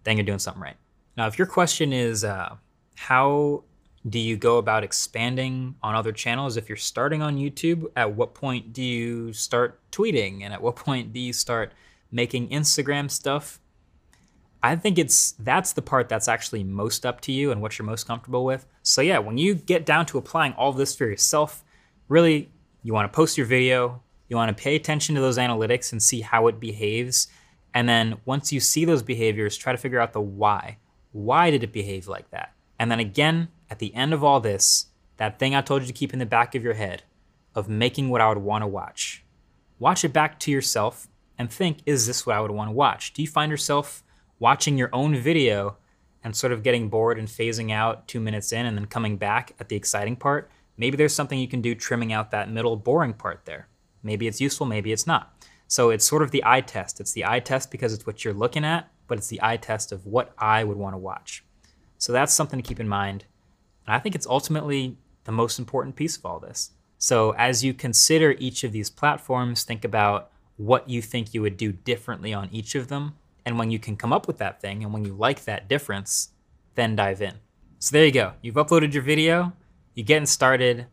then 0.04 0.16
you're 0.16 0.26
doing 0.26 0.38
something 0.38 0.62
right. 0.62 0.76
Now, 1.16 1.26
if 1.26 1.38
your 1.38 1.46
question 1.46 1.92
is 1.92 2.24
uh, 2.24 2.56
how 2.96 3.64
do 4.08 4.18
you 4.18 4.36
go 4.36 4.58
about 4.58 4.84
expanding 4.84 5.74
on 5.82 5.94
other 5.94 6.12
channels? 6.12 6.56
If 6.56 6.68
you're 6.68 6.76
starting 6.76 7.22
on 7.22 7.36
YouTube, 7.36 7.86
at 7.96 8.14
what 8.14 8.34
point 8.34 8.72
do 8.72 8.82
you 8.82 9.32
start 9.32 9.80
tweeting? 9.90 10.42
And 10.42 10.52
at 10.52 10.62
what 10.62 10.76
point 10.76 11.12
do 11.12 11.20
you 11.20 11.32
start 11.32 11.72
making 12.10 12.48
Instagram 12.48 13.10
stuff? 13.10 13.60
I 14.62 14.76
think 14.76 14.98
it's 14.98 15.32
that's 15.32 15.72
the 15.72 15.82
part 15.82 16.08
that's 16.08 16.28
actually 16.28 16.64
most 16.64 17.06
up 17.06 17.20
to 17.22 17.32
you 17.32 17.50
and 17.50 17.62
what 17.62 17.78
you're 17.78 17.86
most 17.86 18.06
comfortable 18.06 18.44
with. 18.44 18.66
So 18.82 19.00
yeah, 19.00 19.18
when 19.18 19.38
you 19.38 19.54
get 19.54 19.86
down 19.86 20.06
to 20.06 20.18
applying 20.18 20.52
all 20.54 20.72
this 20.72 20.94
for 20.94 21.06
yourself, 21.06 21.64
really 22.08 22.50
you 22.82 22.92
want 22.92 23.10
to 23.10 23.16
post 23.16 23.36
your 23.36 23.46
video, 23.46 24.02
you 24.28 24.36
want 24.36 24.56
to 24.56 24.62
pay 24.62 24.76
attention 24.76 25.14
to 25.14 25.20
those 25.20 25.38
analytics 25.38 25.92
and 25.92 26.02
see 26.02 26.20
how 26.20 26.46
it 26.46 26.60
behaves. 26.60 27.28
And 27.74 27.88
then 27.88 28.18
once 28.24 28.52
you 28.52 28.60
see 28.60 28.84
those 28.84 29.02
behaviors, 29.02 29.56
try 29.56 29.72
to 29.72 29.78
figure 29.78 30.00
out 30.00 30.12
the 30.12 30.20
why. 30.20 30.78
Why 31.12 31.50
did 31.50 31.64
it 31.64 31.72
behave 31.72 32.06
like 32.06 32.30
that? 32.30 32.52
And 32.78 32.90
then 32.90 33.00
again, 33.00 33.48
at 33.68 33.78
the 33.78 33.94
end 33.94 34.12
of 34.12 34.24
all 34.24 34.40
this, 34.40 34.86
that 35.16 35.38
thing 35.38 35.54
I 35.54 35.60
told 35.60 35.82
you 35.82 35.88
to 35.88 35.92
keep 35.92 36.12
in 36.12 36.18
the 36.18 36.26
back 36.26 36.54
of 36.54 36.64
your 36.64 36.74
head 36.74 37.02
of 37.54 37.68
making 37.68 38.08
what 38.08 38.20
I 38.20 38.28
would 38.28 38.38
want 38.38 38.62
to 38.62 38.68
watch. 38.68 39.24
Watch 39.78 40.04
it 40.04 40.12
back 40.12 40.38
to 40.40 40.50
yourself 40.50 41.08
and 41.38 41.50
think, 41.50 41.78
is 41.86 42.06
this 42.06 42.24
what 42.24 42.36
I 42.36 42.40
would 42.40 42.50
want 42.50 42.68
to 42.68 42.74
watch? 42.74 43.12
Do 43.12 43.22
you 43.22 43.28
find 43.28 43.50
yourself 43.50 44.02
watching 44.38 44.78
your 44.78 44.90
own 44.92 45.16
video 45.16 45.76
and 46.22 46.36
sort 46.36 46.52
of 46.52 46.62
getting 46.62 46.88
bored 46.88 47.18
and 47.18 47.28
phasing 47.28 47.72
out 47.72 48.06
two 48.06 48.20
minutes 48.20 48.52
in 48.52 48.66
and 48.66 48.76
then 48.76 48.86
coming 48.86 49.16
back 49.16 49.54
at 49.58 49.68
the 49.68 49.76
exciting 49.76 50.16
part, 50.16 50.50
maybe 50.80 50.96
there's 50.96 51.14
something 51.14 51.38
you 51.38 51.46
can 51.46 51.60
do 51.60 51.74
trimming 51.74 52.12
out 52.12 52.30
that 52.30 52.50
middle 52.50 52.74
boring 52.74 53.12
part 53.12 53.44
there. 53.44 53.68
Maybe 54.02 54.26
it's 54.26 54.40
useful, 54.40 54.66
maybe 54.66 54.90
it's 54.90 55.06
not. 55.06 55.32
So 55.68 55.90
it's 55.90 56.04
sort 56.04 56.22
of 56.22 56.30
the 56.32 56.42
eye 56.44 56.62
test. 56.62 56.98
It's 57.00 57.12
the 57.12 57.26
eye 57.26 57.38
test 57.38 57.70
because 57.70 57.92
it's 57.92 58.06
what 58.06 58.24
you're 58.24 58.34
looking 58.34 58.64
at, 58.64 58.90
but 59.06 59.18
it's 59.18 59.28
the 59.28 59.40
eye 59.42 59.58
test 59.58 59.92
of 59.92 60.06
what 60.06 60.32
I 60.38 60.64
would 60.64 60.78
want 60.78 60.94
to 60.94 60.98
watch. 60.98 61.44
So 61.98 62.12
that's 62.12 62.32
something 62.32 62.60
to 62.60 62.66
keep 62.66 62.80
in 62.80 62.88
mind. 62.88 63.26
And 63.86 63.94
I 63.94 63.98
think 63.98 64.14
it's 64.14 64.26
ultimately 64.26 64.96
the 65.24 65.32
most 65.32 65.58
important 65.58 65.94
piece 65.94 66.16
of 66.16 66.24
all 66.24 66.40
this. 66.40 66.72
So 66.98 67.32
as 67.32 67.62
you 67.62 67.74
consider 67.74 68.34
each 68.38 68.64
of 68.64 68.72
these 68.72 68.90
platforms, 68.90 69.62
think 69.62 69.84
about 69.84 70.30
what 70.56 70.88
you 70.88 71.02
think 71.02 71.34
you 71.34 71.42
would 71.42 71.56
do 71.56 71.72
differently 71.72 72.34
on 72.34 72.48
each 72.50 72.74
of 72.74 72.88
them 72.88 73.14
and 73.44 73.58
when 73.58 73.70
you 73.70 73.78
can 73.78 73.96
come 73.96 74.12
up 74.12 74.26
with 74.26 74.38
that 74.38 74.60
thing 74.60 74.82
and 74.82 74.92
when 74.92 75.04
you 75.04 75.14
like 75.14 75.44
that 75.44 75.68
difference, 75.68 76.30
then 76.74 76.96
dive 76.96 77.22
in. 77.22 77.34
So 77.78 77.92
there 77.92 78.04
you 78.04 78.12
go. 78.12 78.34
You've 78.42 78.56
uploaded 78.56 78.92
your 78.92 79.02
video, 79.02 79.52
you're 80.00 80.06
getting 80.06 80.24
started, 80.24 80.86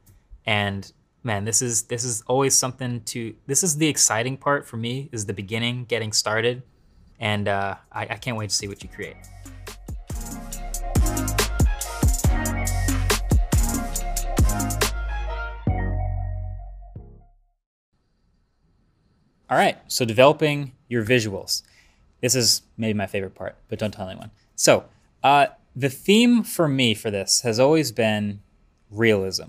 and 0.45 0.91
man, 1.23 1.45
this 1.45 1.61
is 1.61 1.83
this 1.83 2.03
is 2.03 2.23
always 2.27 2.53
something 2.53 2.99
to 3.05 3.33
this 3.45 3.63
is 3.63 3.77
the 3.77 3.87
exciting 3.87 4.35
part 4.35 4.67
for 4.67 4.75
me, 4.75 5.07
is 5.13 5.25
the 5.25 5.33
beginning, 5.33 5.85
getting 5.85 6.11
started. 6.11 6.61
And 7.17 7.47
uh, 7.47 7.75
I, 7.89 8.01
I 8.01 8.15
can't 8.17 8.35
wait 8.35 8.49
to 8.49 8.55
see 8.55 8.67
what 8.67 8.83
you 8.83 8.89
create. 8.89 9.15
All 19.49 19.57
right, 19.57 19.77
so 19.87 20.03
developing 20.03 20.73
your 20.89 21.05
visuals. 21.05 21.63
This 22.19 22.35
is 22.35 22.63
maybe 22.75 22.93
my 22.93 23.07
favorite 23.07 23.35
part, 23.35 23.55
but 23.69 23.79
don't 23.79 23.93
tell 23.93 24.09
anyone. 24.09 24.31
So, 24.57 24.83
uh, 25.23 25.47
the 25.77 25.87
theme 25.87 26.43
for 26.43 26.67
me 26.67 26.93
for 26.93 27.09
this 27.09 27.39
has 27.41 27.57
always 27.57 27.93
been 27.93 28.41
realism. 28.91 29.43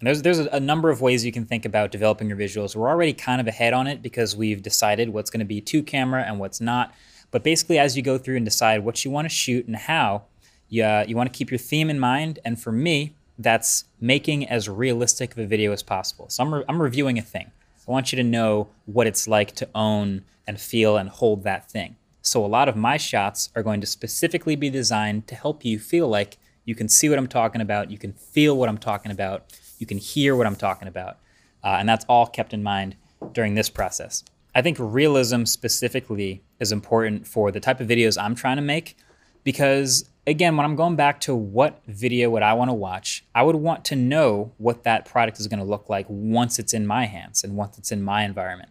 And 0.00 0.06
there's 0.06 0.22
there's 0.22 0.38
a 0.38 0.60
number 0.60 0.88
of 0.90 1.00
ways 1.00 1.24
you 1.24 1.32
can 1.32 1.44
think 1.44 1.64
about 1.64 1.90
developing 1.90 2.28
your 2.28 2.38
visuals. 2.38 2.74
We're 2.74 2.88
already 2.88 3.12
kind 3.12 3.40
of 3.40 3.46
ahead 3.46 3.74
on 3.74 3.86
it 3.86 4.00
because 4.00 4.34
we've 4.34 4.62
decided 4.62 5.10
what's 5.10 5.30
going 5.30 5.40
to 5.40 5.46
be 5.46 5.60
to 5.60 5.82
camera 5.82 6.24
and 6.26 6.38
what's 6.38 6.60
not. 6.60 6.94
But 7.30 7.44
basically, 7.44 7.78
as 7.78 7.96
you 7.96 8.02
go 8.02 8.18
through 8.18 8.36
and 8.36 8.44
decide 8.44 8.84
what 8.84 9.04
you 9.04 9.10
want 9.10 9.26
to 9.26 9.34
shoot 9.34 9.66
and 9.66 9.76
how, 9.76 10.22
you, 10.68 10.82
uh, 10.82 11.04
you 11.06 11.16
want 11.16 11.32
to 11.32 11.36
keep 11.36 11.50
your 11.50 11.58
theme 11.58 11.90
in 11.90 12.00
mind. 12.00 12.38
And 12.44 12.60
for 12.60 12.72
me, 12.72 13.14
that's 13.38 13.84
making 14.00 14.48
as 14.48 14.68
realistic 14.68 15.32
of 15.32 15.38
a 15.38 15.46
video 15.46 15.72
as 15.72 15.82
possible. 15.82 16.28
So 16.28 16.44
I'm, 16.44 16.54
re- 16.54 16.64
I'm 16.68 16.80
reviewing 16.80 17.18
a 17.18 17.22
thing. 17.22 17.50
I 17.86 17.90
want 17.90 18.12
you 18.12 18.16
to 18.16 18.22
know 18.22 18.68
what 18.86 19.06
it's 19.06 19.26
like 19.26 19.54
to 19.56 19.68
own 19.74 20.22
and 20.46 20.60
feel 20.60 20.96
and 20.96 21.08
hold 21.08 21.42
that 21.44 21.70
thing. 21.70 21.96
So 22.22 22.44
a 22.44 22.46
lot 22.46 22.68
of 22.68 22.76
my 22.76 22.96
shots 22.96 23.50
are 23.56 23.62
going 23.62 23.80
to 23.80 23.86
specifically 23.86 24.56
be 24.56 24.70
designed 24.70 25.26
to 25.28 25.34
help 25.34 25.64
you 25.64 25.78
feel 25.78 26.08
like 26.08 26.38
you 26.64 26.74
can 26.74 26.88
see 26.88 27.08
what 27.08 27.18
I'm 27.18 27.26
talking 27.26 27.60
about, 27.60 27.90
you 27.90 27.98
can 27.98 28.12
feel 28.12 28.56
what 28.56 28.68
I'm 28.68 28.78
talking 28.78 29.12
about, 29.12 29.52
you 29.78 29.86
can 29.86 29.98
hear 29.98 30.36
what 30.36 30.46
I'm 30.46 30.56
talking 30.56 30.88
about. 30.88 31.18
Uh, 31.62 31.76
and 31.78 31.88
that's 31.88 32.04
all 32.08 32.26
kept 32.26 32.52
in 32.52 32.62
mind 32.62 32.96
during 33.32 33.54
this 33.54 33.68
process. 33.68 34.24
I 34.54 34.62
think 34.62 34.76
realism 34.80 35.44
specifically 35.44 36.42
is 36.58 36.72
important 36.72 37.26
for 37.26 37.52
the 37.52 37.60
type 37.60 37.80
of 37.80 37.88
videos 37.88 38.20
I'm 38.20 38.34
trying 38.34 38.56
to 38.56 38.62
make 38.62 38.96
because 39.44 40.08
again, 40.26 40.56
when 40.56 40.66
I'm 40.66 40.76
going 40.76 40.96
back 40.96 41.20
to 41.22 41.34
what 41.34 41.80
video 41.86 42.30
would 42.30 42.42
I 42.42 42.54
want 42.54 42.68
to 42.68 42.74
watch, 42.74 43.24
I 43.34 43.42
would 43.42 43.56
want 43.56 43.84
to 43.86 43.96
know 43.96 44.52
what 44.58 44.84
that 44.84 45.06
product 45.06 45.40
is 45.40 45.46
going 45.46 45.60
to 45.60 45.64
look 45.64 45.88
like 45.88 46.06
once 46.08 46.58
it's 46.58 46.74
in 46.74 46.86
my 46.86 47.06
hands 47.06 47.44
and 47.44 47.56
once 47.56 47.78
it's 47.78 47.92
in 47.92 48.02
my 48.02 48.24
environment 48.24 48.70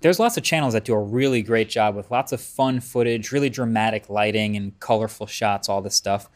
there's 0.00 0.20
lots 0.20 0.36
of 0.36 0.42
channels 0.42 0.74
that 0.74 0.84
do 0.84 0.94
a 0.94 1.00
really 1.00 1.42
great 1.42 1.68
job 1.68 1.96
with 1.96 2.10
lots 2.10 2.32
of 2.32 2.40
fun 2.40 2.80
footage, 2.80 3.32
really 3.32 3.50
dramatic 3.50 4.08
lighting 4.08 4.56
and 4.56 4.78
colorful 4.80 5.26
shots, 5.26 5.68
all 5.68 5.82
this 5.82 5.94
stuff. 5.94 6.28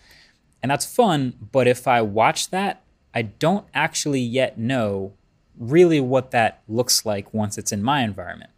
And 0.63 0.71
that's 0.71 0.87
fun, 0.87 1.35
but 1.51 1.67
if 1.67 1.89
I 1.89 2.03
watch 2.03 2.51
that, 2.51 2.83
I 3.15 3.23
don't 3.23 3.67
actually 3.75 4.21
yet 4.21 4.59
know 4.59 5.13
really 5.59 6.01
what 6.01 6.31
that 6.31 6.63
looks 6.69 7.05
like 7.05 7.35
once 7.35 7.59
it's 7.59 7.73
in 7.73 7.83
my 7.83 8.03
environment. 8.03 8.51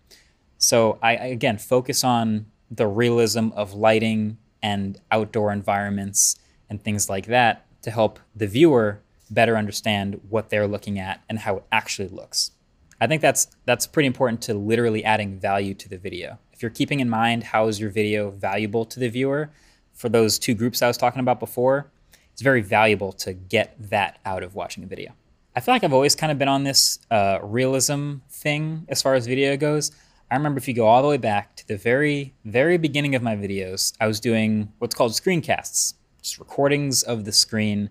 So 0.59 0.99
I 1.03 1.15
again 1.15 1.59
focus 1.59 2.05
on 2.05 2.47
the 2.71 2.87
realism 2.87 3.49
of 3.55 3.75
lighting 3.75 4.39
and 4.63 5.01
outdoor 5.11 5.53
environments 5.53 6.37
and 6.71 6.83
things 6.83 7.09
like 7.09 7.27
that 7.27 7.67
to 7.83 7.91
help 7.91 8.19
the 8.35 8.47
viewer 8.47 9.01
better 9.31 9.57
understand 9.57 10.21
what 10.29 10.51
they're 10.51 10.67
looking 10.67 10.99
at 10.99 11.23
and 11.29 11.41
how 11.41 11.57
it 11.57 11.65
actually 11.73 12.09
looks. 12.09 12.53
I 13.01 13.07
think 13.07 13.21
that's 13.23 13.49
that's 13.65 13.87
pretty 13.87 14.07
important 14.07 14.41
to 14.43 14.55
literally 14.55 15.05
adding 15.05 15.39
value 15.39 15.75
to 15.75 15.89
the 15.89 15.99
video. 15.99 16.39
If 16.53 16.63
you're 16.63 16.71
keeping 16.71 17.01
in 17.01 17.11
mind 17.11 17.45
how 17.45 17.67
is 17.67 17.81
your 17.81 17.91
video 17.91 18.31
valuable 18.31 18.85
to 18.87 19.01
the 19.01 19.09
viewer, 19.09 19.51
for 19.93 20.09
those 20.09 20.39
two 20.39 20.55
groups 20.55 20.83
I 20.83 20.89
was 20.89 20.97
talking 20.97 21.21
about 21.21 21.41
before, 21.41 21.91
it's 22.35 22.43
very 22.43 22.63
valuable 22.63 23.13
to 23.13 23.33
get 23.33 23.77
that 23.91 24.19
out 24.25 24.43
of 24.43 24.57
watching 24.57 24.83
a 24.83 24.89
video. 24.89 25.13
I 25.55 25.61
feel 25.61 25.73
like 25.73 25.85
I've 25.85 25.93
always 25.93 26.17
kind 26.17 26.33
of 26.33 26.39
been 26.39 26.49
on 26.49 26.65
this 26.65 26.99
uh, 27.13 27.39
realism 27.41 28.17
thing 28.29 28.87
as 28.89 29.01
far 29.01 29.15
as 29.15 29.25
video 29.25 29.57
goes. 29.57 29.93
I 30.33 30.35
remember 30.35 30.59
if 30.59 30.67
you 30.67 30.75
go 30.75 30.89
all 30.89 31.01
the 31.01 31.07
way 31.07 31.17
back 31.17 31.55
to 31.55 31.69
the 31.69 31.77
very, 31.77 32.35
very 32.45 32.77
beginning 32.77 33.15
of 33.15 33.23
my 33.23 33.37
videos, 33.37 33.93
I 34.01 34.09
was 34.09 34.19
doing 34.19 34.73
what's 34.81 34.97
called 34.97 35.13
screencasts, 35.13 35.95
just 36.23 36.41
recordings 36.41 37.05
of 37.05 37.25
the 37.25 37.31
screen, 37.31 37.89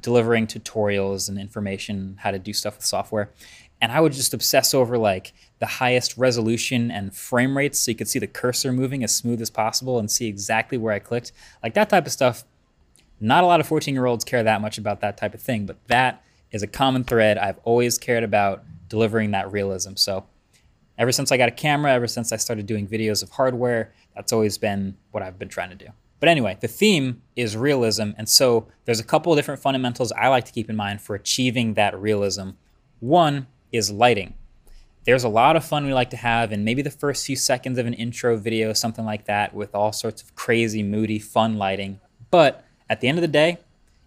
delivering 0.00 0.48
tutorials 0.48 1.28
and 1.28 1.38
information 1.38 2.16
how 2.18 2.32
to 2.32 2.38
do 2.40 2.52
stuff 2.52 2.74
with 2.74 2.84
software. 2.84 3.30
And 3.80 3.92
I 3.92 4.00
would 4.00 4.12
just 4.12 4.34
obsess 4.34 4.74
over 4.74 4.98
like 4.98 5.34
the 5.60 5.66
highest 5.66 6.16
resolution 6.16 6.90
and 6.90 7.14
frame 7.14 7.56
rates 7.56 7.78
so 7.78 7.92
you 7.92 7.96
could 7.96 8.08
see 8.08 8.18
the 8.18 8.26
cursor 8.26 8.72
moving 8.72 9.04
as 9.04 9.14
smooth 9.14 9.40
as 9.40 9.50
possible 9.50 10.00
and 10.00 10.10
see 10.10 10.26
exactly 10.26 10.78
where 10.78 10.92
I 10.92 10.98
clicked. 10.98 11.30
Like 11.62 11.74
that 11.74 11.90
type 11.90 12.06
of 12.06 12.12
stuff. 12.12 12.44
Not 13.24 13.42
a 13.42 13.46
lot 13.46 13.58
of 13.58 13.66
14 13.66 13.94
year 13.94 14.04
olds 14.04 14.22
care 14.22 14.42
that 14.42 14.60
much 14.60 14.76
about 14.76 15.00
that 15.00 15.16
type 15.16 15.32
of 15.32 15.40
thing, 15.40 15.64
but 15.64 15.78
that 15.88 16.22
is 16.50 16.62
a 16.62 16.66
common 16.66 17.04
thread. 17.04 17.38
I've 17.38 17.58
always 17.64 17.96
cared 17.96 18.22
about 18.22 18.64
delivering 18.88 19.30
that 19.30 19.50
realism. 19.50 19.94
So 19.94 20.26
ever 20.98 21.10
since 21.10 21.32
I 21.32 21.38
got 21.38 21.48
a 21.48 21.52
camera, 21.52 21.92
ever 21.92 22.06
since 22.06 22.32
I 22.32 22.36
started 22.36 22.66
doing 22.66 22.86
videos 22.86 23.22
of 23.22 23.30
hardware, 23.30 23.94
that's 24.14 24.30
always 24.30 24.58
been 24.58 24.98
what 25.10 25.22
I've 25.22 25.38
been 25.38 25.48
trying 25.48 25.70
to 25.70 25.74
do. 25.74 25.86
But 26.20 26.28
anyway, 26.28 26.58
the 26.60 26.68
theme 26.68 27.22
is 27.34 27.56
realism. 27.56 28.10
And 28.18 28.28
so 28.28 28.68
there's 28.84 29.00
a 29.00 29.04
couple 29.04 29.32
of 29.32 29.38
different 29.38 29.62
fundamentals 29.62 30.12
I 30.12 30.28
like 30.28 30.44
to 30.44 30.52
keep 30.52 30.68
in 30.68 30.76
mind 30.76 31.00
for 31.00 31.14
achieving 31.14 31.74
that 31.74 31.98
realism. 31.98 32.50
One 33.00 33.46
is 33.72 33.90
lighting. 33.90 34.34
There's 35.04 35.24
a 35.24 35.30
lot 35.30 35.56
of 35.56 35.64
fun 35.64 35.86
we 35.86 35.94
like 35.94 36.10
to 36.10 36.18
have 36.18 36.52
in 36.52 36.62
maybe 36.62 36.82
the 36.82 36.90
first 36.90 37.24
few 37.24 37.36
seconds 37.36 37.78
of 37.78 37.86
an 37.86 37.94
intro 37.94 38.36
video, 38.36 38.74
something 38.74 39.06
like 39.06 39.24
that, 39.24 39.54
with 39.54 39.74
all 39.74 39.92
sorts 39.92 40.20
of 40.20 40.34
crazy, 40.34 40.82
moody, 40.82 41.18
fun 41.18 41.56
lighting. 41.56 42.00
But 42.30 42.64
at 42.88 43.00
the 43.00 43.08
end 43.08 43.18
of 43.18 43.22
the 43.22 43.28
day, 43.28 43.58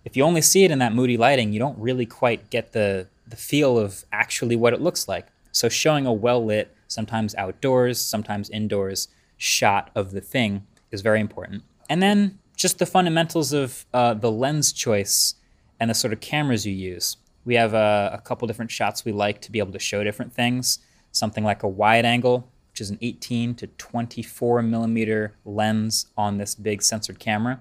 if 0.05 0.15
you 0.15 0.23
only 0.23 0.41
see 0.41 0.63
it 0.63 0.71
in 0.71 0.79
that 0.79 0.93
moody 0.93 1.17
lighting, 1.17 1.51
you 1.51 1.59
don't 1.59 1.77
really 1.77 2.05
quite 2.05 2.49
get 2.49 2.71
the, 2.71 3.07
the 3.27 3.35
feel 3.35 3.77
of 3.77 4.05
actually 4.11 4.55
what 4.55 4.73
it 4.73 4.81
looks 4.81 5.07
like. 5.07 5.27
So 5.51 5.69
showing 5.69 6.05
a 6.05 6.13
well 6.13 6.43
lit, 6.43 6.75
sometimes 6.87 7.35
outdoors, 7.35 7.99
sometimes 7.99 8.49
indoors 8.49 9.09
shot 9.37 9.91
of 9.95 10.11
the 10.11 10.21
thing 10.21 10.65
is 10.91 11.01
very 11.01 11.19
important. 11.19 11.63
And 11.89 12.01
then 12.01 12.39
just 12.55 12.79
the 12.79 12.85
fundamentals 12.85 13.53
of 13.53 13.85
uh, 13.93 14.13
the 14.13 14.31
lens 14.31 14.71
choice 14.71 15.35
and 15.79 15.89
the 15.89 15.93
sort 15.93 16.13
of 16.13 16.19
cameras 16.19 16.65
you 16.65 16.73
use. 16.73 17.17
We 17.45 17.55
have 17.55 17.73
a, 17.73 18.11
a 18.13 18.21
couple 18.21 18.47
different 18.47 18.71
shots 18.71 19.05
we 19.05 19.11
like 19.11 19.41
to 19.41 19.51
be 19.51 19.59
able 19.59 19.71
to 19.73 19.79
show 19.79 20.03
different 20.03 20.33
things. 20.33 20.79
Something 21.11 21.43
like 21.43 21.63
a 21.63 21.67
wide 21.67 22.05
angle, 22.05 22.49
which 22.71 22.81
is 22.81 22.89
an 22.89 22.97
18 23.01 23.55
to 23.55 23.67
24 23.67 24.61
millimeter 24.63 25.35
lens 25.45 26.07
on 26.17 26.37
this 26.37 26.55
big 26.55 26.81
sensored 26.81 27.19
camera. 27.19 27.59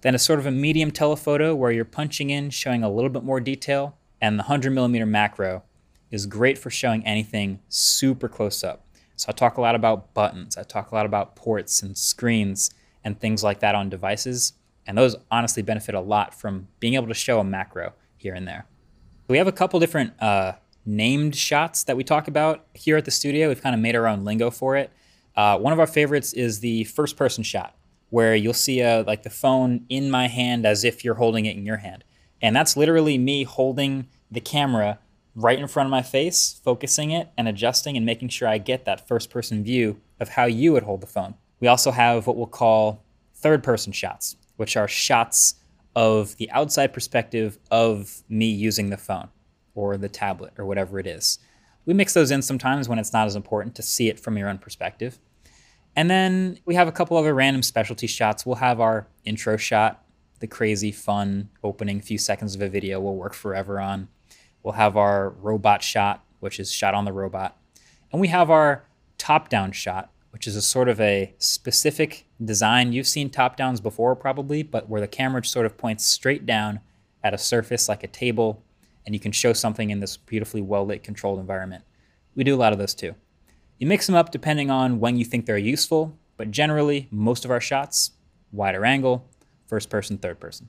Then 0.00 0.14
a 0.14 0.18
sort 0.18 0.38
of 0.38 0.46
a 0.46 0.50
medium 0.50 0.90
telephoto 0.90 1.54
where 1.54 1.72
you're 1.72 1.84
punching 1.84 2.30
in, 2.30 2.50
showing 2.50 2.82
a 2.82 2.90
little 2.90 3.10
bit 3.10 3.24
more 3.24 3.40
detail. 3.40 3.96
And 4.20 4.38
the 4.38 4.44
100 4.44 4.70
millimeter 4.70 5.06
macro 5.06 5.62
is 6.10 6.26
great 6.26 6.58
for 6.58 6.70
showing 6.70 7.04
anything 7.06 7.60
super 7.68 8.28
close 8.28 8.64
up. 8.64 8.84
So 9.16 9.26
I 9.28 9.32
talk 9.32 9.56
a 9.56 9.60
lot 9.60 9.74
about 9.74 10.14
buttons. 10.14 10.56
I 10.56 10.62
talk 10.62 10.92
a 10.92 10.94
lot 10.94 11.06
about 11.06 11.34
ports 11.34 11.82
and 11.82 11.96
screens 11.96 12.70
and 13.04 13.18
things 13.18 13.42
like 13.42 13.60
that 13.60 13.74
on 13.74 13.88
devices. 13.88 14.52
And 14.86 14.96
those 14.96 15.16
honestly 15.30 15.62
benefit 15.62 15.94
a 15.94 16.00
lot 16.00 16.34
from 16.34 16.68
being 16.80 16.94
able 16.94 17.08
to 17.08 17.14
show 17.14 17.40
a 17.40 17.44
macro 17.44 17.92
here 18.16 18.34
and 18.34 18.46
there. 18.46 18.66
We 19.28 19.38
have 19.38 19.46
a 19.46 19.52
couple 19.52 19.78
different 19.80 20.20
uh, 20.22 20.52
named 20.86 21.34
shots 21.34 21.84
that 21.84 21.96
we 21.96 22.04
talk 22.04 22.28
about 22.28 22.66
here 22.72 22.96
at 22.96 23.04
the 23.04 23.10
studio. 23.10 23.48
We've 23.48 23.62
kind 23.62 23.74
of 23.74 23.80
made 23.80 23.96
our 23.96 24.06
own 24.06 24.24
lingo 24.24 24.50
for 24.50 24.76
it. 24.76 24.90
Uh, 25.36 25.58
one 25.58 25.72
of 25.72 25.78
our 25.78 25.86
favorites 25.86 26.32
is 26.32 26.60
the 26.60 26.84
first 26.84 27.16
person 27.16 27.44
shot 27.44 27.77
where 28.10 28.34
you'll 28.34 28.54
see 28.54 28.80
a, 28.80 29.02
like 29.02 29.22
the 29.22 29.30
phone 29.30 29.84
in 29.88 30.10
my 30.10 30.28
hand 30.28 30.66
as 30.66 30.84
if 30.84 31.04
you're 31.04 31.14
holding 31.14 31.46
it 31.46 31.56
in 31.56 31.66
your 31.66 31.76
hand. 31.78 32.04
And 32.40 32.54
that's 32.54 32.76
literally 32.76 33.18
me 33.18 33.44
holding 33.44 34.08
the 34.30 34.40
camera 34.40 34.98
right 35.34 35.58
in 35.58 35.68
front 35.68 35.86
of 35.86 35.90
my 35.90 36.02
face, 36.02 36.60
focusing 36.64 37.10
it 37.10 37.28
and 37.36 37.48
adjusting 37.48 37.96
and 37.96 38.04
making 38.04 38.28
sure 38.28 38.48
I 38.48 38.58
get 38.58 38.84
that 38.84 39.06
first 39.06 39.30
person 39.30 39.62
view 39.62 40.00
of 40.18 40.30
how 40.30 40.46
you 40.46 40.72
would 40.72 40.82
hold 40.82 41.00
the 41.00 41.06
phone. 41.06 41.34
We 41.60 41.68
also 41.68 41.90
have 41.90 42.26
what 42.26 42.36
we'll 42.36 42.46
call 42.46 43.04
third 43.34 43.62
person 43.62 43.92
shots, 43.92 44.36
which 44.56 44.76
are 44.76 44.88
shots 44.88 45.54
of 45.94 46.36
the 46.36 46.50
outside 46.50 46.92
perspective 46.92 47.58
of 47.70 48.22
me 48.28 48.46
using 48.46 48.90
the 48.90 48.96
phone 48.96 49.28
or 49.74 49.96
the 49.96 50.08
tablet 50.08 50.52
or 50.58 50.64
whatever 50.64 50.98
it 50.98 51.06
is. 51.06 51.38
We 51.86 51.94
mix 51.94 52.14
those 52.14 52.30
in 52.30 52.42
sometimes 52.42 52.88
when 52.88 52.98
it's 52.98 53.12
not 53.12 53.26
as 53.26 53.36
important 53.36 53.74
to 53.76 53.82
see 53.82 54.08
it 54.08 54.20
from 54.20 54.36
your 54.36 54.48
own 54.48 54.58
perspective. 54.58 55.18
And 55.98 56.08
then 56.08 56.60
we 56.64 56.76
have 56.76 56.86
a 56.86 56.92
couple 56.92 57.16
other 57.16 57.34
random 57.34 57.64
specialty 57.64 58.06
shots. 58.06 58.46
We'll 58.46 58.54
have 58.54 58.80
our 58.80 59.08
intro 59.24 59.56
shot, 59.56 60.04
the 60.38 60.46
crazy, 60.46 60.92
fun 60.92 61.48
opening 61.64 62.00
few 62.00 62.18
seconds 62.18 62.54
of 62.54 62.62
a 62.62 62.68
video 62.68 63.00
we'll 63.00 63.16
work 63.16 63.34
forever 63.34 63.80
on. 63.80 64.06
We'll 64.62 64.74
have 64.74 64.96
our 64.96 65.30
robot 65.30 65.82
shot, 65.82 66.24
which 66.38 66.60
is 66.60 66.70
shot 66.70 66.94
on 66.94 67.04
the 67.04 67.12
robot. 67.12 67.58
And 68.12 68.20
we 68.20 68.28
have 68.28 68.48
our 68.48 68.84
top 69.18 69.48
down 69.48 69.72
shot, 69.72 70.12
which 70.30 70.46
is 70.46 70.54
a 70.54 70.62
sort 70.62 70.88
of 70.88 71.00
a 71.00 71.34
specific 71.38 72.28
design. 72.44 72.92
You've 72.92 73.08
seen 73.08 73.28
top 73.28 73.56
downs 73.56 73.80
before, 73.80 74.14
probably, 74.14 74.62
but 74.62 74.88
where 74.88 75.00
the 75.00 75.08
camera 75.08 75.44
sort 75.44 75.66
of 75.66 75.76
points 75.76 76.06
straight 76.06 76.46
down 76.46 76.78
at 77.24 77.34
a 77.34 77.38
surface 77.38 77.88
like 77.88 78.04
a 78.04 78.06
table, 78.06 78.62
and 79.04 79.16
you 79.16 79.20
can 79.20 79.32
show 79.32 79.52
something 79.52 79.90
in 79.90 79.98
this 79.98 80.16
beautifully 80.16 80.62
well 80.62 80.86
lit, 80.86 81.02
controlled 81.02 81.40
environment. 81.40 81.82
We 82.36 82.44
do 82.44 82.54
a 82.54 82.56
lot 82.56 82.72
of 82.72 82.78
those 82.78 82.94
too. 82.94 83.16
You 83.78 83.86
mix 83.86 84.06
them 84.06 84.16
up 84.16 84.30
depending 84.32 84.70
on 84.70 85.00
when 85.00 85.16
you 85.16 85.24
think 85.24 85.46
they're 85.46 85.56
useful, 85.56 86.16
but 86.36 86.50
generally, 86.50 87.08
most 87.10 87.44
of 87.44 87.50
our 87.50 87.60
shots, 87.60 88.12
wider 88.52 88.84
angle, 88.84 89.28
first 89.66 89.88
person, 89.90 90.18
third 90.18 90.40
person. 90.40 90.68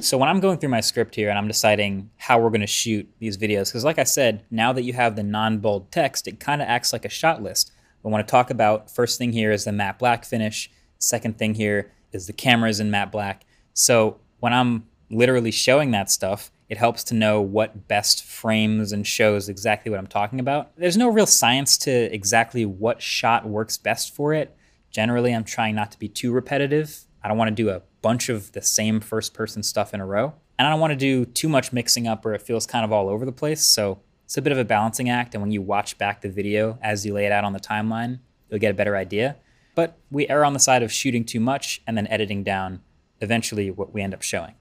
So 0.00 0.18
when 0.18 0.28
I'm 0.28 0.40
going 0.40 0.58
through 0.58 0.70
my 0.70 0.80
script 0.80 1.14
here 1.14 1.28
and 1.28 1.38
I'm 1.38 1.46
deciding 1.46 2.10
how 2.16 2.40
we're 2.40 2.50
going 2.50 2.60
to 2.60 2.66
shoot 2.66 3.08
these 3.20 3.36
videos, 3.36 3.66
because 3.66 3.84
like 3.84 3.98
I 3.98 4.04
said, 4.04 4.44
now 4.50 4.72
that 4.72 4.82
you 4.82 4.92
have 4.92 5.14
the 5.14 5.22
non-bold 5.22 5.92
text, 5.92 6.26
it 6.26 6.40
kind 6.40 6.60
of 6.60 6.68
acts 6.68 6.92
like 6.92 7.04
a 7.04 7.10
shot 7.10 7.42
list. 7.42 7.70
I 8.04 8.08
want 8.08 8.26
to 8.26 8.30
talk 8.30 8.50
about 8.50 8.90
first 8.90 9.18
thing 9.18 9.32
here 9.32 9.50
is 9.50 9.64
the 9.64 9.72
matte 9.72 9.98
black 9.98 10.24
finish. 10.24 10.70
Second 10.98 11.38
thing 11.38 11.54
here 11.54 11.92
is 12.12 12.26
the 12.26 12.32
cameras 12.32 12.80
in 12.80 12.90
matte 12.90 13.12
black. 13.12 13.46
So 13.72 14.18
when 14.40 14.52
I'm 14.52 14.86
literally 15.14 15.50
showing 15.50 15.92
that 15.92 16.10
stuff, 16.10 16.50
it 16.68 16.78
helps 16.78 17.04
to 17.04 17.14
know 17.14 17.40
what 17.40 17.88
best 17.88 18.24
frames 18.24 18.92
and 18.92 19.06
shows 19.06 19.48
exactly 19.48 19.90
what 19.90 19.98
I'm 19.98 20.06
talking 20.06 20.40
about. 20.40 20.72
There's 20.76 20.96
no 20.96 21.08
real 21.08 21.26
science 21.26 21.78
to 21.78 21.90
exactly 22.14 22.64
what 22.66 23.02
shot 23.02 23.46
works 23.46 23.76
best 23.76 24.14
for 24.14 24.32
it. 24.32 24.56
Generally, 24.90 25.34
I'm 25.34 25.44
trying 25.44 25.74
not 25.74 25.92
to 25.92 25.98
be 25.98 26.08
too 26.08 26.32
repetitive. 26.32 27.00
I 27.22 27.28
don't 27.28 27.38
want 27.38 27.48
to 27.48 27.54
do 27.54 27.70
a 27.70 27.82
bunch 28.02 28.28
of 28.28 28.52
the 28.52 28.62
same 28.62 29.00
first 29.00 29.34
person 29.34 29.62
stuff 29.62 29.94
in 29.94 30.00
a 30.00 30.06
row. 30.06 30.34
And 30.58 30.68
I 30.68 30.70
don't 30.70 30.80
want 30.80 30.92
to 30.92 30.96
do 30.96 31.24
too 31.24 31.48
much 31.48 31.72
mixing 31.72 32.06
up 32.06 32.24
where 32.24 32.34
it 32.34 32.42
feels 32.42 32.66
kind 32.66 32.84
of 32.84 32.92
all 32.92 33.08
over 33.08 33.24
the 33.24 33.32
place. 33.32 33.62
So 33.62 34.00
it's 34.24 34.36
a 34.36 34.42
bit 34.42 34.52
of 34.52 34.58
a 34.58 34.64
balancing 34.64 35.10
act. 35.10 35.34
And 35.34 35.42
when 35.42 35.50
you 35.50 35.62
watch 35.62 35.98
back 35.98 36.20
the 36.20 36.28
video 36.28 36.78
as 36.80 37.04
you 37.04 37.12
lay 37.12 37.26
it 37.26 37.32
out 37.32 37.44
on 37.44 37.52
the 37.52 37.60
timeline, 37.60 38.20
you'll 38.48 38.60
get 38.60 38.70
a 38.70 38.74
better 38.74 38.96
idea. 38.96 39.36
But 39.74 39.98
we 40.10 40.28
err 40.28 40.44
on 40.44 40.52
the 40.52 40.60
side 40.60 40.82
of 40.82 40.92
shooting 40.92 41.24
too 41.24 41.40
much 41.40 41.82
and 41.86 41.96
then 41.96 42.06
editing 42.06 42.44
down 42.44 42.80
eventually 43.20 43.70
what 43.70 43.92
we 43.92 44.02
end 44.02 44.14
up 44.14 44.22
showing. 44.22 44.54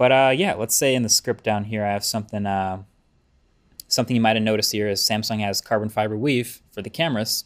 But 0.00 0.12
uh, 0.12 0.32
yeah, 0.34 0.54
let's 0.54 0.74
say 0.74 0.94
in 0.94 1.02
the 1.02 1.10
script 1.10 1.44
down 1.44 1.64
here, 1.64 1.84
I 1.84 1.92
have 1.92 2.06
something. 2.06 2.46
Uh, 2.46 2.84
something 3.86 4.16
you 4.16 4.22
might 4.22 4.34
have 4.34 4.42
noticed 4.42 4.72
here 4.72 4.88
is 4.88 5.02
Samsung 5.02 5.40
has 5.40 5.60
carbon 5.60 5.90
fiber 5.90 6.16
weave 6.16 6.62
for 6.72 6.80
the 6.80 6.88
cameras. 6.88 7.44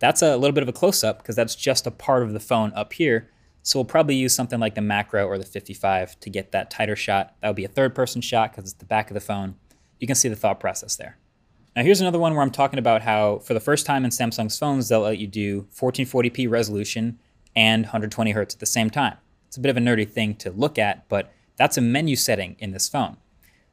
That's 0.00 0.20
a 0.20 0.36
little 0.36 0.54
bit 0.54 0.64
of 0.64 0.68
a 0.68 0.72
close 0.72 1.04
up 1.04 1.18
because 1.18 1.36
that's 1.36 1.54
just 1.54 1.86
a 1.86 1.92
part 1.92 2.24
of 2.24 2.32
the 2.32 2.40
phone 2.40 2.72
up 2.74 2.94
here. 2.94 3.30
So 3.62 3.78
we'll 3.78 3.84
probably 3.84 4.16
use 4.16 4.34
something 4.34 4.58
like 4.58 4.74
the 4.74 4.80
macro 4.80 5.24
or 5.28 5.38
the 5.38 5.44
55 5.44 6.18
to 6.18 6.28
get 6.28 6.50
that 6.50 6.68
tighter 6.68 6.96
shot. 6.96 7.36
That 7.40 7.48
would 7.50 7.54
be 7.54 7.64
a 7.64 7.68
third 7.68 7.94
person 7.94 8.22
shot 8.22 8.50
because 8.50 8.72
it's 8.72 8.80
the 8.80 8.84
back 8.84 9.08
of 9.08 9.14
the 9.14 9.20
phone. 9.20 9.54
You 10.00 10.08
can 10.08 10.16
see 10.16 10.28
the 10.28 10.34
thought 10.34 10.58
process 10.58 10.96
there. 10.96 11.16
Now 11.76 11.84
here's 11.84 12.00
another 12.00 12.18
one 12.18 12.34
where 12.34 12.42
I'm 12.42 12.50
talking 12.50 12.80
about 12.80 13.02
how 13.02 13.38
for 13.38 13.54
the 13.54 13.60
first 13.60 13.86
time 13.86 14.04
in 14.04 14.10
Samsung's 14.10 14.58
phones, 14.58 14.88
they'll 14.88 15.02
let 15.02 15.18
you 15.18 15.28
do 15.28 15.68
1440p 15.76 16.50
resolution 16.50 17.20
and 17.54 17.84
120 17.84 18.32
hertz 18.32 18.56
at 18.56 18.58
the 18.58 18.66
same 18.66 18.90
time. 18.90 19.16
It's 19.46 19.56
a 19.56 19.60
bit 19.60 19.70
of 19.70 19.76
a 19.76 19.80
nerdy 19.80 20.10
thing 20.10 20.34
to 20.36 20.50
look 20.50 20.76
at, 20.76 21.08
but 21.08 21.32
that's 21.58 21.76
a 21.76 21.82
menu 21.82 22.16
setting 22.16 22.56
in 22.58 22.70
this 22.70 22.88
phone. 22.88 23.16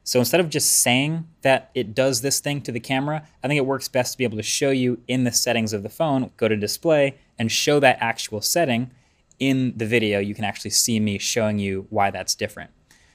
So 0.04 0.20
instead 0.20 0.40
of 0.40 0.50
just 0.50 0.82
saying 0.82 1.26
that 1.42 1.70
it 1.74 1.94
does 1.94 2.20
this 2.20 2.38
thing 2.38 2.60
to 2.62 2.70
the 2.70 2.78
camera, 2.78 3.26
I 3.42 3.48
think 3.48 3.58
it 3.58 3.66
works 3.66 3.88
best 3.88 4.12
to 4.12 4.18
be 4.18 4.24
able 4.24 4.36
to 4.36 4.42
show 4.42 4.70
you 4.70 5.00
in 5.08 5.24
the 5.24 5.32
settings 5.32 5.72
of 5.72 5.82
the 5.82 5.88
phone, 5.88 6.30
go 6.36 6.46
to 6.46 6.56
display, 6.56 7.16
and 7.38 7.50
show 7.50 7.80
that 7.80 7.98
actual 8.00 8.40
setting 8.40 8.92
in 9.40 9.76
the 9.76 9.86
video. 9.86 10.20
You 10.20 10.34
can 10.34 10.44
actually 10.44 10.70
see 10.70 11.00
me 11.00 11.18
showing 11.18 11.58
you 11.58 11.86
why 11.90 12.12
that's 12.12 12.36
different. 12.36 12.70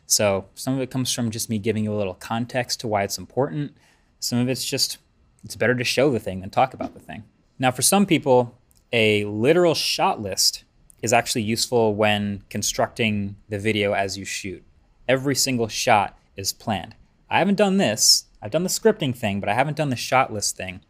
So 0.06 0.50
some 0.56 0.74
of 0.74 0.82
it 0.82 0.92
comes 0.92 1.14
from 1.14 1.32
just 1.32 1.50
me 1.50 1.60
giving 1.60 1.86
you 1.86 1.94
a 1.94 1.96
little 1.96 2.14
context 2.14 2.82
to 2.82 2.88
why 2.90 3.04
it's 3.04 3.18
important. 3.18 3.74
Some 4.20 4.40
of 4.40 4.50
it's 4.50 4.66
just, 4.66 4.98
it's 5.46 5.56
better 5.56 5.76
to 5.76 5.86
show 5.86 6.12
the 6.12 6.20
thing 6.20 6.42
than 6.42 6.50
talk 6.50 6.74
about 6.74 6.94
the 6.94 7.00
thing. 7.00 7.24
Now, 7.58 7.72
for 7.72 7.82
some 7.82 8.06
people, 8.06 8.60
a 8.92 9.24
literal 9.24 9.76
shot 9.76 10.22
list 10.22 10.66
is 11.02 11.14
actually 11.14 11.42
useful 11.42 11.96
when 11.96 12.44
constructing 12.50 13.36
the 13.50 13.60
video 13.60 13.94
as 13.94 14.18
you 14.18 14.26
shoot. 14.26 14.64
Every 15.08 15.36
single 15.36 15.68
shot 15.68 16.18
is 16.36 16.54
planned. 16.54 16.96
I 17.30 17.40
haven't 17.40 17.56
done 17.56 17.78
this. 17.78 18.26
I've 18.42 18.52
done 18.52 18.64
the 18.64 18.70
scripting 18.70 19.16
thing, 19.16 19.40
but 19.40 19.50
I 19.50 19.54
haven't 19.54 19.78
done 19.78 19.90
the 19.90 19.96
shot 19.96 20.32
list 20.32 20.58
thing. 20.58 20.82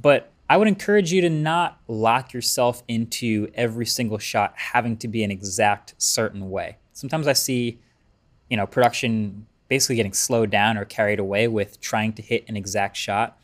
But 0.00 0.32
I 0.48 0.56
would 0.56 0.68
encourage 0.68 1.12
you 1.12 1.20
to 1.22 1.30
not 1.30 1.80
lock 1.88 2.32
yourself 2.32 2.82
into 2.86 3.48
every 3.54 3.86
single 3.86 4.18
shot 4.18 4.54
having 4.56 4.96
to 4.98 5.08
be 5.08 5.24
an 5.24 5.30
exact 5.30 5.94
certain 5.98 6.50
way. 6.50 6.78
Sometimes 6.92 7.26
I 7.26 7.32
see, 7.32 7.80
you 8.48 8.56
know, 8.56 8.66
production 8.66 9.46
basically 9.68 9.96
getting 9.96 10.12
slowed 10.12 10.50
down 10.50 10.78
or 10.78 10.84
carried 10.84 11.18
away 11.18 11.48
with 11.48 11.80
trying 11.80 12.12
to 12.14 12.22
hit 12.22 12.44
an 12.48 12.56
exact 12.56 12.96
shot, 12.96 13.38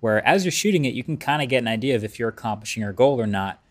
where 0.00 0.26
as 0.26 0.44
you're 0.44 0.52
shooting 0.52 0.86
it, 0.86 0.94
you 0.94 1.04
can 1.04 1.18
kind 1.18 1.42
of 1.42 1.48
get 1.48 1.58
an 1.58 1.68
idea 1.68 1.94
of 1.94 2.04
if 2.04 2.18
you're 2.18 2.30
accomplishing 2.30 2.82
your 2.82 2.92
goal 2.92 3.20
or 3.20 3.26
not 3.26 3.62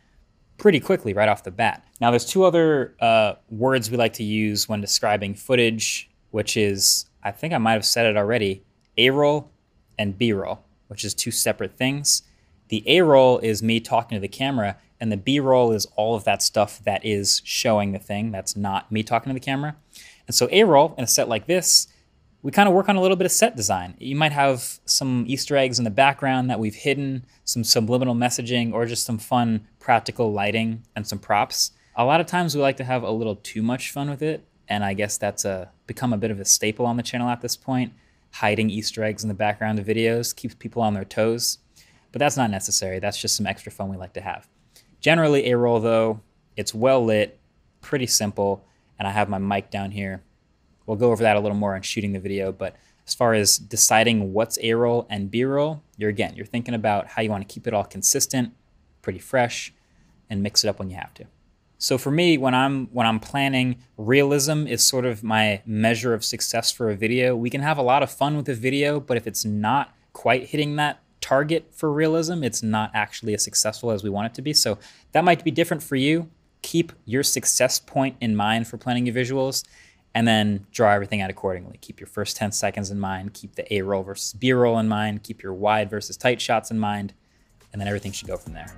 pretty 0.57 0.79
quickly 0.79 1.13
right 1.13 1.29
off 1.29 1.43
the 1.43 1.51
bat. 1.51 1.85
Now, 1.99 2.11
there's 2.11 2.25
two 2.25 2.43
other 2.43 2.95
uh, 2.99 3.33
words 3.49 3.91
we 3.91 3.97
like 3.97 4.13
to 4.13 4.23
use 4.23 4.69
when 4.69 4.81
describing 4.81 5.35
footage, 5.35 6.09
which 6.31 6.57
is, 6.57 7.05
I 7.23 7.31
think 7.31 7.53
I 7.53 7.57
might 7.57 7.73
have 7.73 7.85
said 7.85 8.05
it 8.05 8.17
already, 8.17 8.63
A-roll 8.97 9.51
and 9.97 10.17
B-roll, 10.17 10.63
which 10.87 11.03
is 11.03 11.13
two 11.13 11.31
separate 11.31 11.75
things. 11.75 12.23
The 12.69 12.83
A 12.87 13.01
roll 13.01 13.39
is 13.39 13.61
me 13.61 13.79
talking 13.79 14.15
to 14.15 14.19
the 14.19 14.27
camera, 14.27 14.77
and 14.99 15.11
the 15.11 15.17
B 15.17 15.39
roll 15.39 15.71
is 15.71 15.85
all 15.95 16.15
of 16.15 16.23
that 16.23 16.41
stuff 16.41 16.83
that 16.83 17.05
is 17.05 17.41
showing 17.43 17.91
the 17.91 17.99
thing 17.99 18.31
that's 18.31 18.55
not 18.55 18.91
me 18.91 19.03
talking 19.03 19.29
to 19.29 19.33
the 19.33 19.45
camera. 19.45 19.75
And 20.27 20.33
so 20.33 20.47
A 20.51 20.63
roll 20.63 20.95
in 20.97 21.03
a 21.03 21.07
set 21.07 21.29
like 21.29 21.47
this, 21.47 21.87
we 22.45 22.51
kind 22.51 22.69
of 22.69 22.75
work 22.75 22.87
on 22.89 22.95
a 22.95 23.01
little 23.01 23.17
bit 23.17 23.25
of 23.25 23.31
set 23.31 23.55
design. 23.55 23.95
You 23.97 24.15
might 24.15 24.31
have 24.31 24.79
some 24.85 25.25
Easter 25.27 25.57
eggs 25.57 25.79
in 25.79 25.83
the 25.83 25.89
background 25.89 26.49
that 26.51 26.59
we've 26.59 26.75
hidden, 26.75 27.25
some 27.43 27.63
subliminal 27.63 28.13
messaging, 28.13 28.71
or 28.71 28.85
just 28.85 29.03
some 29.03 29.17
fun 29.17 29.67
practical 29.79 30.31
lighting 30.31 30.83
and 30.95 31.07
some 31.07 31.17
props. 31.17 31.71
A 31.95 32.05
lot 32.05 32.21
of 32.21 32.27
times 32.27 32.55
we 32.55 32.61
like 32.61 32.77
to 32.77 32.83
have 32.83 33.01
a 33.01 33.09
little 33.09 33.37
too 33.37 33.63
much 33.63 33.89
fun 33.89 34.09
with 34.09 34.21
it, 34.21 34.45
and 34.67 34.83
I 34.85 34.93
guess 34.93 35.17
that's 35.17 35.43
a, 35.43 35.71
become 35.87 36.13
a 36.13 36.17
bit 36.17 36.29
of 36.29 36.39
a 36.39 36.45
staple 36.45 36.85
on 36.85 36.97
the 36.97 37.03
channel 37.03 37.29
at 37.29 37.41
this 37.41 37.57
point. 37.57 37.93
Hiding 38.33 38.69
Easter 38.69 39.03
eggs 39.03 39.23
in 39.23 39.27
the 39.27 39.33
background 39.33 39.79
of 39.79 39.85
videos 39.87 40.35
keeps 40.35 40.53
people 40.53 40.83
on 40.83 40.93
their 40.93 41.05
toes 41.05 41.57
but 42.15 42.21
that's 42.21 42.37
not 42.37 42.49
necessary. 42.49 42.99
That's 42.99 43.19
just 43.19 43.35
some 43.35 43.45
extra 43.45 43.73
fun 43.73 43.89
we 43.89 43.97
like 43.97 44.13
to 44.13 44.21
have. 44.21 44.47
Generally, 45.01 45.51
A-roll 45.51 45.81
though, 45.81 46.21
it's 46.55 46.73
well 46.73 47.03
lit, 47.03 47.37
pretty 47.81 48.07
simple, 48.07 48.63
and 48.97 49.05
I 49.05 49.11
have 49.11 49.27
my 49.27 49.37
mic 49.37 49.69
down 49.69 49.91
here. 49.91 50.23
We'll 50.85 50.97
go 50.97 51.11
over 51.11 51.23
that 51.23 51.35
a 51.35 51.39
little 51.39 51.57
more 51.57 51.75
in 51.75 51.81
shooting 51.81 52.13
the 52.13 52.19
video, 52.19 52.51
but 52.51 52.75
as 53.07 53.13
far 53.13 53.33
as 53.33 53.57
deciding 53.57 54.33
what's 54.33 54.57
A-roll 54.61 55.05
and 55.09 55.29
B-roll, 55.29 55.83
you're 55.97 56.09
again, 56.09 56.35
you're 56.35 56.45
thinking 56.45 56.73
about 56.73 57.07
how 57.07 57.21
you 57.21 57.29
want 57.29 57.47
to 57.47 57.53
keep 57.53 57.67
it 57.67 57.73
all 57.73 57.83
consistent, 57.83 58.53
pretty 59.01 59.19
fresh, 59.19 59.73
and 60.29 60.41
mix 60.41 60.63
it 60.63 60.67
up 60.67 60.79
when 60.79 60.89
you 60.89 60.95
have 60.95 61.13
to. 61.15 61.25
So 61.77 61.97
for 61.97 62.09
me, 62.09 62.37
when 62.37 62.55
I'm 62.55 62.87
when 62.87 63.05
I'm 63.05 63.19
planning, 63.19 63.77
realism 63.97 64.65
is 64.65 64.85
sort 64.85 65.05
of 65.05 65.23
my 65.23 65.61
measure 65.65 66.13
of 66.13 66.23
success 66.23 66.71
for 66.71 66.89
a 66.89 66.95
video. 66.95 67.35
We 67.35 67.49
can 67.49 67.61
have 67.61 67.77
a 67.77 67.83
lot 67.83 68.01
of 68.01 68.09
fun 68.09 68.37
with 68.37 68.47
a 68.49 68.55
video, 68.55 68.99
but 68.99 69.17
if 69.17 69.27
it's 69.27 69.45
not 69.45 69.93
quite 70.13 70.47
hitting 70.47 70.77
that 70.77 71.01
target 71.19 71.67
for 71.71 71.91
realism, 71.91 72.43
it's 72.43 72.63
not 72.63 72.91
actually 72.93 73.33
as 73.33 73.43
successful 73.43 73.91
as 73.91 74.03
we 74.03 74.09
want 74.09 74.27
it 74.27 74.33
to 74.35 74.41
be. 74.41 74.53
So 74.53 74.77
that 75.11 75.23
might 75.23 75.43
be 75.43 75.51
different 75.51 75.83
for 75.83 75.95
you. 75.95 76.29
Keep 76.61 76.93
your 77.03 77.23
success 77.23 77.77
point 77.77 78.15
in 78.21 78.35
mind 78.35 78.67
for 78.67 78.77
planning 78.77 79.05
your 79.05 79.15
visuals 79.15 79.63
and 80.15 80.25
then 80.25 80.65
draw 80.71 80.93
everything 80.93 81.21
out 81.21 81.29
accordingly. 81.29 81.77
Keep 81.81 81.99
your 81.99 82.07
first 82.07 82.37
10 82.37 82.53
seconds 82.53 82.89
in 82.89 82.99
mind, 82.99 83.33
keep 83.33 83.55
the 83.55 83.71
A 83.73 83.81
roll 83.81 84.01
versus 84.01 84.31
B 84.33 84.53
roll 84.53 84.79
in 84.79 84.87
mind, 84.87 85.23
keep 85.23 85.43
your 85.43 85.53
wide 85.53 85.89
versus 85.89 86.15
tight 86.15 86.41
shots 86.41 86.71
in 86.71 86.79
mind, 86.79 87.13
and 87.73 87.81
then 87.81 87.87
everything 87.87 88.13
should 88.13 88.29
go 88.29 88.37
from 88.37 88.53
there. 88.53 88.73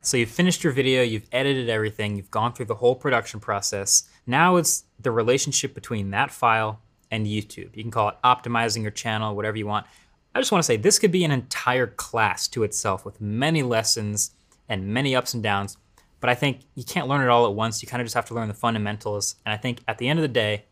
So 0.00 0.18
you've 0.18 0.28
finished 0.28 0.62
your 0.62 0.72
video, 0.72 1.02
you've 1.02 1.26
edited 1.32 1.70
everything, 1.70 2.16
you've 2.16 2.30
gone 2.30 2.52
through 2.52 2.66
the 2.66 2.74
whole 2.74 2.94
production 2.94 3.40
process. 3.40 4.02
Now 4.26 4.56
it's 4.56 4.84
the 5.00 5.12
relationship 5.12 5.74
between 5.74 6.10
that 6.10 6.30
file 6.30 6.80
and 7.10 7.26
YouTube. 7.26 7.74
You 7.74 7.84
can 7.84 7.90
call 7.90 8.08
it 8.08 8.16
optimizing 8.24 8.82
your 8.82 8.90
channel, 8.90 9.36
whatever 9.36 9.56
you 9.56 9.66
want. 9.66 9.86
I 10.34 10.40
just 10.40 10.50
want 10.50 10.60
to 10.62 10.66
say 10.66 10.76
this 10.76 10.98
could 10.98 11.12
be 11.12 11.24
an 11.24 11.30
entire 11.30 11.86
class 11.86 12.48
to 12.48 12.64
itself 12.64 13.04
with 13.04 13.20
many 13.20 13.62
lessons 13.62 14.32
and 14.68 14.88
many 14.88 15.14
ups 15.14 15.32
and 15.32 15.42
downs. 15.42 15.76
But 16.20 16.30
I 16.30 16.34
think 16.34 16.62
you 16.74 16.84
can't 16.84 17.06
learn 17.06 17.22
it 17.22 17.28
all 17.28 17.46
at 17.46 17.54
once. 17.54 17.82
You 17.82 17.88
kind 17.88 18.00
of 18.00 18.06
just 18.06 18.14
have 18.14 18.26
to 18.26 18.34
learn 18.34 18.48
the 18.48 18.54
fundamentals. 18.54 19.36
And 19.44 19.52
I 19.52 19.56
think 19.56 19.80
at 19.86 19.98
the 19.98 20.08
end 20.08 20.18
of 20.18 20.22
the 20.22 20.28
day, 20.28 20.64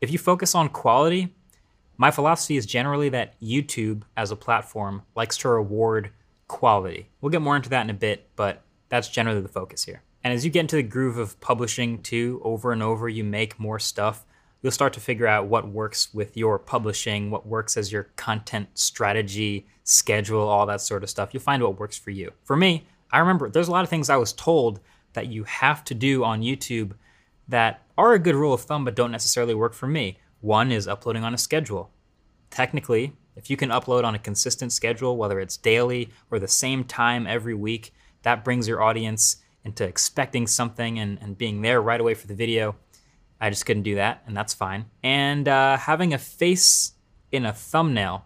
if 0.00 0.10
you 0.10 0.18
focus 0.18 0.54
on 0.54 0.70
quality, 0.70 1.34
my 1.96 2.10
philosophy 2.10 2.56
is 2.56 2.66
generally 2.66 3.08
that 3.10 3.40
YouTube 3.40 4.02
as 4.16 4.30
a 4.30 4.36
platform 4.36 5.02
likes 5.14 5.36
to 5.38 5.48
reward 5.50 6.10
quality. 6.48 7.08
We'll 7.20 7.30
get 7.30 7.42
more 7.42 7.56
into 7.56 7.68
that 7.70 7.82
in 7.82 7.90
a 7.90 7.94
bit, 7.94 8.28
but 8.36 8.62
that's 8.88 9.08
generally 9.08 9.40
the 9.40 9.48
focus 9.48 9.84
here. 9.84 10.02
And 10.24 10.34
as 10.34 10.44
you 10.44 10.50
get 10.50 10.60
into 10.60 10.76
the 10.76 10.82
groove 10.82 11.18
of 11.18 11.38
publishing 11.40 12.02
too, 12.02 12.40
over 12.42 12.72
and 12.72 12.82
over, 12.82 13.08
you 13.08 13.22
make 13.22 13.60
more 13.60 13.78
stuff, 13.78 14.26
you'll 14.66 14.72
start 14.72 14.92
to 14.92 14.98
figure 14.98 15.28
out 15.28 15.46
what 15.46 15.68
works 15.68 16.12
with 16.12 16.36
your 16.36 16.58
publishing, 16.58 17.30
what 17.30 17.46
works 17.46 17.76
as 17.76 17.92
your 17.92 18.02
content 18.16 18.68
strategy, 18.74 19.64
schedule, 19.84 20.40
all 20.40 20.66
that 20.66 20.80
sort 20.80 21.04
of 21.04 21.08
stuff. 21.08 21.32
You'll 21.32 21.40
find 21.40 21.62
what 21.62 21.78
works 21.78 21.96
for 21.96 22.10
you. 22.10 22.32
For 22.42 22.56
me, 22.56 22.84
I 23.12 23.20
remember 23.20 23.48
there's 23.48 23.68
a 23.68 23.70
lot 23.70 23.84
of 23.84 23.90
things 23.90 24.10
I 24.10 24.16
was 24.16 24.32
told 24.32 24.80
that 25.12 25.28
you 25.28 25.44
have 25.44 25.84
to 25.84 25.94
do 25.94 26.24
on 26.24 26.42
YouTube 26.42 26.94
that 27.46 27.84
are 27.96 28.12
a 28.12 28.18
good 28.18 28.34
rule 28.34 28.52
of 28.52 28.62
thumb 28.62 28.84
but 28.84 28.96
don't 28.96 29.12
necessarily 29.12 29.54
work 29.54 29.72
for 29.72 29.86
me. 29.86 30.18
One 30.40 30.72
is 30.72 30.88
uploading 30.88 31.22
on 31.22 31.32
a 31.32 31.38
schedule. 31.38 31.92
Technically, 32.50 33.12
if 33.36 33.48
you 33.48 33.56
can 33.56 33.70
upload 33.70 34.02
on 34.02 34.16
a 34.16 34.18
consistent 34.18 34.72
schedule, 34.72 35.16
whether 35.16 35.38
it's 35.38 35.56
daily 35.56 36.10
or 36.32 36.40
the 36.40 36.48
same 36.48 36.82
time 36.82 37.24
every 37.28 37.54
week, 37.54 37.94
that 38.22 38.42
brings 38.42 38.66
your 38.66 38.82
audience 38.82 39.36
into 39.62 39.84
expecting 39.84 40.48
something 40.48 40.98
and, 40.98 41.18
and 41.20 41.38
being 41.38 41.62
there 41.62 41.80
right 41.80 42.00
away 42.00 42.14
for 42.14 42.26
the 42.26 42.34
video. 42.34 42.74
I 43.40 43.50
just 43.50 43.66
couldn't 43.66 43.82
do 43.82 43.96
that, 43.96 44.22
and 44.26 44.36
that's 44.36 44.54
fine. 44.54 44.86
And 45.02 45.46
uh, 45.46 45.76
having 45.76 46.14
a 46.14 46.18
face 46.18 46.92
in 47.30 47.44
a 47.44 47.52
thumbnail, 47.52 48.24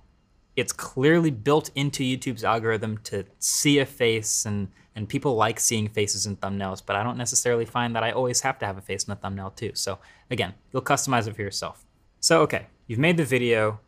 it's 0.56 0.72
clearly 0.72 1.30
built 1.30 1.70
into 1.74 2.02
YouTube's 2.04 2.44
algorithm 2.44 2.98
to 3.04 3.24
see 3.38 3.78
a 3.78 3.86
face, 3.86 4.44
and, 4.44 4.68
and 4.94 5.08
people 5.08 5.34
like 5.34 5.58
seeing 5.58 5.88
faces 5.88 6.26
in 6.26 6.36
thumbnails, 6.36 6.82
but 6.84 6.96
I 6.96 7.02
don't 7.02 7.16
necessarily 7.16 7.64
find 7.64 7.96
that 7.96 8.02
I 8.02 8.12
always 8.12 8.40
have 8.42 8.58
to 8.60 8.66
have 8.66 8.78
a 8.78 8.82
face 8.82 9.04
in 9.04 9.12
a 9.12 9.16
thumbnail 9.16 9.50
too. 9.50 9.72
So 9.74 9.98
again, 10.30 10.54
you'll 10.72 10.82
customize 10.82 11.26
it 11.26 11.34
for 11.34 11.42
yourself. 11.42 11.84
So 12.20 12.42
okay, 12.42 12.66
you've 12.86 12.98
made 12.98 13.16
the 13.16 13.24
video, 13.24 13.80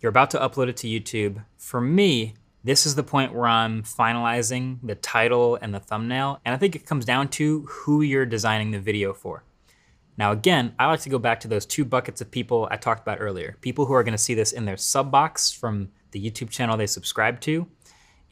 you're 0.00 0.10
about 0.10 0.30
to 0.32 0.38
upload 0.38 0.68
it 0.68 0.76
to 0.78 0.88
YouTube. 0.88 1.44
For 1.56 1.80
me, 1.80 2.34
this 2.64 2.84
is 2.84 2.96
the 2.96 3.02
point 3.02 3.32
where 3.32 3.46
I'm 3.46 3.82
finalizing 3.82 4.78
the 4.82 4.96
title 4.96 5.56
and 5.60 5.72
the 5.72 5.80
thumbnail, 5.80 6.40
and 6.44 6.54
I 6.54 6.58
think 6.58 6.74
it 6.74 6.84
comes 6.84 7.04
down 7.04 7.28
to 7.28 7.62
who 7.62 8.02
you're 8.02 8.26
designing 8.26 8.72
the 8.72 8.80
video 8.80 9.12
for. 9.12 9.44
Now 10.18 10.32
again, 10.32 10.74
I 10.78 10.86
like 10.86 11.00
to 11.00 11.10
go 11.10 11.18
back 11.18 11.40
to 11.40 11.48
those 11.48 11.66
two 11.66 11.84
buckets 11.84 12.20
of 12.20 12.30
people 12.30 12.68
I 12.70 12.76
talked 12.76 13.02
about 13.02 13.20
earlier. 13.20 13.56
People 13.60 13.86
who 13.86 13.92
are 13.92 14.04
gonna 14.04 14.18
see 14.18 14.34
this 14.34 14.52
in 14.52 14.64
their 14.64 14.76
sub 14.76 15.10
box 15.10 15.52
from 15.52 15.90
the 16.12 16.30
YouTube 16.30 16.50
channel 16.50 16.76
they 16.76 16.86
subscribe 16.86 17.40
to, 17.40 17.66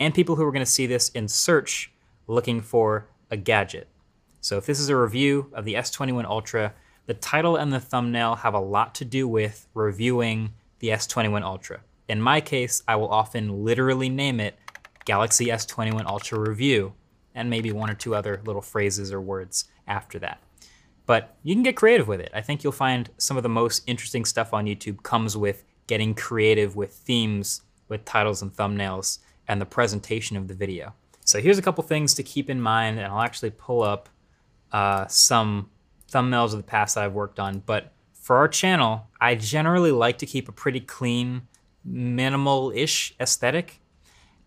and 0.00 0.14
people 0.14 0.36
who 0.36 0.44
are 0.44 0.52
gonna 0.52 0.64
see 0.64 0.86
this 0.86 1.10
in 1.10 1.28
search 1.28 1.92
looking 2.26 2.60
for 2.60 3.08
a 3.30 3.36
gadget. 3.36 3.88
So 4.40 4.56
if 4.56 4.66
this 4.66 4.80
is 4.80 4.88
a 4.88 4.96
review 4.96 5.50
of 5.52 5.64
the 5.64 5.74
S21 5.74 6.24
Ultra, 6.24 6.74
the 7.06 7.14
title 7.14 7.56
and 7.56 7.72
the 7.72 7.80
thumbnail 7.80 8.36
have 8.36 8.54
a 8.54 8.60
lot 8.60 8.94
to 8.96 9.04
do 9.04 9.28
with 9.28 9.66
reviewing 9.74 10.54
the 10.78 10.88
S21 10.88 11.42
Ultra. 11.42 11.80
In 12.08 12.20
my 12.20 12.40
case, 12.40 12.82
I 12.88 12.96
will 12.96 13.08
often 13.08 13.64
literally 13.64 14.08
name 14.08 14.40
it 14.40 14.58
Galaxy 15.04 15.46
S21 15.46 16.06
Ultra 16.06 16.38
Review, 16.38 16.94
and 17.34 17.50
maybe 17.50 17.72
one 17.72 17.90
or 17.90 17.94
two 17.94 18.14
other 18.14 18.40
little 18.44 18.62
phrases 18.62 19.12
or 19.12 19.20
words 19.20 19.66
after 19.86 20.18
that. 20.20 20.40
But 21.06 21.36
you 21.42 21.54
can 21.54 21.62
get 21.62 21.76
creative 21.76 22.08
with 22.08 22.20
it. 22.20 22.30
I 22.34 22.40
think 22.40 22.62
you'll 22.62 22.72
find 22.72 23.10
some 23.18 23.36
of 23.36 23.42
the 23.42 23.48
most 23.48 23.82
interesting 23.86 24.24
stuff 24.24 24.54
on 24.54 24.66
YouTube 24.66 25.02
comes 25.02 25.36
with 25.36 25.64
getting 25.86 26.14
creative 26.14 26.76
with 26.76 26.92
themes, 26.94 27.60
with 27.88 28.04
titles 28.04 28.40
and 28.40 28.52
thumbnails, 28.52 29.18
and 29.46 29.60
the 29.60 29.66
presentation 29.66 30.36
of 30.36 30.48
the 30.48 30.54
video. 30.54 30.94
So 31.24 31.40
here's 31.40 31.58
a 31.58 31.62
couple 31.62 31.84
things 31.84 32.14
to 32.14 32.22
keep 32.22 32.48
in 32.48 32.60
mind, 32.60 32.98
and 32.98 33.06
I'll 33.06 33.20
actually 33.20 33.50
pull 33.50 33.82
up 33.82 34.08
uh, 34.72 35.06
some 35.06 35.70
thumbnails 36.10 36.52
of 36.52 36.58
the 36.58 36.62
past 36.62 36.94
that 36.94 37.04
I've 37.04 37.12
worked 37.12 37.38
on. 37.38 37.62
But 37.66 37.92
for 38.12 38.36
our 38.36 38.48
channel, 38.48 39.08
I 39.20 39.34
generally 39.34 39.90
like 39.90 40.18
to 40.18 40.26
keep 40.26 40.48
a 40.48 40.52
pretty 40.52 40.80
clean 40.80 41.42
minimal-ish 41.84 43.14
aesthetic. 43.20 43.80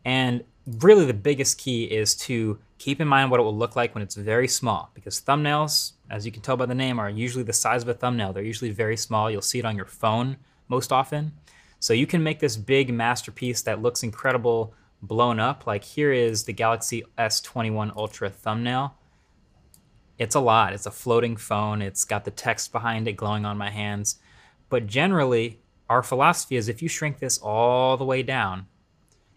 And 0.04 0.44
really 0.66 1.06
the 1.06 1.14
biggest 1.14 1.58
key 1.58 1.86
is 1.86 2.16
to 2.16 2.60
keep 2.78 3.00
in 3.00 3.08
mind 3.08 3.32
what 3.32 3.40
it 3.40 3.44
will 3.44 3.56
look 3.56 3.76
like 3.76 3.94
when 3.94 4.02
it's 4.02 4.16
very 4.16 4.48
small 4.48 4.92
because 4.94 5.22
thumbnails, 5.22 5.94
as 6.10 6.26
you 6.26 6.32
can 6.32 6.42
tell 6.42 6.58
by 6.58 6.66
the 6.66 6.76
name, 6.76 7.00
are 7.00 7.10
usually 7.10 7.44
the 7.44 7.54
size 7.54 7.84
of 7.84 7.90
a 7.90 7.94
thumbnail. 7.94 8.34
They're 8.34 8.44
usually 8.44 8.72
very 8.72 8.98
small. 8.98 9.30
You'll 9.30 9.42
see 9.42 9.60
it 9.60 9.66
on 9.66 9.76
your 9.76 9.86
phone 9.86 10.38
most 10.68 10.92
often. 10.92 11.34
So 11.80 11.94
you 11.94 12.08
can 12.08 12.24
make 12.24 12.40
this 12.40 12.58
big 12.58 12.94
masterpiece 12.94 13.62
that 13.64 13.82
looks 13.82 14.04
incredible 14.04 14.74
blown 15.02 15.40
up. 15.40 15.68
Like 15.68 15.84
here 15.84 16.12
is 16.12 16.44
the 16.44 16.54
Galaxy 16.54 17.04
S21 17.18 17.96
Ultra 17.96 18.30
thumbnail. 18.30 18.96
It's 20.18 20.36
a 20.36 20.40
lot. 20.40 20.74
It's 20.74 20.88
a 20.88 20.92
floating 20.92 21.38
phone. 21.38 21.82
It's 21.82 22.04
got 22.04 22.26
the 22.26 22.32
text 22.32 22.72
behind 22.72 23.08
it 23.08 23.14
glowing 23.14 23.46
on 23.46 23.58
my 23.58 23.70
hands. 23.70 24.18
But 24.70 24.88
generally, 24.88 25.60
our 25.90 26.02
philosophy 26.02 26.56
is 26.56 26.68
if 26.68 26.82
you 26.82 26.90
shrink 26.90 27.20
this 27.20 27.38
all 27.38 27.98
the 27.98 28.06
way 28.06 28.24
down, 28.24 28.68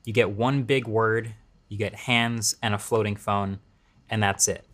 you 0.04 0.12
get 0.12 0.30
one 0.30 0.62
big 0.62 0.88
word, 0.88 1.34
you 1.68 1.76
get 1.76 1.94
hands 1.94 2.56
and 2.62 2.74
a 2.74 2.78
floating 2.78 3.16
phone, 3.16 3.60
and 4.08 4.22
that's 4.22 4.48
it. 4.48 4.66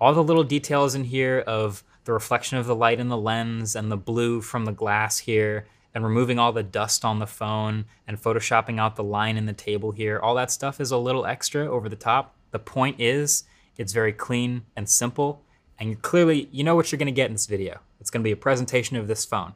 All 0.00 0.12
the 0.12 0.22
little 0.22 0.44
details 0.44 0.94
in 0.94 1.04
here 1.04 1.40
of 1.46 1.82
the 2.04 2.12
reflection 2.12 2.58
of 2.58 2.66
the 2.66 2.74
light 2.74 3.00
in 3.00 3.08
the 3.08 3.16
lens 3.16 3.76
and 3.76 3.90
the 3.90 3.96
blue 3.96 4.40
from 4.40 4.64
the 4.64 4.72
glass 4.72 5.18
here 5.18 5.66
and 5.94 6.04
removing 6.04 6.38
all 6.38 6.52
the 6.52 6.62
dust 6.62 7.04
on 7.04 7.18
the 7.18 7.26
phone 7.26 7.84
and 8.06 8.22
photoshopping 8.22 8.78
out 8.78 8.96
the 8.96 9.02
line 9.02 9.36
in 9.36 9.46
the 9.46 9.52
table 9.52 9.90
here. 9.90 10.18
All 10.18 10.34
that 10.36 10.50
stuff 10.50 10.80
is 10.80 10.90
a 10.90 10.96
little 10.96 11.26
extra 11.26 11.66
over 11.66 11.88
the 11.88 11.96
top. 11.96 12.34
The 12.50 12.58
point 12.58 13.00
is 13.00 13.44
it's 13.76 13.92
very 13.92 14.12
clean 14.12 14.64
and 14.76 14.88
simple 14.88 15.42
and 15.78 16.00
clearly 16.00 16.48
you 16.50 16.64
know 16.64 16.76
what 16.76 16.90
you're 16.90 16.98
going 16.98 17.06
to 17.06 17.12
get 17.12 17.26
in 17.26 17.32
this 17.32 17.46
video. 17.46 17.80
It's 18.00 18.10
going 18.10 18.22
to 18.22 18.28
be 18.28 18.32
a 18.32 18.36
presentation 18.36 18.96
of 18.96 19.08
this 19.08 19.24
phone. 19.24 19.54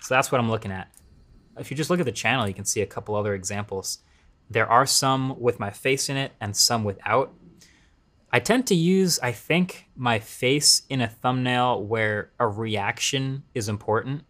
So 0.00 0.14
that's 0.14 0.30
what 0.30 0.40
I'm 0.40 0.50
looking 0.50 0.72
at. 0.72 0.90
If 1.58 1.70
you 1.70 1.76
just 1.76 1.90
look 1.90 2.00
at 2.00 2.06
the 2.06 2.12
channel, 2.12 2.48
you 2.48 2.54
can 2.54 2.64
see 2.64 2.80
a 2.80 2.86
couple 2.86 3.14
other 3.14 3.34
examples. 3.34 3.98
There 4.50 4.68
are 4.68 4.86
some 4.86 5.40
with 5.40 5.58
my 5.58 5.70
face 5.70 6.08
in 6.08 6.16
it 6.16 6.32
and 6.40 6.56
some 6.56 6.84
without. 6.84 7.32
I 8.34 8.40
tend 8.40 8.66
to 8.66 8.74
use, 8.74 9.20
I 9.20 9.30
think, 9.30 9.86
my 9.94 10.18
face 10.18 10.82
in 10.88 11.00
a 11.00 11.06
thumbnail 11.06 11.84
where 11.84 12.32
a 12.40 12.48
reaction 12.48 13.44
is 13.54 13.68
important. 13.68 14.24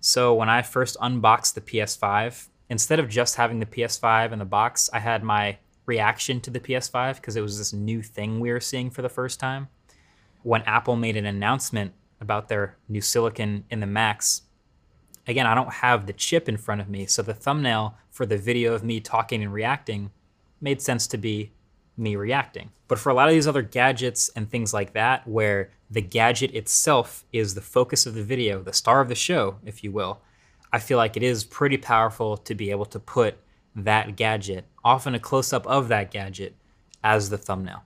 So 0.00 0.32
when 0.32 0.48
I 0.48 0.62
first 0.62 0.96
unboxed 1.02 1.54
the 1.54 1.60
PS5, 1.60 2.48
instead 2.70 2.98
of 2.98 3.10
just 3.10 3.34
having 3.34 3.60
the 3.60 3.66
PS5 3.66 4.32
in 4.32 4.38
the 4.38 4.46
box, 4.46 4.88
I 4.94 5.00
had 5.00 5.22
my 5.22 5.58
reaction 5.84 6.40
to 6.40 6.50
the 6.50 6.60
PS5 6.60 7.16
because 7.16 7.36
it 7.36 7.42
was 7.42 7.58
this 7.58 7.74
new 7.74 8.00
thing 8.00 8.40
we 8.40 8.52
were 8.52 8.58
seeing 8.58 8.88
for 8.88 9.02
the 9.02 9.10
first 9.10 9.38
time. 9.38 9.68
When 10.42 10.62
Apple 10.62 10.96
made 10.96 11.18
an 11.18 11.26
announcement 11.26 11.92
about 12.22 12.48
their 12.48 12.78
new 12.88 13.02
silicon 13.02 13.64
in 13.68 13.80
the 13.80 13.86
Macs, 13.86 14.44
again, 15.26 15.46
I 15.46 15.54
don't 15.54 15.74
have 15.74 16.06
the 16.06 16.14
chip 16.14 16.48
in 16.48 16.56
front 16.56 16.80
of 16.80 16.88
me, 16.88 17.04
so 17.04 17.20
the 17.20 17.34
thumbnail 17.34 17.98
for 18.10 18.24
the 18.24 18.38
video 18.38 18.72
of 18.72 18.82
me 18.82 18.98
talking 18.98 19.42
and 19.42 19.52
reacting 19.52 20.10
made 20.58 20.80
sense 20.80 21.06
to 21.08 21.18
be 21.18 21.52
me 21.96 22.16
reacting. 22.16 22.70
But 22.88 22.98
for 22.98 23.10
a 23.10 23.14
lot 23.14 23.28
of 23.28 23.34
these 23.34 23.46
other 23.46 23.62
gadgets 23.62 24.30
and 24.34 24.50
things 24.50 24.74
like 24.74 24.94
that, 24.94 25.26
where 25.26 25.70
the 25.90 26.00
gadget 26.00 26.54
itself 26.54 27.24
is 27.32 27.54
the 27.54 27.60
focus 27.60 28.06
of 28.06 28.14
the 28.14 28.22
video, 28.22 28.62
the 28.62 28.72
star 28.72 29.00
of 29.00 29.08
the 29.08 29.14
show, 29.14 29.56
if 29.64 29.84
you 29.84 29.92
will, 29.92 30.20
I 30.72 30.78
feel 30.78 30.98
like 30.98 31.16
it 31.16 31.22
is 31.22 31.44
pretty 31.44 31.76
powerful 31.76 32.36
to 32.36 32.54
be 32.54 32.70
able 32.70 32.86
to 32.86 33.00
put 33.00 33.36
that 33.74 34.16
gadget, 34.16 34.66
often 34.84 35.14
a 35.14 35.20
close 35.20 35.52
up 35.52 35.66
of 35.66 35.88
that 35.88 36.10
gadget, 36.10 36.54
as 37.02 37.30
the 37.30 37.38
thumbnail. 37.38 37.82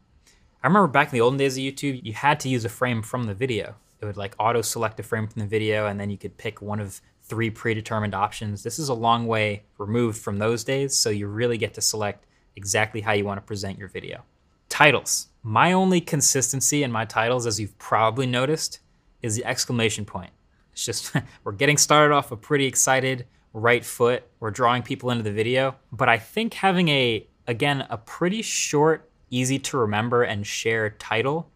I 0.63 0.67
remember 0.67 0.89
back 0.89 1.09
in 1.09 1.13
the 1.13 1.21
olden 1.21 1.39
days 1.39 1.57
of 1.57 1.63
YouTube, 1.63 2.01
you 2.03 2.15
had 2.15 2.41
to 2.41 2.49
use 2.49 2.65
a 2.65 2.71
frame 2.71 3.03
from 3.03 3.25
the 3.25 3.35
video. 3.35 3.75
It 4.01 4.07
would 4.07 4.17
like 4.17 4.35
auto 4.39 4.63
select 4.63 5.01
a 5.01 5.03
frame 5.03 5.29
from 5.29 5.41
the 5.41 5.49
video, 5.49 5.87
and 5.87 6.01
then 6.01 6.11
you 6.11 6.19
could 6.19 6.37
pick 6.37 6.63
one 6.63 6.81
of 6.81 7.01
three 7.23 7.51
predetermined 7.51 8.15
options. 8.15 8.63
This 8.63 8.79
is 8.79 8.89
a 8.89 8.95
long 8.95 9.27
way 9.27 9.65
removed 9.79 10.19
from 10.19 10.39
those 10.39 10.65
days, 10.65 10.95
so 10.97 11.11
you 11.11 11.27
really 11.27 11.59
get 11.59 11.75
to 11.75 11.81
select 11.81 12.27
exactly 12.57 13.01
how 13.01 13.13
you 13.13 13.25
want 13.25 13.39
to 13.39 13.47
present 13.47 13.79
your 13.79 13.89
video. 13.89 14.25
Titles. 14.69 15.29
My 15.43 15.73
only 15.73 16.01
consistency 16.01 16.83
in 16.83 16.91
my 16.91 17.05
titles, 17.05 17.47
as 17.47 17.61
you've 17.61 17.79
probably 17.79 18.27
noticed, 18.27 18.81
is 19.23 19.37
the 19.37 19.45
exclamation 19.45 20.05
point. 20.05 20.31
It's 20.73 20.85
just, 20.85 21.15
we're 21.45 21.53
getting 21.53 21.77
started 21.77 22.15
off 22.15 22.33
a 22.33 22.37
pretty 22.37 22.67
excited 22.67 23.27
right 23.53 23.85
foot. 23.85 24.25
We're 24.41 24.51
drawing 24.51 24.83
people 24.83 25.11
into 25.11 25.23
the 25.23 25.33
video. 25.33 25.77
But 25.93 26.09
I 26.09 26.19
think 26.19 26.55
having 26.55 26.89
a, 26.89 27.27
again, 27.47 27.87
a 27.89 27.97
pretty 27.97 28.43
short, 28.43 29.09
easy 29.31 29.59
to 29.59 29.79
remember 29.79 30.23
and 30.23 30.47
share 30.47 30.91
title 30.91 31.51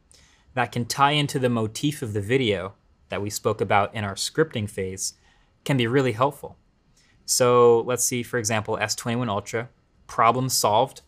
that 0.55 0.73
can 0.73 0.85
tie 0.85 1.13
into 1.13 1.39
the 1.39 1.49
motif 1.49 2.03
of 2.03 2.13
the 2.13 2.21
video 2.21 2.75
that 3.09 3.23
we 3.23 3.31
spoke 3.31 3.61
about 3.61 3.95
in 3.95 4.05
our 4.05 4.15
scripting 4.15 4.69
phase 4.69 5.15
can 5.65 5.77
be 5.77 5.87
really 5.87 6.13
helpful. 6.13 6.57
So 7.27 7.83
let's 7.83 8.05
see, 8.05 8.23
for 8.23 8.39
example, 8.39 8.79
S21 8.81 9.29
Ultra 9.29 9.69
problem 10.09 10.49
solved. 10.49 11.03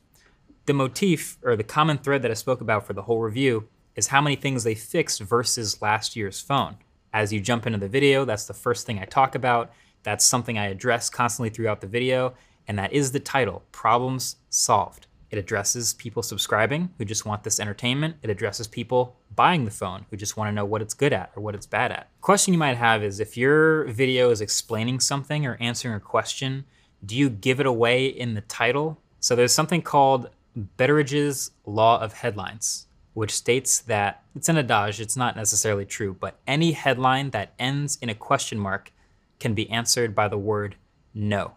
The 0.66 0.72
motif 0.72 1.38
or 1.42 1.56
the 1.56 1.64
common 1.64 1.98
thread 1.98 2.22
that 2.22 2.30
I 2.30 2.34
spoke 2.34 2.60
about 2.60 2.86
for 2.86 2.92
the 2.92 3.02
whole 3.02 3.18
review 3.18 3.68
is 3.96 4.06
how 4.06 4.20
many 4.20 4.36
things 4.36 4.62
they 4.62 4.76
fixed 4.76 5.20
versus 5.20 5.82
last 5.82 6.14
year's 6.14 6.40
phone. 6.40 6.76
As 7.12 7.32
you 7.32 7.40
jump 7.40 7.66
into 7.66 7.78
the 7.78 7.88
video, 7.88 8.24
that's 8.24 8.46
the 8.46 8.54
first 8.54 8.86
thing 8.86 9.00
I 9.00 9.04
talk 9.04 9.34
about. 9.34 9.72
That's 10.04 10.24
something 10.24 10.56
I 10.56 10.66
address 10.66 11.10
constantly 11.10 11.50
throughout 11.50 11.80
the 11.80 11.88
video, 11.88 12.34
and 12.68 12.78
that 12.78 12.92
is 12.92 13.10
the 13.10 13.18
title 13.18 13.64
Problems 13.72 14.36
Solved. 14.48 15.08
It 15.30 15.38
addresses 15.38 15.94
people 15.94 16.22
subscribing 16.22 16.90
who 16.98 17.04
just 17.04 17.24
want 17.24 17.44
this 17.44 17.60
entertainment. 17.60 18.16
It 18.22 18.30
addresses 18.30 18.66
people 18.66 19.16
buying 19.34 19.64
the 19.64 19.70
phone 19.70 20.06
who 20.10 20.16
just 20.16 20.36
want 20.36 20.48
to 20.48 20.52
know 20.52 20.64
what 20.64 20.82
it's 20.82 20.94
good 20.94 21.12
at 21.12 21.30
or 21.36 21.42
what 21.42 21.54
it's 21.54 21.66
bad 21.66 21.92
at. 21.92 22.08
Question 22.20 22.52
you 22.52 22.58
might 22.58 22.76
have 22.76 23.02
is 23.02 23.20
if 23.20 23.36
your 23.36 23.84
video 23.84 24.30
is 24.30 24.40
explaining 24.40 25.00
something 25.00 25.46
or 25.46 25.56
answering 25.60 25.94
a 25.94 26.00
question 26.00 26.64
do 27.04 27.16
you 27.16 27.30
give 27.30 27.60
it 27.60 27.66
away 27.66 28.06
in 28.06 28.34
the 28.34 28.40
title? 28.42 29.00
So 29.20 29.34
there's 29.34 29.52
something 29.52 29.82
called 29.82 30.30
Betteridge's 30.56 31.50
Law 31.64 32.00
of 32.00 32.12
Headlines, 32.12 32.86
which 33.14 33.32
states 33.32 33.80
that 33.82 34.22
it's 34.34 34.48
an 34.48 34.58
adage, 34.58 35.00
it's 35.00 35.16
not 35.16 35.36
necessarily 35.36 35.84
true, 35.84 36.16
but 36.18 36.38
any 36.46 36.72
headline 36.72 37.30
that 37.30 37.54
ends 37.58 37.98
in 38.00 38.08
a 38.08 38.14
question 38.14 38.58
mark 38.58 38.92
can 39.38 39.54
be 39.54 39.68
answered 39.70 40.14
by 40.14 40.28
the 40.28 40.38
word 40.38 40.76
no. 41.14 41.52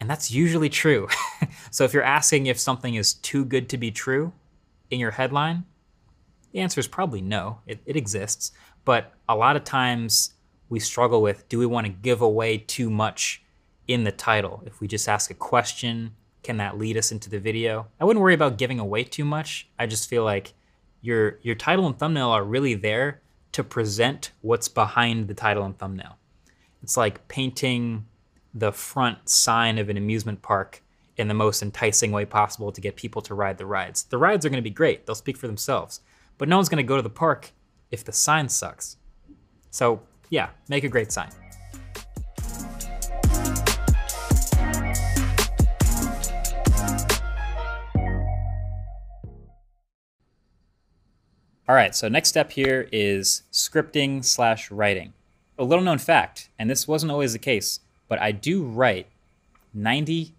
And 0.00 0.10
that's 0.10 0.30
usually 0.30 0.68
true. 0.68 1.08
so 1.70 1.84
if 1.84 1.94
you're 1.94 2.02
asking 2.02 2.46
if 2.46 2.58
something 2.58 2.94
is 2.94 3.14
too 3.14 3.44
good 3.44 3.68
to 3.70 3.78
be 3.78 3.90
true 3.90 4.32
in 4.90 5.00
your 5.00 5.12
headline, 5.12 5.64
the 6.52 6.60
answer 6.60 6.80
is 6.80 6.88
probably 6.88 7.20
no. 7.20 7.60
It, 7.66 7.80
it 7.86 7.96
exists. 7.96 8.52
But 8.84 9.12
a 9.28 9.34
lot 9.34 9.56
of 9.56 9.64
times 9.64 10.34
we 10.68 10.80
struggle 10.80 11.22
with 11.22 11.48
do 11.48 11.58
we 11.58 11.66
want 11.66 11.86
to 11.86 11.92
give 11.92 12.20
away 12.20 12.58
too 12.58 12.90
much 12.90 13.42
in 13.88 14.04
the 14.04 14.12
title. 14.12 14.62
If 14.66 14.80
we 14.80 14.88
just 14.88 15.08
ask 15.08 15.30
a 15.30 15.34
question, 15.34 16.12
can 16.42 16.56
that 16.58 16.78
lead 16.78 16.96
us 16.96 17.12
into 17.12 17.30
the 17.30 17.38
video? 17.38 17.88
I 18.00 18.04
wouldn't 18.04 18.22
worry 18.22 18.34
about 18.34 18.58
giving 18.58 18.78
away 18.78 19.04
too 19.04 19.24
much. 19.24 19.68
I 19.78 19.86
just 19.86 20.08
feel 20.08 20.24
like 20.24 20.54
your 21.02 21.38
your 21.42 21.54
title 21.54 21.86
and 21.86 21.98
thumbnail 21.98 22.30
are 22.30 22.44
really 22.44 22.74
there 22.74 23.20
to 23.52 23.64
present 23.64 24.32
what's 24.42 24.68
behind 24.68 25.28
the 25.28 25.34
title 25.34 25.64
and 25.64 25.78
thumbnail. 25.78 26.18
It's 26.82 26.96
like 26.96 27.26
painting 27.28 28.06
the 28.54 28.72
front 28.72 29.28
sign 29.28 29.78
of 29.78 29.88
an 29.88 29.96
amusement 29.96 30.42
park 30.42 30.82
in 31.16 31.28
the 31.28 31.34
most 31.34 31.62
enticing 31.62 32.12
way 32.12 32.24
possible 32.24 32.70
to 32.72 32.80
get 32.80 32.96
people 32.96 33.22
to 33.22 33.34
ride 33.34 33.58
the 33.58 33.66
rides. 33.66 34.04
The 34.04 34.18
rides 34.18 34.44
are 34.44 34.50
going 34.50 34.62
to 34.62 34.70
be 34.70 34.70
great. 34.70 35.06
They'll 35.06 35.14
speak 35.14 35.36
for 35.36 35.46
themselves. 35.46 36.00
But 36.38 36.48
no 36.48 36.56
one's 36.56 36.68
going 36.68 36.84
to 36.84 36.88
go 36.88 36.96
to 36.96 37.02
the 37.02 37.10
park 37.10 37.52
if 37.90 38.04
the 38.04 38.12
sign 38.12 38.48
sucks. 38.48 38.96
So, 39.70 40.02
yeah, 40.28 40.50
make 40.68 40.84
a 40.84 40.88
great 40.88 41.12
sign. 41.12 41.30
All 51.68 51.74
right, 51.74 51.96
so 51.96 52.06
next 52.08 52.28
step 52.28 52.52
here 52.52 52.88
is 52.92 53.42
scripting 53.50 54.24
slash 54.24 54.70
writing. 54.70 55.14
A 55.58 55.64
little 55.64 55.82
known 55.82 55.98
fact, 55.98 56.48
and 56.60 56.70
this 56.70 56.86
wasn't 56.86 57.10
always 57.10 57.32
the 57.32 57.40
case, 57.40 57.80
but 58.06 58.20
I 58.20 58.30
do 58.30 58.62
write 58.62 59.08
98% 59.76 60.32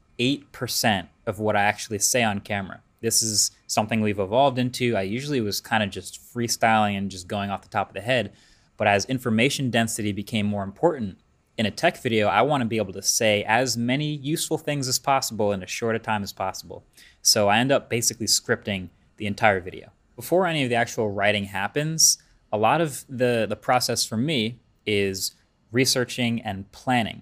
of 1.25 1.39
what 1.39 1.57
I 1.57 1.63
actually 1.63 1.99
say 1.99 2.23
on 2.23 2.39
camera. 2.39 2.79
This 3.01 3.21
is 3.21 3.51
something 3.67 3.99
we've 3.99 4.19
evolved 4.19 4.57
into. 4.57 4.95
I 4.95 5.01
usually 5.01 5.41
was 5.41 5.59
kind 5.59 5.83
of 5.83 5.89
just 5.89 6.17
freestyling 6.33 6.97
and 6.97 7.11
just 7.11 7.27
going 7.27 7.49
off 7.49 7.61
the 7.61 7.67
top 7.67 7.89
of 7.89 7.93
the 7.93 7.99
head. 7.99 8.31
But 8.77 8.87
as 8.87 9.03
information 9.05 9.69
density 9.69 10.13
became 10.13 10.45
more 10.45 10.63
important, 10.63 11.17
in 11.57 11.65
a 11.65 11.71
tech 11.71 12.01
video, 12.01 12.27
I 12.27 12.43
want 12.43 12.61
to 12.61 12.65
be 12.65 12.77
able 12.77 12.93
to 12.93 13.01
say 13.01 13.43
as 13.43 13.75
many 13.75 14.15
useful 14.15 14.57
things 14.57 14.87
as 14.87 14.97
possible 14.97 15.51
in 15.51 15.61
as 15.61 15.69
short 15.69 15.97
a 15.97 15.99
time 15.99 16.23
as 16.23 16.31
possible. 16.31 16.85
So 17.21 17.49
I 17.49 17.57
end 17.57 17.73
up 17.73 17.89
basically 17.89 18.27
scripting 18.27 18.87
the 19.17 19.27
entire 19.27 19.59
video 19.59 19.91
before 20.17 20.45
any 20.45 20.63
of 20.63 20.69
the 20.69 20.75
actual 20.75 21.09
writing 21.09 21.45
happens, 21.45 22.17
a 22.51 22.57
lot 22.57 22.81
of 22.81 23.05
the, 23.07 23.45
the 23.47 23.55
process 23.55 24.03
for 24.03 24.17
me 24.17 24.59
is 24.85 25.35
researching 25.71 26.41
and 26.41 26.69
planning. 26.73 27.21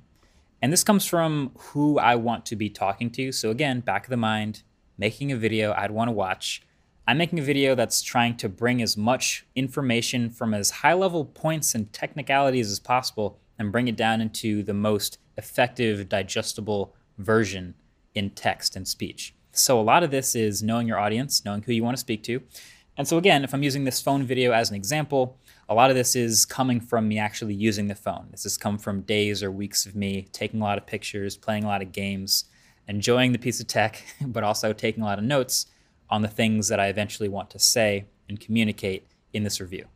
And 0.62 0.74
this 0.74 0.84
comes 0.84 1.06
from 1.06 1.52
who 1.58 2.00
I 2.00 2.16
want 2.16 2.46
to 2.48 2.56
be 2.56 2.70
talking 2.70 3.12
to. 3.12 3.32
So, 3.32 3.52
again, 3.52 3.82
back 3.82 4.06
of 4.06 4.10
the 4.10 4.18
mind, 4.18 4.64
making 4.98 5.32
a 5.32 5.36
video 5.36 5.74
I'd 5.74 5.92
want 5.92 6.08
to 6.08 6.14
watch. 6.14 6.64
I'm 7.08 7.18
making 7.20 7.38
a 7.38 7.44
video 7.44 7.76
that's 7.76 8.02
trying 8.02 8.38
to 8.38 8.50
bring 8.50 8.82
as 8.82 8.98
much 8.98 9.46
information 9.56 10.32
from 10.32 10.54
as 10.56 10.72
high 10.72 10.94
level 10.94 11.26
points 11.26 11.76
and 11.76 11.92
technicalities 11.94 12.72
as 12.72 12.80
possible 12.80 13.38
and 13.60 13.72
bring 13.72 13.88
it 13.88 13.96
down 13.96 14.22
into 14.22 14.64
the 14.64 14.74
most 14.74 15.20
effective, 15.38 16.10
digestible 16.10 16.96
version 17.18 17.76
in 18.16 18.32
text 18.32 18.76
and 18.76 18.88
speech. 18.88 19.36
So, 19.52 19.80
a 19.80 19.84
lot 19.84 20.02
of 20.02 20.12
this 20.12 20.34
is 20.34 20.64
knowing 20.64 20.88
your 20.88 20.98
audience, 20.98 21.44
knowing 21.44 21.62
who 21.64 21.74
you 21.74 21.84
want 21.84 21.98
to 21.98 22.02
speak 22.02 22.24
to, 22.24 22.42
and 22.98 23.08
so 23.08 23.18
again, 23.18 23.44
if 23.44 23.54
I'm 23.54 23.64
using 23.64 23.84
this 23.84 24.02
phone 24.02 24.24
video 24.24 24.52
as 24.52 24.70
an 24.70 24.76
example, 24.76 25.38
a 25.68 25.74
lot 25.74 25.90
of 25.90 25.96
this 25.96 26.16
is 26.16 26.46
coming 26.46 26.80
from 26.80 27.08
me 27.08 27.18
actually 27.18 27.54
using 27.54 27.88
the 27.88 27.96
phone. 27.96 28.28
This 28.32 28.44
has 28.44 28.58
come 28.58 28.78
from 28.78 29.02
days 29.02 29.44
or 29.44 29.52
weeks 29.52 29.86
of 29.86 29.96
me 29.96 30.28
taking 30.32 30.62
a 30.62 30.64
lot 30.64 30.78
of 30.78 30.86
pictures, 30.86 31.36
playing 31.36 31.64
a 31.64 31.68
lot 31.68 31.82
of 31.82 31.92
games, 31.92 32.46
enjoying 32.88 33.32
the 33.32 33.40
piece 33.40 33.60
of 33.60 33.68
tech, 33.68 34.04
but 34.22 34.44
also 34.44 34.74
taking 34.74 35.04
a 35.04 35.06
lot 35.06 35.20
of 35.20 35.26
notes 35.26 35.68
on 36.10 36.22
the 36.22 36.28
things 36.28 36.68
that 36.68 36.80
I 36.80 36.88
eventually 36.88 37.30
want 37.30 37.50
to 37.52 37.60
say 37.60 38.06
and 38.30 38.40
communicate 38.40 39.08
in 39.34 39.44
this 39.44 39.60
review. 39.60 39.88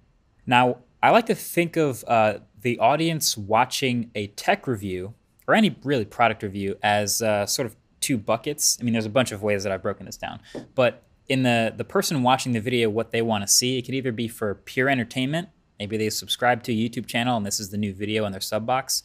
Now, 0.45 0.77
I 1.01 1.11
like 1.11 1.27
to 1.27 1.35
think 1.35 1.77
of 1.77 2.03
uh, 2.07 2.39
the 2.61 2.77
audience 2.79 3.37
watching 3.37 4.11
a 4.15 4.27
tech 4.27 4.67
review 4.67 5.13
or 5.47 5.55
any 5.55 5.75
really 5.83 6.05
product 6.05 6.43
review 6.43 6.77
as 6.83 7.21
uh, 7.21 7.45
sort 7.45 7.65
of 7.67 7.75
two 8.01 8.17
buckets. 8.17 8.77
I 8.79 8.83
mean, 8.83 8.93
there's 8.93 9.05
a 9.05 9.09
bunch 9.09 9.31
of 9.31 9.41
ways 9.43 9.63
that 9.63 9.71
I've 9.71 9.81
broken 9.81 10.05
this 10.05 10.17
down, 10.17 10.39
but 10.75 11.03
in 11.29 11.43
the 11.43 11.73
the 11.75 11.85
person 11.85 12.23
watching 12.23 12.51
the 12.51 12.59
video 12.59 12.89
what 12.89 13.11
they 13.11 13.21
want 13.21 13.43
to 13.43 13.47
see. 13.47 13.77
It 13.77 13.83
could 13.83 13.95
either 13.95 14.11
be 14.11 14.27
for 14.27 14.55
pure 14.55 14.89
entertainment, 14.89 15.49
maybe 15.79 15.95
they 15.95 16.09
subscribe 16.09 16.63
to 16.63 16.73
a 16.73 16.75
YouTube 16.75 17.05
channel 17.05 17.37
and 17.37 17.45
this 17.45 17.59
is 17.59 17.69
the 17.69 17.77
new 17.77 17.93
video 17.93 18.25
in 18.25 18.31
their 18.31 18.41
sub 18.41 18.65
box, 18.65 19.03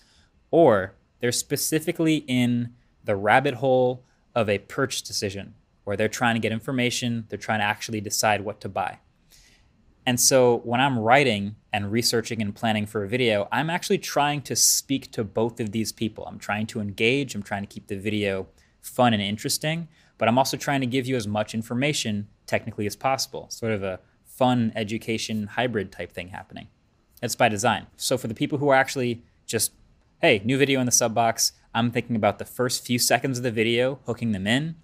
or 0.51 0.95
they're 1.21 1.33
specifically 1.33 2.25
in 2.27 2.75
the 3.05 3.15
rabbit 3.15 3.55
hole 3.55 4.05
of 4.35 4.49
a 4.49 4.59
purchase 4.59 5.03
decision 5.03 5.55
where 5.85 5.97
they're 5.97 6.09
trying 6.09 6.35
to 6.35 6.41
get 6.41 6.51
information, 6.51 7.27
they're 7.29 7.39
trying 7.39 7.61
to 7.61 7.65
actually 7.65 8.01
decide 8.01 8.41
what 8.41 8.61
to 8.61 8.69
buy. 8.69 8.99
And 10.07 10.21
so 10.21 10.59
when 10.65 10.81
I'm 10.81 10.99
writing 10.99 11.57
and 11.73 11.91
researching 11.91 12.43
and 12.43 12.55
planning 12.55 12.87
for 12.87 13.05
a 13.05 13.09
video, 13.09 13.49
I'm 13.53 13.71
actually 13.71 13.99
trying 13.99 14.43
to 14.43 14.57
speak 14.57 15.11
to 15.13 15.25
both 15.25 15.61
of 15.61 15.73
these 15.73 15.93
people. 15.93 16.27
I'm 16.27 16.39
trying 16.39 16.67
to 16.69 16.81
engage, 16.81 17.35
I'm 17.35 17.43
trying 17.43 17.63
to 17.63 17.67
keep 17.67 17.87
the 17.87 17.97
video 17.97 18.49
fun 18.81 19.15
and 19.15 19.23
interesting, 19.23 19.89
but 20.19 20.29
I'm 20.29 20.39
also 20.39 20.57
trying 20.57 20.81
to 20.81 20.87
give 20.87 21.07
you 21.07 21.17
as 21.17 21.27
much 21.27 21.55
information 21.55 22.29
technically 22.47 22.87
as 22.87 22.97
possible, 22.97 23.47
sort 23.51 23.73
of 23.73 23.83
a 23.83 24.01
fun 24.25 24.73
education 24.75 25.47
hybrid 25.47 25.93
type 25.93 26.13
thing 26.13 26.29
happening. 26.29 26.69
It's 27.23 27.37
by 27.37 27.49
design. 27.49 27.87
So 27.97 28.19
for 28.19 28.29
the 28.29 28.35
people 28.35 28.59
who 28.59 28.69
are 28.69 28.75
actually 28.75 29.23
just, 29.47 29.73
hey, 30.21 30.43
new 30.45 30.59
video 30.59 30.81
in 30.81 30.87
the 30.87 30.93
sub 30.93 31.15
box, 31.15 31.53
I'm 31.75 31.91
thinking 31.91 32.17
about 32.17 32.39
the 32.39 32.45
first 32.45 32.85
few 32.85 32.99
seconds 32.99 33.39
of 33.39 33.45
the 33.45 33.51
video, 33.51 33.99
hooking 34.07 34.33
them 34.33 34.47
in, 34.47 34.77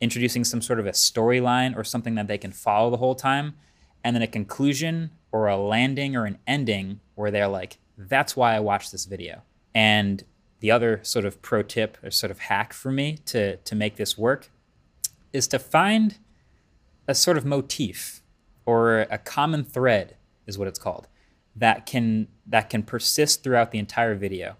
introducing 0.00 0.44
some 0.44 0.60
sort 0.60 0.80
of 0.80 0.86
a 0.86 0.90
storyline 0.90 1.76
or 1.76 1.84
something 1.84 2.14
that 2.16 2.26
they 2.26 2.38
can 2.38 2.52
follow 2.52 2.90
the 2.90 2.96
whole 2.96 3.14
time, 3.14 3.54
and 4.02 4.14
then 4.14 4.22
a 4.22 4.26
conclusion 4.26 5.10
or 5.32 5.48
a 5.48 5.56
landing 5.56 6.14
or 6.16 6.26
an 6.26 6.38
ending 6.46 7.00
where 7.14 7.30
they're 7.30 7.48
like, 7.48 7.78
that's 7.96 8.36
why 8.36 8.54
I 8.54 8.60
watched 8.60 8.92
this 8.92 9.04
video. 9.04 9.42
And 9.74 10.24
the 10.60 10.70
other 10.70 11.00
sort 11.02 11.24
of 11.24 11.42
pro 11.42 11.62
tip 11.62 11.98
or 12.02 12.10
sort 12.10 12.30
of 12.30 12.38
hack 12.38 12.72
for 12.72 12.90
me 12.90 13.18
to, 13.26 13.56
to 13.56 13.74
make 13.74 13.96
this 13.96 14.16
work 14.16 14.50
is 15.34 15.48
to 15.48 15.58
find 15.58 16.16
a 17.06 17.14
sort 17.14 17.36
of 17.36 17.44
motif 17.44 18.22
or 18.64 19.00
a 19.10 19.18
common 19.18 19.64
thread 19.64 20.16
is 20.46 20.56
what 20.56 20.68
it's 20.68 20.78
called 20.78 21.08
that 21.56 21.86
can 21.86 22.28
that 22.46 22.68
can 22.70 22.82
persist 22.82 23.42
throughout 23.42 23.70
the 23.70 23.78
entire 23.78 24.14
video. 24.14 24.56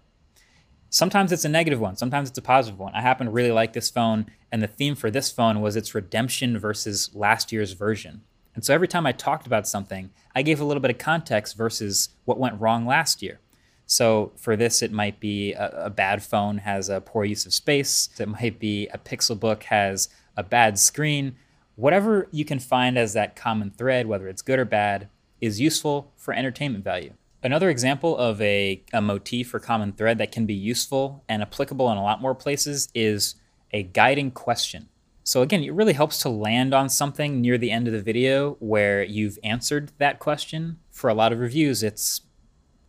Sometimes 0.89 1.31
it's 1.31 1.43
a 1.43 1.49
negative 1.49 1.79
one, 1.79 1.97
sometimes 1.97 2.29
it's 2.29 2.37
a 2.37 2.41
positive 2.41 2.79
one. 2.79 2.93
I 2.93 3.01
happen 3.01 3.25
to 3.25 3.31
really 3.31 3.51
like 3.51 3.73
this 3.73 3.89
phone 3.89 4.27
and 4.51 4.61
the 4.61 4.67
theme 4.67 4.95
for 4.95 5.11
this 5.11 5.31
phone 5.31 5.61
was 5.61 5.75
its 5.75 5.93
redemption 5.93 6.57
versus 6.57 7.13
last 7.13 7.51
year's 7.51 7.73
version. 7.73 8.21
And 8.53 8.63
so 8.63 8.73
every 8.73 8.87
time 8.87 9.05
I 9.05 9.11
talked 9.11 9.45
about 9.45 9.67
something, 9.67 10.11
I 10.33 10.41
gave 10.41 10.61
a 10.61 10.63
little 10.63 10.79
bit 10.79 10.91
of 10.91 10.97
context 10.97 11.57
versus 11.57 12.09
what 12.23 12.39
went 12.39 12.61
wrong 12.61 12.85
last 12.85 13.21
year. 13.21 13.41
So 13.85 14.31
for 14.37 14.55
this, 14.55 14.81
it 14.81 14.93
might 14.93 15.19
be 15.19 15.53
a, 15.53 15.85
a, 15.85 15.89
bad 15.89 16.23
phone 16.23 16.59
has 16.59 16.89
a 16.89 17.01
poor 17.01 17.25
use 17.25 17.45
of 17.45 17.53
space. 17.53 18.09
It 18.17 18.27
might 18.27 18.57
be 18.57 18.87
a 18.87 18.97
Pixel 18.97 19.39
Book 19.39 19.63
has 19.63 20.09
a 20.37 20.43
bad 20.43 20.79
screen. 20.79 21.35
Whatever 21.75 22.27
you 22.31 22.45
can 22.45 22.59
find 22.59 22.97
as 22.97 23.13
that 23.13 23.35
common 23.35 23.71
thread, 23.71 24.07
whether 24.07 24.27
it's 24.27 24.41
good 24.41 24.59
or 24.59 24.65
bad, 24.65 25.09
is 25.41 25.59
useful 25.59 26.11
for 26.15 26.33
entertainment 26.33 26.83
value. 26.83 27.13
Another 27.43 27.69
example 27.69 28.17
of 28.17 28.41
a, 28.41 28.81
a 28.91 29.01
motif 29.01 29.53
or 29.53 29.59
common 29.59 29.93
thread 29.93 30.17
that 30.17 30.31
can 30.31 30.45
be 30.45 30.53
useful 30.53 31.23
and 31.29 31.41
applicable 31.41 31.91
in 31.91 31.97
a 31.97 32.03
lot 32.03 32.21
more 32.21 32.33
places 32.33 32.89
is 32.95 33.35
a 33.71 33.83
guiding 33.83 34.31
question. 34.31 34.87
So 35.23 35.41
again, 35.41 35.63
it 35.63 35.73
really 35.73 35.93
helps 35.93 36.19
to 36.19 36.29
land 36.29 36.73
on 36.73 36.87
something 36.87 37.41
near 37.41 37.57
the 37.57 37.71
end 37.71 37.87
of 37.87 37.93
the 37.93 38.01
video 38.01 38.57
where 38.59 39.03
you've 39.03 39.39
answered 39.43 39.91
that 39.97 40.19
question. 40.19 40.79
For 40.91 41.09
a 41.09 41.13
lot 41.13 41.33
of 41.33 41.39
reviews, 41.39 41.83
it's 41.83 42.21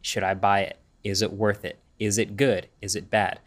should 0.00 0.22
I 0.22 0.34
buy 0.34 0.60
it? 0.60 0.78
Is 1.02 1.22
it 1.22 1.32
worth 1.32 1.64
it? 1.64 1.78
Is 1.98 2.18
it 2.18 2.36
good? 2.36 2.68
Is 2.80 2.94
it 2.94 3.10
bad? 3.10 3.40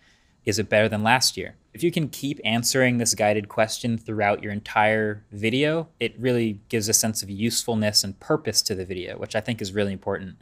Is 0.44 0.60
it 0.60 0.70
better 0.70 0.90
than 0.90 1.04
last 1.04 1.38
year? 1.38 1.56
If 1.74 1.84
you 1.84 1.92
can 1.92 2.10
keep 2.10 2.40
answering 2.44 2.98
this 2.98 3.14
guided 3.14 3.48
question 3.48 3.98
throughout 3.98 4.42
your 4.42 4.52
entire 4.52 5.24
video, 5.32 5.88
it 6.00 6.20
really 6.20 6.60
gives 6.68 6.90
a 6.90 6.94
sense 6.94 7.22
of 7.22 7.30
usefulness 7.30 8.04
and 8.04 8.20
purpose 8.20 8.62
to 8.64 8.76
the 8.76 8.86
video, 8.86 9.18
which 9.18 9.36
I 9.36 9.40
think 9.40 9.62
is 9.62 9.72
really 9.72 9.94
important, 9.94 10.38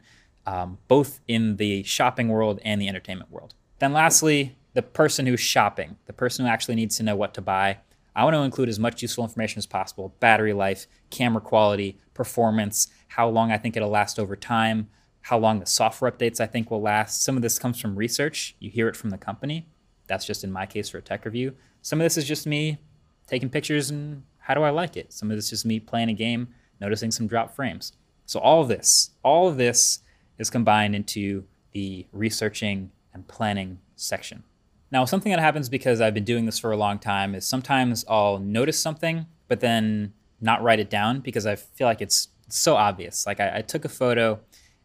um, 0.46 0.78
both 0.88 1.20
in 1.28 1.56
the 1.56 1.82
shopping 1.82 2.28
world 2.28 2.60
and 2.64 2.80
the 2.80 2.88
entertainment 2.88 3.30
world. 3.30 3.54
Then 3.78 3.92
lastly, 3.92 4.56
the 4.72 4.82
person 4.82 5.26
who's 5.26 5.40
shopping, 5.40 5.96
the 6.06 6.12
person 6.12 6.44
who 6.44 6.50
actually 6.50 6.76
needs 6.76 6.96
to 6.96 7.02
know 7.02 7.16
what 7.16 7.34
to 7.34 7.42
buy. 7.42 7.78
I 8.16 8.24
want 8.24 8.34
to 8.34 8.42
include 8.42 8.68
as 8.68 8.78
much 8.78 9.02
useful 9.02 9.24
information 9.24 9.58
as 9.58 9.66
possible 9.66 10.14
battery 10.20 10.52
life, 10.52 10.86
camera 11.10 11.40
quality, 11.40 11.98
performance, 12.14 12.88
how 13.08 13.28
long 13.28 13.52
I 13.52 13.58
think 13.58 13.76
it'll 13.76 13.90
last 13.90 14.18
over 14.18 14.34
time, 14.34 14.88
how 15.22 15.38
long 15.38 15.60
the 15.60 15.66
software 15.66 16.10
updates 16.10 16.40
I 16.40 16.46
think 16.46 16.70
will 16.70 16.80
last. 16.80 17.22
Some 17.22 17.36
of 17.36 17.42
this 17.42 17.58
comes 17.58 17.78
from 17.78 17.96
research, 17.96 18.56
you 18.58 18.70
hear 18.70 18.88
it 18.88 18.96
from 18.96 19.10
the 19.10 19.18
company. 19.18 19.66
That's 20.08 20.24
just 20.24 20.42
in 20.42 20.50
my 20.50 20.66
case 20.66 20.88
for 20.88 20.98
a 20.98 21.02
tech 21.02 21.24
review. 21.24 21.54
Some 21.82 22.00
of 22.00 22.04
this 22.04 22.16
is 22.16 22.24
just 22.24 22.46
me 22.46 22.78
taking 23.26 23.48
pictures 23.48 23.90
and 23.90 24.24
how 24.38 24.54
do 24.54 24.62
I 24.62 24.70
like 24.70 24.96
it? 24.96 25.12
Some 25.12 25.30
of 25.30 25.36
this 25.36 25.44
is 25.46 25.50
just 25.50 25.66
me 25.66 25.78
playing 25.78 26.08
a 26.08 26.14
game, 26.14 26.48
noticing 26.80 27.10
some 27.10 27.26
drop 27.26 27.54
frames. 27.54 27.92
So 28.24 28.40
all 28.40 28.62
of 28.62 28.68
this, 28.68 29.10
all 29.22 29.48
of 29.48 29.56
this 29.58 30.00
is 30.38 30.50
combined 30.50 30.94
into 30.94 31.44
the 31.72 32.06
researching 32.12 32.90
and 33.12 33.28
planning 33.28 33.78
section. 33.96 34.42
Now, 34.90 35.04
something 35.04 35.30
that 35.30 35.40
happens 35.40 35.68
because 35.68 36.00
I've 36.00 36.14
been 36.14 36.24
doing 36.24 36.46
this 36.46 36.58
for 36.58 36.72
a 36.72 36.76
long 36.76 36.98
time 36.98 37.34
is 37.34 37.46
sometimes 37.46 38.04
I'll 38.08 38.38
notice 38.38 38.80
something, 38.80 39.26
but 39.48 39.60
then 39.60 40.14
not 40.40 40.62
write 40.62 40.80
it 40.80 40.88
down 40.88 41.20
because 41.20 41.46
I 41.46 41.56
feel 41.56 41.86
like 41.86 42.00
it's 42.00 42.28
so 42.48 42.76
obvious. 42.76 43.26
Like 43.26 43.40
I, 43.40 43.58
I 43.58 43.62
took 43.62 43.84
a 43.84 43.88
photo 43.88 44.40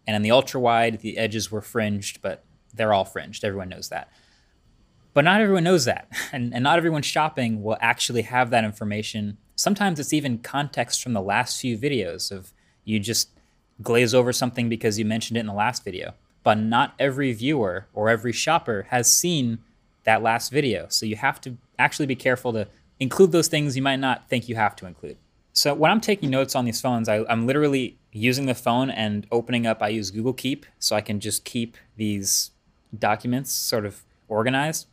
and 0.06 0.16
in 0.16 0.22
the 0.22 0.32
ultra 0.32 0.60
wide, 0.60 1.00
the 1.00 1.18
edges 1.18 1.52
were 1.52 1.62
fringed, 1.62 2.22
but 2.22 2.44
they're 2.74 2.94
all 2.94 3.06
fringed. 3.06 3.46
Everyone 3.46 3.70
knows 3.70 3.90
that. 3.90 4.12
But 5.14 5.26
not 5.26 5.42
everyone 5.42 5.64
knows 5.64 5.86
that. 5.86 6.08
And, 6.32 6.52
and 6.54 6.64
not 6.64 6.80
everyone 6.80 7.04
shopping 7.04 7.62
will 7.62 7.78
actually 7.80 8.24
have 8.24 8.50
that 8.50 8.64
information. 8.64 9.38
Sometimes 9.56 10.00
it's 10.00 10.14
even 10.14 10.40
context 10.40 11.04
from 11.04 11.14
the 11.14 11.22
last 11.22 11.62
few 11.62 11.78
videos 11.78 12.32
of 12.32 12.52
you 12.86 13.00
just 13.00 13.30
glaze 13.84 14.16
over 14.16 14.34
something 14.34 14.68
because 14.68 14.98
you 14.98 15.06
mentioned 15.06 15.38
it 15.38 15.42
in 15.42 15.46
the 15.46 15.54
last 15.54 15.84
video. 15.84 16.16
But 16.42 16.56
not 16.56 16.96
every 16.98 17.32
viewer 17.34 17.86
or 17.94 18.10
every 18.10 18.32
shopper 18.32 18.88
has 18.90 19.12
seen 19.12 19.60
that 20.06 20.24
last 20.24 20.52
video. 20.52 20.88
So 20.90 21.06
you 21.06 21.16
have 21.18 21.40
to 21.42 21.58
actually 21.78 22.08
be 22.08 22.16
careful 22.16 22.52
to 22.54 22.68
include 23.00 23.32
those 23.32 23.48
things 23.48 23.76
you 23.76 23.84
might 23.84 24.00
not 24.00 24.28
think 24.28 24.50
you 24.50 24.56
have 24.56 24.76
to 24.78 24.88
include. 24.88 25.18
So 25.54 25.74
when 25.76 25.92
I'm 25.92 26.02
taking 26.02 26.32
notes 26.32 26.56
on 26.56 26.66
these 26.66 26.82
phones, 26.82 27.08
I, 27.08 27.24
am 27.32 27.46
literally 27.46 27.98
using 28.12 28.48
the 28.48 28.56
phone 28.56 28.90
and 28.90 29.28
opening 29.32 29.68
up. 29.68 29.84
I 29.84 29.90
use 29.90 30.10
Google 30.10 30.34
Keep 30.34 30.66
so 30.80 30.96
I 30.96 31.02
can 31.02 31.20
just 31.20 31.46
keep 31.46 31.78
these 31.96 32.52
documents 32.98 33.52
sort 33.52 33.86
of 33.86 34.04
organized. 34.28 34.88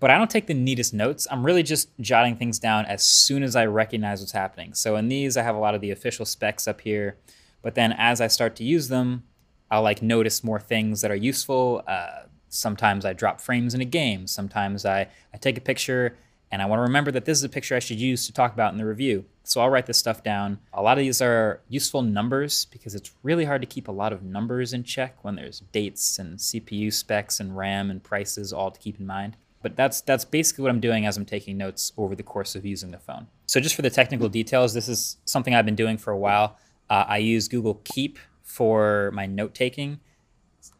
But 0.00 0.10
I 0.10 0.18
don't 0.18 0.30
take 0.30 0.46
the 0.46 0.54
neatest 0.54 0.94
notes. 0.94 1.26
I'm 1.30 1.44
really 1.44 1.62
just 1.62 1.90
jotting 2.00 2.36
things 2.36 2.58
down 2.58 2.86
as 2.86 3.02
soon 3.02 3.42
as 3.42 3.56
I 3.56 3.66
recognize 3.66 4.20
what's 4.20 4.32
happening. 4.32 4.74
So 4.74 4.96
in 4.96 5.08
these, 5.08 5.36
I 5.36 5.42
have 5.42 5.56
a 5.56 5.58
lot 5.58 5.74
of 5.74 5.80
the 5.80 5.90
official 5.90 6.24
specs 6.24 6.68
up 6.68 6.80
here. 6.80 7.16
But 7.62 7.74
then 7.74 7.92
as 7.92 8.20
I 8.20 8.28
start 8.28 8.54
to 8.56 8.64
use 8.64 8.88
them, 8.88 9.24
I'll 9.70 9.82
like 9.82 10.00
notice 10.00 10.44
more 10.44 10.60
things 10.60 11.00
that 11.00 11.10
are 11.10 11.16
useful. 11.16 11.82
Uh, 11.86 12.22
sometimes 12.48 13.04
I 13.04 13.12
drop 13.12 13.40
frames 13.40 13.74
in 13.74 13.80
a 13.80 13.84
game. 13.84 14.26
Sometimes 14.26 14.86
I, 14.86 15.08
I 15.34 15.36
take 15.38 15.58
a 15.58 15.62
picture 15.62 16.16
and 16.50 16.62
I 16.62 16.66
want 16.66 16.78
to 16.78 16.84
remember 16.84 17.10
that 17.10 17.24
this 17.24 17.36
is 17.36 17.44
a 17.44 17.48
picture 17.48 17.76
I 17.76 17.80
should 17.80 18.00
use 18.00 18.26
to 18.26 18.32
talk 18.32 18.54
about 18.54 18.72
in 18.72 18.78
the 18.78 18.86
review. 18.86 19.26
So 19.42 19.60
I'll 19.60 19.68
write 19.68 19.86
this 19.86 19.98
stuff 19.98 20.22
down. 20.22 20.60
A 20.72 20.82
lot 20.82 20.96
of 20.96 21.04
these 21.04 21.20
are 21.20 21.60
useful 21.68 22.02
numbers 22.02 22.66
because 22.66 22.94
it's 22.94 23.12
really 23.22 23.44
hard 23.44 23.60
to 23.62 23.66
keep 23.66 23.88
a 23.88 23.92
lot 23.92 24.12
of 24.12 24.22
numbers 24.22 24.72
in 24.72 24.84
check 24.84 25.22
when 25.24 25.36
there's 25.36 25.60
dates 25.72 26.18
and 26.18 26.38
CPU 26.38 26.92
specs 26.92 27.40
and 27.40 27.56
RAM 27.56 27.90
and 27.90 28.02
prices 28.02 28.52
all 28.52 28.70
to 28.70 28.80
keep 28.80 28.98
in 28.98 29.06
mind. 29.06 29.36
But 29.62 29.76
that's 29.76 30.00
that's 30.00 30.24
basically 30.24 30.62
what 30.62 30.70
I'm 30.70 30.80
doing 30.80 31.04
as 31.04 31.16
I'm 31.16 31.24
taking 31.24 31.56
notes 31.56 31.92
over 31.96 32.14
the 32.14 32.22
course 32.22 32.54
of 32.54 32.64
using 32.64 32.90
the 32.90 32.98
phone. 32.98 33.26
So 33.46 33.60
just 33.60 33.74
for 33.74 33.82
the 33.82 33.90
technical 33.90 34.28
details, 34.28 34.74
this 34.74 34.88
is 34.88 35.16
something 35.24 35.54
I've 35.54 35.64
been 35.64 35.74
doing 35.74 35.98
for 35.98 36.12
a 36.12 36.18
while. 36.18 36.56
Uh, 36.88 37.04
I 37.08 37.18
use 37.18 37.48
Google 37.48 37.80
Keep 37.84 38.18
for 38.42 39.10
my 39.12 39.26
note 39.26 39.54
taking 39.54 40.00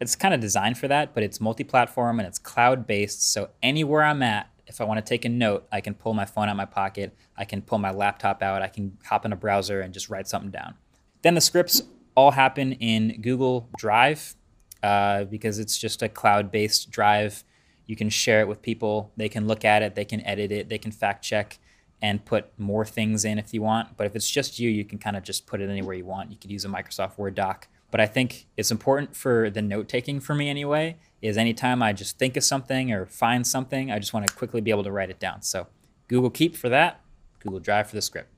it's 0.00 0.14
kind 0.14 0.34
of 0.34 0.40
designed 0.40 0.78
for 0.78 0.88
that, 0.88 1.14
but 1.14 1.22
it's 1.22 1.40
multi-platform 1.40 2.20
and 2.20 2.26
it's 2.26 2.38
cloud-based. 2.38 3.32
So 3.32 3.50
anywhere 3.62 4.04
I'm 4.04 4.22
at, 4.22 4.48
if 4.66 4.80
I 4.80 4.84
want 4.84 5.04
to 5.04 5.08
take 5.08 5.24
a 5.24 5.28
note, 5.28 5.66
I 5.72 5.80
can 5.80 5.94
pull 5.94 6.14
my 6.14 6.24
phone 6.24 6.48
out 6.48 6.52
of 6.52 6.56
my 6.56 6.66
pocket. 6.66 7.16
I 7.36 7.44
can 7.44 7.62
pull 7.62 7.78
my 7.78 7.90
laptop 7.90 8.42
out. 8.42 8.62
I 8.62 8.68
can 8.68 8.98
hop 9.04 9.24
in 9.24 9.32
a 9.32 9.36
browser 9.36 9.80
and 9.80 9.94
just 9.94 10.08
write 10.08 10.28
something 10.28 10.50
down. 10.50 10.74
Then 11.22 11.34
the 11.34 11.40
scripts 11.40 11.82
all 12.14 12.32
happen 12.32 12.72
in 12.74 13.20
Google 13.22 13.68
Drive 13.76 14.36
uh, 14.82 15.24
because 15.24 15.58
it's 15.58 15.78
just 15.78 16.02
a 16.02 16.08
cloud-based 16.08 16.90
drive. 16.90 17.44
You 17.88 17.96
can 17.96 18.08
share 18.08 18.40
it 18.40 18.46
with 18.46 18.62
people. 18.62 19.10
They 19.16 19.28
can 19.28 19.48
look 19.48 19.64
at 19.64 19.82
it. 19.82 19.96
They 19.96 20.04
can 20.04 20.24
edit 20.24 20.52
it. 20.52 20.68
They 20.68 20.78
can 20.78 20.92
fact 20.92 21.24
check 21.24 21.58
and 22.00 22.24
put 22.24 22.56
more 22.56 22.84
things 22.84 23.24
in 23.24 23.40
if 23.40 23.52
you 23.52 23.62
want. 23.62 23.96
But 23.96 24.06
if 24.06 24.14
it's 24.14 24.30
just 24.30 24.60
you, 24.60 24.70
you 24.70 24.84
can 24.84 24.98
kind 24.98 25.16
of 25.16 25.24
just 25.24 25.48
put 25.48 25.60
it 25.60 25.68
anywhere 25.68 25.96
you 25.96 26.04
want. 26.04 26.30
You 26.30 26.36
could 26.36 26.52
use 26.52 26.64
a 26.64 26.68
Microsoft 26.68 27.18
Word 27.18 27.34
doc 27.34 27.66
but 27.90 28.00
I 28.00 28.06
think 28.06 28.46
it's 28.56 28.70
important 28.70 29.16
for 29.16 29.50
the 29.50 29.62
note 29.62 29.88
taking 29.88 30.20
for 30.20 30.34
me 30.34 30.48
anyway, 30.48 30.96
is 31.22 31.36
anytime 31.36 31.82
I 31.82 31.92
just 31.92 32.18
think 32.18 32.36
of 32.36 32.44
something 32.44 32.92
or 32.92 33.06
find 33.06 33.46
something, 33.46 33.90
I 33.90 33.98
just 33.98 34.12
want 34.12 34.26
to 34.26 34.34
quickly 34.34 34.60
be 34.60 34.70
able 34.70 34.84
to 34.84 34.92
write 34.92 35.10
it 35.10 35.18
down. 35.18 35.42
So 35.42 35.66
Google 36.06 36.30
Keep 36.30 36.56
for 36.56 36.68
that, 36.68 37.00
Google 37.40 37.60
Drive 37.60 37.88
for 37.88 37.96
the 37.96 38.02
script. 38.02 38.30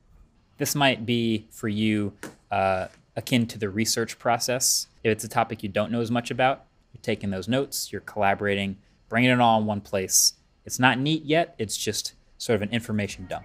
This 0.58 0.74
might 0.74 1.04
be 1.04 1.46
for 1.50 1.68
you 1.68 2.12
uh, 2.50 2.88
akin 3.16 3.46
to 3.48 3.58
the 3.58 3.68
research 3.68 4.18
process. 4.18 4.86
If 5.02 5.10
it's 5.10 5.24
a 5.24 5.28
topic 5.28 5.62
you 5.62 5.68
don't 5.68 5.90
know 5.90 6.00
as 6.00 6.10
much 6.10 6.30
about, 6.30 6.66
you're 6.92 7.02
taking 7.02 7.30
those 7.30 7.48
notes, 7.48 7.90
you're 7.90 8.02
collaborating, 8.02 8.76
bringing 9.10 9.30
it 9.30 9.40
all 9.40 9.60
in 9.60 9.66
one 9.66 9.82
place. 9.82 10.32
It's 10.64 10.78
not 10.78 10.98
neat 10.98 11.24
yet, 11.24 11.54
it's 11.58 11.76
just 11.76 12.14
sort 12.38 12.56
of 12.56 12.62
an 12.62 12.70
information 12.70 13.26
dump. 13.28 13.44